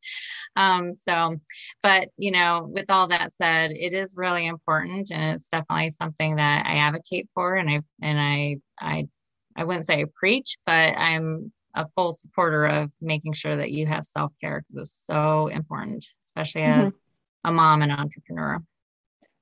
Um, 0.55 0.93
so, 0.93 1.37
but, 1.81 2.09
you 2.17 2.31
know, 2.31 2.69
with 2.71 2.89
all 2.89 3.07
that 3.07 3.33
said, 3.33 3.71
it 3.71 3.93
is 3.93 4.15
really 4.17 4.45
important 4.45 5.09
and 5.11 5.35
it's 5.35 5.49
definitely 5.49 5.89
something 5.89 6.35
that 6.35 6.65
I 6.65 6.77
advocate 6.77 7.27
for. 7.33 7.55
And 7.55 7.69
I, 7.69 7.81
and 8.01 8.19
I, 8.19 8.57
I, 8.79 9.07
I 9.55 9.63
wouldn't 9.63 9.85
say 9.85 10.01
I 10.01 10.05
preach, 10.15 10.57
but 10.65 10.97
I'm 10.97 11.51
a 11.75 11.87
full 11.89 12.11
supporter 12.11 12.65
of 12.65 12.91
making 13.01 13.33
sure 13.33 13.55
that 13.55 13.71
you 13.71 13.85
have 13.87 14.05
self 14.05 14.31
care 14.39 14.61
because 14.61 14.77
it's 14.77 15.05
so 15.05 15.47
important, 15.47 16.05
especially 16.25 16.61
mm-hmm. 16.61 16.87
as 16.87 16.97
a 17.43 17.51
mom 17.51 17.81
and 17.81 17.91
entrepreneur. 17.91 18.59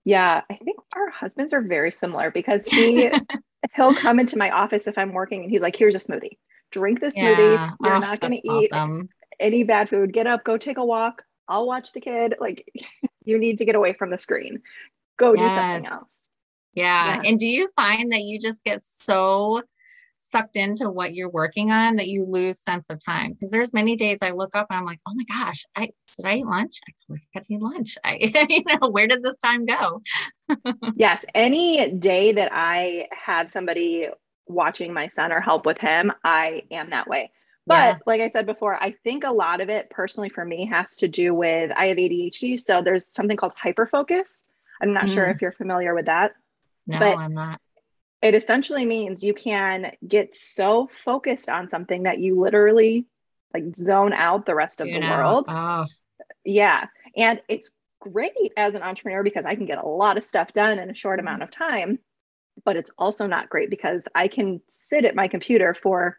Yeah, 0.03 0.41
I 0.49 0.55
think 0.55 0.79
our 0.95 1.09
husbands 1.09 1.53
are 1.53 1.61
very 1.61 1.91
similar 1.91 2.31
because 2.31 2.65
he 2.65 3.11
he'll 3.75 3.95
come 3.95 4.19
into 4.19 4.37
my 4.37 4.49
office 4.49 4.87
if 4.87 4.97
I'm 4.97 5.13
working 5.13 5.43
and 5.43 5.51
he's 5.51 5.61
like, 5.61 5.75
"Here's 5.75 5.95
a 5.95 5.99
smoothie. 5.99 6.37
Drink 6.71 7.01
the 7.01 7.07
smoothie. 7.07 7.55
Yeah. 7.55 7.71
You're 7.83 7.95
oh, 7.95 7.99
not 7.99 8.19
going 8.19 8.33
to 8.33 8.47
eat 8.47 8.71
awesome. 8.71 9.09
any 9.39 9.63
bad 9.63 9.89
food. 9.89 10.13
Get 10.13 10.25
up, 10.25 10.43
go 10.43 10.57
take 10.57 10.77
a 10.77 10.85
walk. 10.85 11.23
I'll 11.47 11.67
watch 11.67 11.91
the 11.91 12.01
kid. 12.01 12.35
Like 12.39 12.65
you 13.25 13.37
need 13.37 13.59
to 13.59 13.65
get 13.65 13.75
away 13.75 13.93
from 13.93 14.09
the 14.09 14.17
screen. 14.17 14.61
Go 15.17 15.33
yes. 15.33 15.51
do 15.51 15.55
something 15.55 15.85
else." 15.85 16.09
Yeah. 16.73 17.15
yeah. 17.15 17.29
And 17.29 17.37
do 17.37 17.47
you 17.47 17.69
find 17.75 18.11
that 18.13 18.21
you 18.21 18.39
just 18.39 18.63
get 18.63 18.81
so 18.81 19.61
sucked 20.31 20.55
into 20.55 20.89
what 20.89 21.13
you're 21.13 21.29
working 21.29 21.71
on 21.71 21.95
that 21.97 22.07
you 22.07 22.25
lose 22.25 22.59
sense 22.59 22.89
of 22.89 23.03
time. 23.03 23.33
Because 23.33 23.51
there's 23.51 23.73
many 23.73 23.95
days 23.95 24.19
i 24.21 24.31
look 24.31 24.55
up 24.55 24.67
and 24.69 24.79
i'm 24.79 24.85
like 24.85 24.99
oh 25.07 25.13
my 25.13 25.23
gosh 25.23 25.65
i 25.75 25.89
did 26.17 26.25
i 26.25 26.35
eat 26.35 26.45
lunch? 26.45 26.79
I 26.87 27.17
forgot 27.33 27.45
to 27.45 27.53
eat 27.53 27.61
lunch. 27.61 27.97
I 28.03 28.47
you 28.49 28.63
know 28.65 28.89
where 28.89 29.07
did 29.07 29.23
this 29.23 29.37
time 29.37 29.65
go? 29.65 30.01
Yes 30.95 31.23
any 31.33 31.93
day 31.93 32.33
that 32.33 32.49
i 32.51 33.07
have 33.11 33.47
somebody 33.47 34.07
watching 34.47 34.93
my 34.93 35.07
son 35.07 35.31
or 35.31 35.39
help 35.39 35.65
with 35.65 35.77
him 35.77 36.11
i 36.23 36.63
am 36.71 36.89
that 36.89 37.07
way. 37.07 37.31
But 37.67 37.73
yeah. 37.73 37.97
like 38.05 38.21
i 38.21 38.27
said 38.27 38.45
before 38.45 38.75
i 38.81 38.91
think 39.03 39.23
a 39.23 39.31
lot 39.31 39.61
of 39.61 39.69
it 39.69 39.89
personally 39.89 40.29
for 40.29 40.43
me 40.43 40.65
has 40.65 40.95
to 40.97 41.07
do 41.07 41.33
with 41.33 41.71
i 41.71 41.85
have 41.85 41.97
adhd 41.97 42.59
so 42.59 42.81
there's 42.81 43.07
something 43.07 43.37
called 43.37 43.53
hyperfocus. 43.55 44.49
I'm 44.81 44.93
not 44.93 45.05
mm. 45.05 45.13
sure 45.13 45.25
if 45.25 45.41
you're 45.41 45.51
familiar 45.51 45.93
with 45.93 46.07
that 46.07 46.33
no 46.87 46.99
but 46.99 47.17
i'm 47.17 47.33
not 47.33 47.61
it 48.21 48.35
essentially 48.35 48.85
means 48.85 49.23
you 49.23 49.33
can 49.33 49.93
get 50.07 50.35
so 50.35 50.89
focused 51.03 51.49
on 51.49 51.69
something 51.69 52.03
that 52.03 52.19
you 52.19 52.39
literally 52.39 53.07
like 53.53 53.75
zone 53.75 54.13
out 54.13 54.45
the 54.45 54.55
rest 54.55 54.79
of 54.79 54.87
you 54.87 54.95
the 54.95 54.99
know. 54.99 55.17
world. 55.17 55.45
Oh. 55.49 55.85
Yeah. 56.45 56.85
And 57.17 57.41
it's 57.47 57.71
great 57.99 58.31
as 58.57 58.75
an 58.75 58.83
entrepreneur 58.83 59.23
because 59.23 59.45
I 59.45 59.55
can 59.55 59.65
get 59.65 59.77
a 59.77 59.87
lot 59.87 60.17
of 60.17 60.23
stuff 60.23 60.53
done 60.53 60.79
in 60.79 60.89
a 60.89 60.93
short 60.93 61.19
mm-hmm. 61.19 61.27
amount 61.27 61.43
of 61.43 61.51
time. 61.51 61.99
But 62.63 62.75
it's 62.75 62.91
also 62.97 63.27
not 63.27 63.49
great 63.49 63.69
because 63.69 64.03
I 64.13 64.27
can 64.27 64.61
sit 64.69 65.05
at 65.05 65.15
my 65.15 65.27
computer 65.27 65.73
for 65.73 66.17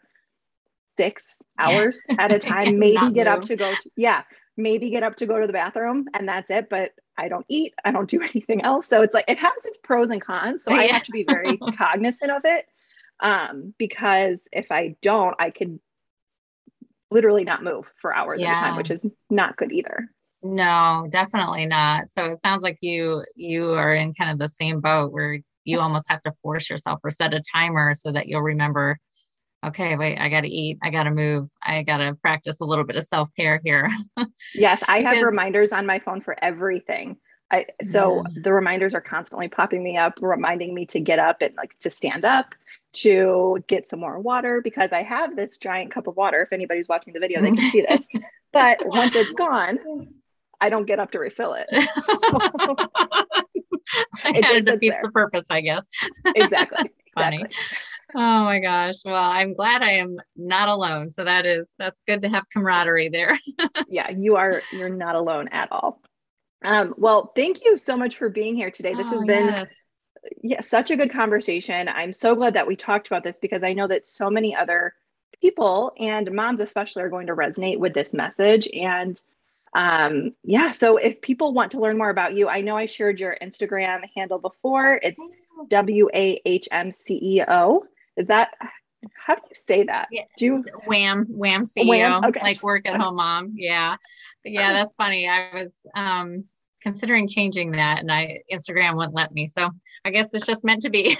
six 0.96 1.40
hours 1.58 2.02
at 2.18 2.32
a 2.32 2.38
time, 2.38 2.78
maybe 2.80 3.12
get 3.12 3.26
move. 3.26 3.38
up 3.38 3.42
to 3.44 3.56
go 3.56 3.72
to, 3.72 3.90
yeah, 3.96 4.22
maybe 4.56 4.90
get 4.90 5.02
up 5.02 5.16
to 5.16 5.26
go 5.26 5.40
to 5.40 5.46
the 5.46 5.52
bathroom 5.52 6.06
and 6.14 6.28
that's 6.28 6.50
it. 6.50 6.68
But 6.68 6.90
I 7.18 7.28
don't 7.28 7.46
eat, 7.48 7.74
I 7.84 7.92
don't 7.92 8.08
do 8.08 8.22
anything 8.34 8.62
else. 8.62 8.86
So 8.86 9.02
it's 9.02 9.14
like 9.14 9.26
it 9.28 9.38
has 9.38 9.64
its 9.64 9.78
pros 9.78 10.10
and 10.10 10.20
cons. 10.20 10.64
So 10.64 10.72
yeah. 10.72 10.80
I 10.80 10.86
have 10.88 11.04
to 11.04 11.12
be 11.12 11.24
very 11.24 11.56
cognizant 11.76 12.30
of 12.30 12.42
it. 12.44 12.66
Um, 13.20 13.74
because 13.78 14.42
if 14.52 14.72
I 14.72 14.96
don't, 15.00 15.36
I 15.38 15.50
could 15.50 15.78
literally 17.10 17.44
not 17.44 17.62
move 17.62 17.86
for 18.00 18.14
hours 18.14 18.40
yeah. 18.40 18.50
at 18.50 18.56
a 18.56 18.60
time, 18.60 18.76
which 18.76 18.90
is 18.90 19.06
not 19.30 19.56
good 19.56 19.70
either. 19.70 20.08
No, 20.42 21.06
definitely 21.08 21.66
not. 21.66 22.10
So 22.10 22.24
it 22.24 22.40
sounds 22.40 22.62
like 22.62 22.78
you 22.80 23.24
you 23.36 23.72
are 23.74 23.94
in 23.94 24.12
kind 24.14 24.30
of 24.30 24.38
the 24.38 24.48
same 24.48 24.80
boat 24.80 25.12
where 25.12 25.38
you 25.64 25.78
almost 25.78 26.06
have 26.08 26.22
to 26.22 26.32
force 26.42 26.68
yourself 26.68 26.98
or 27.04 27.10
set 27.10 27.32
a 27.32 27.40
timer 27.52 27.94
so 27.94 28.10
that 28.10 28.26
you'll 28.26 28.42
remember 28.42 28.98
okay, 29.64 29.96
wait, 29.96 30.18
I 30.18 30.28
got 30.28 30.42
to 30.42 30.48
eat. 30.48 30.78
I 30.82 30.90
got 30.90 31.04
to 31.04 31.10
move. 31.10 31.50
I 31.62 31.82
got 31.82 31.98
to 31.98 32.14
practice 32.14 32.60
a 32.60 32.64
little 32.64 32.84
bit 32.84 32.96
of 32.96 33.04
self 33.04 33.28
care 33.34 33.60
here. 33.64 33.88
yes, 34.54 34.82
I 34.88 35.00
have 35.02 35.22
reminders 35.22 35.72
on 35.72 35.86
my 35.86 35.98
phone 35.98 36.20
for 36.20 36.36
everything. 36.42 37.16
I, 37.50 37.66
so 37.82 38.16
yeah. 38.16 38.40
the 38.42 38.52
reminders 38.52 38.94
are 38.94 39.00
constantly 39.00 39.48
popping 39.48 39.82
me 39.82 39.96
up, 39.96 40.14
reminding 40.20 40.74
me 40.74 40.86
to 40.86 41.00
get 41.00 41.18
up 41.18 41.42
and 41.42 41.54
like 41.54 41.78
to 41.80 41.90
stand 41.90 42.24
up, 42.24 42.54
to 42.94 43.62
get 43.66 43.88
some 43.88 44.00
more 44.00 44.18
water 44.18 44.62
because 44.62 44.92
I 44.92 45.02
have 45.02 45.36
this 45.36 45.58
giant 45.58 45.90
cup 45.90 46.06
of 46.06 46.16
water. 46.16 46.42
If 46.42 46.52
anybody's 46.52 46.88
watching 46.88 47.12
the 47.12 47.20
video, 47.20 47.42
they 47.42 47.52
can 47.52 47.70
see 47.70 47.84
this. 47.88 48.08
but 48.52 48.78
once 48.86 49.14
it's 49.14 49.34
gone, 49.34 49.78
I 50.62 50.70
don't 50.70 50.86
get 50.86 50.98
up 50.98 51.10
to 51.12 51.18
refill 51.18 51.54
it. 51.54 51.68
So 54.22 54.30
it 54.30 54.44
just 54.44 54.66
defeats 54.66 54.96
the 55.02 55.10
purpose, 55.10 55.46
I 55.50 55.60
guess. 55.60 55.86
exactly. 56.24 56.90
Funny. 57.14 57.42
Exactly. 57.42 57.58
Oh 58.14 58.44
my 58.44 58.60
gosh. 58.60 58.96
Well, 59.04 59.14
I'm 59.14 59.54
glad 59.54 59.82
I 59.82 59.92
am 59.92 60.18
not 60.36 60.68
alone. 60.68 61.10
So 61.10 61.24
that 61.24 61.46
is 61.46 61.72
that's 61.78 62.00
good 62.06 62.22
to 62.22 62.28
have 62.28 62.48
camaraderie 62.50 63.08
there. 63.08 63.38
yeah, 63.88 64.10
you 64.10 64.36
are 64.36 64.62
you're 64.72 64.88
not 64.88 65.14
alone 65.14 65.48
at 65.48 65.72
all. 65.72 66.00
Um, 66.64 66.94
well, 66.96 67.32
thank 67.34 67.64
you 67.64 67.76
so 67.76 67.96
much 67.96 68.16
for 68.16 68.28
being 68.28 68.54
here 68.54 68.70
today. 68.70 68.94
This 68.94 69.08
oh, 69.08 69.12
has 69.12 69.24
been 69.24 69.46
yes. 69.46 69.86
yeah, 70.42 70.60
such 70.60 70.90
a 70.90 70.96
good 70.96 71.10
conversation. 71.10 71.88
I'm 71.88 72.12
so 72.12 72.34
glad 72.34 72.54
that 72.54 72.66
we 72.66 72.76
talked 72.76 73.06
about 73.06 73.24
this 73.24 73.38
because 73.38 73.64
I 73.64 73.72
know 73.72 73.88
that 73.88 74.06
so 74.06 74.30
many 74.30 74.54
other 74.54 74.94
people 75.42 75.92
and 75.98 76.30
moms 76.32 76.60
especially 76.60 77.02
are 77.02 77.08
going 77.08 77.26
to 77.26 77.34
resonate 77.34 77.78
with 77.78 77.92
this 77.94 78.14
message 78.14 78.68
and 78.72 79.20
um, 79.74 80.32
yeah 80.44 80.70
so 80.70 80.98
if 80.98 81.20
people 81.20 81.52
want 81.52 81.72
to 81.72 81.80
learn 81.80 81.98
more 81.98 82.10
about 82.10 82.34
you 82.34 82.48
i 82.48 82.60
know 82.60 82.76
i 82.76 82.86
shared 82.86 83.18
your 83.18 83.36
instagram 83.42 84.02
handle 84.14 84.38
before 84.38 85.00
it's 85.02 85.20
w-a-h-m-c-e-o 85.68 86.62
is 88.16 88.26
that 88.28 88.50
how 89.26 89.34
do 89.34 89.40
you 89.48 89.54
say 89.54 89.82
that 89.84 90.08
yeah. 90.12 90.22
do 90.36 90.44
you 90.44 90.64
wham 90.86 91.26
wham 91.28 91.64
ceo 91.64 91.88
wham? 91.88 92.24
Okay. 92.24 92.40
like 92.40 92.62
work 92.62 92.86
at 92.86 93.00
home 93.00 93.16
mom 93.16 93.52
yeah 93.56 93.96
yeah 94.44 94.72
that's 94.72 94.94
funny 94.94 95.28
i 95.28 95.50
was 95.52 95.74
um 95.96 96.44
considering 96.82 97.28
changing 97.28 97.72
that 97.72 98.00
and 98.00 98.10
I 98.10 98.40
Instagram 98.52 98.96
wouldn't 98.96 99.14
let 99.14 99.32
me. 99.32 99.46
So 99.46 99.70
I 100.04 100.10
guess 100.10 100.34
it's 100.34 100.46
just 100.46 100.64
meant 100.64 100.82
to 100.82 100.90
be. 100.90 101.16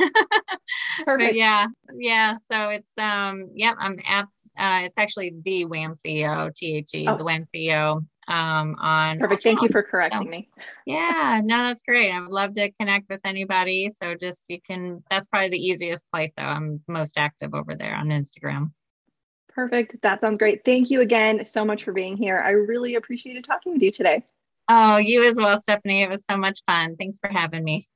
but 1.07 1.35
yeah, 1.35 1.67
yeah. 1.97 2.37
So 2.51 2.71
it's 2.71 2.93
um 2.99 3.51
yeah, 3.55 3.75
I'm 3.79 3.99
at 4.07 4.27
uh 4.59 4.85
it's 4.85 4.99
actually 4.99 5.35
the 5.45 5.65
Wham 5.65 5.95
CEO, 5.95 6.53
T 6.55 6.77
H 6.77 6.95
E, 6.95 7.07
oh. 7.09 7.17
the 7.17 7.25
Wham 7.25 7.45
CEO 7.45 8.05
um 8.29 8.77
on 8.81 9.19
perfect. 9.19 9.43
thank 9.43 9.63
you 9.63 9.69
for 9.69 9.83
correcting 9.83 10.25
so, 10.25 10.31
me. 10.31 10.49
yeah 10.87 11.41
no 11.43 11.67
that's 11.67 11.83
great. 11.83 12.13
I 12.13 12.21
would 12.21 12.31
love 12.31 12.55
to 12.55 12.71
connect 12.73 13.09
with 13.09 13.21
anybody. 13.25 13.89
So 13.91 14.15
just 14.15 14.45
you 14.49 14.61
can 14.61 15.03
that's 15.11 15.27
probably 15.27 15.51
the 15.51 15.59
easiest 15.59 16.09
place 16.11 16.33
so 16.39 16.43
i'm 16.45 16.81
most 16.87 17.19
active 17.19 17.55
over 17.55 17.75
there 17.75 17.95
on 17.95 18.09
instagram. 18.09 18.71
Perfect. 19.55 20.01
That 20.03 20.21
sounds 20.21 20.39
great. 20.39 20.65
Thank 20.65 20.91
you 20.91 21.03
again 21.03 21.45
so 21.45 21.65
much 21.65 21.85
for 21.85 21.93
being 21.93 22.17
here. 22.17 22.39
I 22.39 22.51
really 22.51 22.95
appreciated 22.95 23.45
talking 23.45 23.75
with 23.75 23.83
you 23.83 23.93
today. 23.93 24.25
Oh, 24.69 24.97
you 24.97 25.29
as 25.29 25.37
well, 25.37 25.59
Stephanie. 25.59 26.03
It 26.03 26.09
was 26.09 26.25
so 26.25 26.39
much 26.39 26.61
fun. 26.67 26.97
Thanks 26.97 27.19
for 27.19 27.29
having 27.29 27.63
me. 27.63 27.87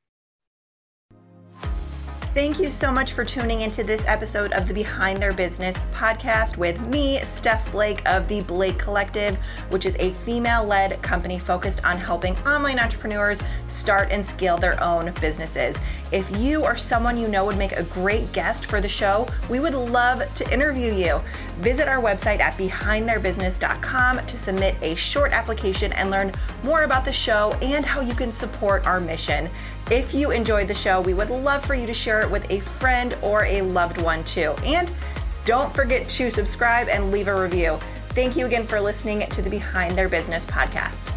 Thank 2.36 2.60
you 2.60 2.70
so 2.70 2.92
much 2.92 3.14
for 3.14 3.24
tuning 3.24 3.62
into 3.62 3.82
this 3.82 4.04
episode 4.06 4.52
of 4.52 4.68
the 4.68 4.74
Behind 4.74 5.22
Their 5.22 5.32
Business 5.32 5.78
podcast 5.90 6.58
with 6.58 6.78
me, 6.86 7.18
Steph 7.20 7.72
Blake 7.72 8.06
of 8.06 8.28
the 8.28 8.42
Blake 8.42 8.78
Collective, 8.78 9.38
which 9.70 9.86
is 9.86 9.96
a 9.98 10.12
female 10.12 10.62
led 10.62 11.00
company 11.00 11.38
focused 11.38 11.82
on 11.82 11.96
helping 11.96 12.36
online 12.40 12.78
entrepreneurs 12.78 13.40
start 13.68 14.08
and 14.10 14.24
scale 14.24 14.58
their 14.58 14.78
own 14.84 15.14
businesses. 15.18 15.78
If 16.12 16.30
you 16.38 16.62
or 16.62 16.76
someone 16.76 17.16
you 17.16 17.26
know 17.26 17.42
would 17.46 17.56
make 17.56 17.72
a 17.72 17.84
great 17.84 18.30
guest 18.34 18.66
for 18.66 18.82
the 18.82 18.88
show, 18.88 19.26
we 19.48 19.58
would 19.58 19.72
love 19.72 20.22
to 20.34 20.52
interview 20.52 20.92
you. 20.92 21.22
Visit 21.58 21.88
our 21.88 22.02
website 22.02 22.40
at 22.40 22.56
behindtheirbusiness.com 22.58 24.26
to 24.26 24.36
submit 24.36 24.76
a 24.82 24.94
short 24.94 25.32
application 25.32 25.92
and 25.94 26.10
learn 26.10 26.32
more 26.62 26.82
about 26.82 27.04
the 27.04 27.12
show 27.12 27.52
and 27.62 27.84
how 27.84 28.00
you 28.00 28.14
can 28.14 28.30
support 28.30 28.86
our 28.86 29.00
mission. 29.00 29.48
If 29.90 30.12
you 30.12 30.32
enjoyed 30.32 30.68
the 30.68 30.74
show, 30.74 31.00
we 31.00 31.14
would 31.14 31.30
love 31.30 31.64
for 31.64 31.74
you 31.74 31.86
to 31.86 31.94
share 31.94 32.20
it 32.20 32.30
with 32.30 32.50
a 32.50 32.60
friend 32.60 33.16
or 33.22 33.44
a 33.44 33.62
loved 33.62 34.00
one 34.02 34.22
too. 34.24 34.54
And 34.64 34.92
don't 35.44 35.74
forget 35.74 36.08
to 36.10 36.30
subscribe 36.30 36.88
and 36.88 37.10
leave 37.10 37.28
a 37.28 37.40
review. 37.40 37.78
Thank 38.10 38.36
you 38.36 38.46
again 38.46 38.66
for 38.66 38.80
listening 38.80 39.28
to 39.28 39.42
the 39.42 39.50
Behind 39.50 39.96
Their 39.96 40.08
Business 40.08 40.44
podcast. 40.44 41.15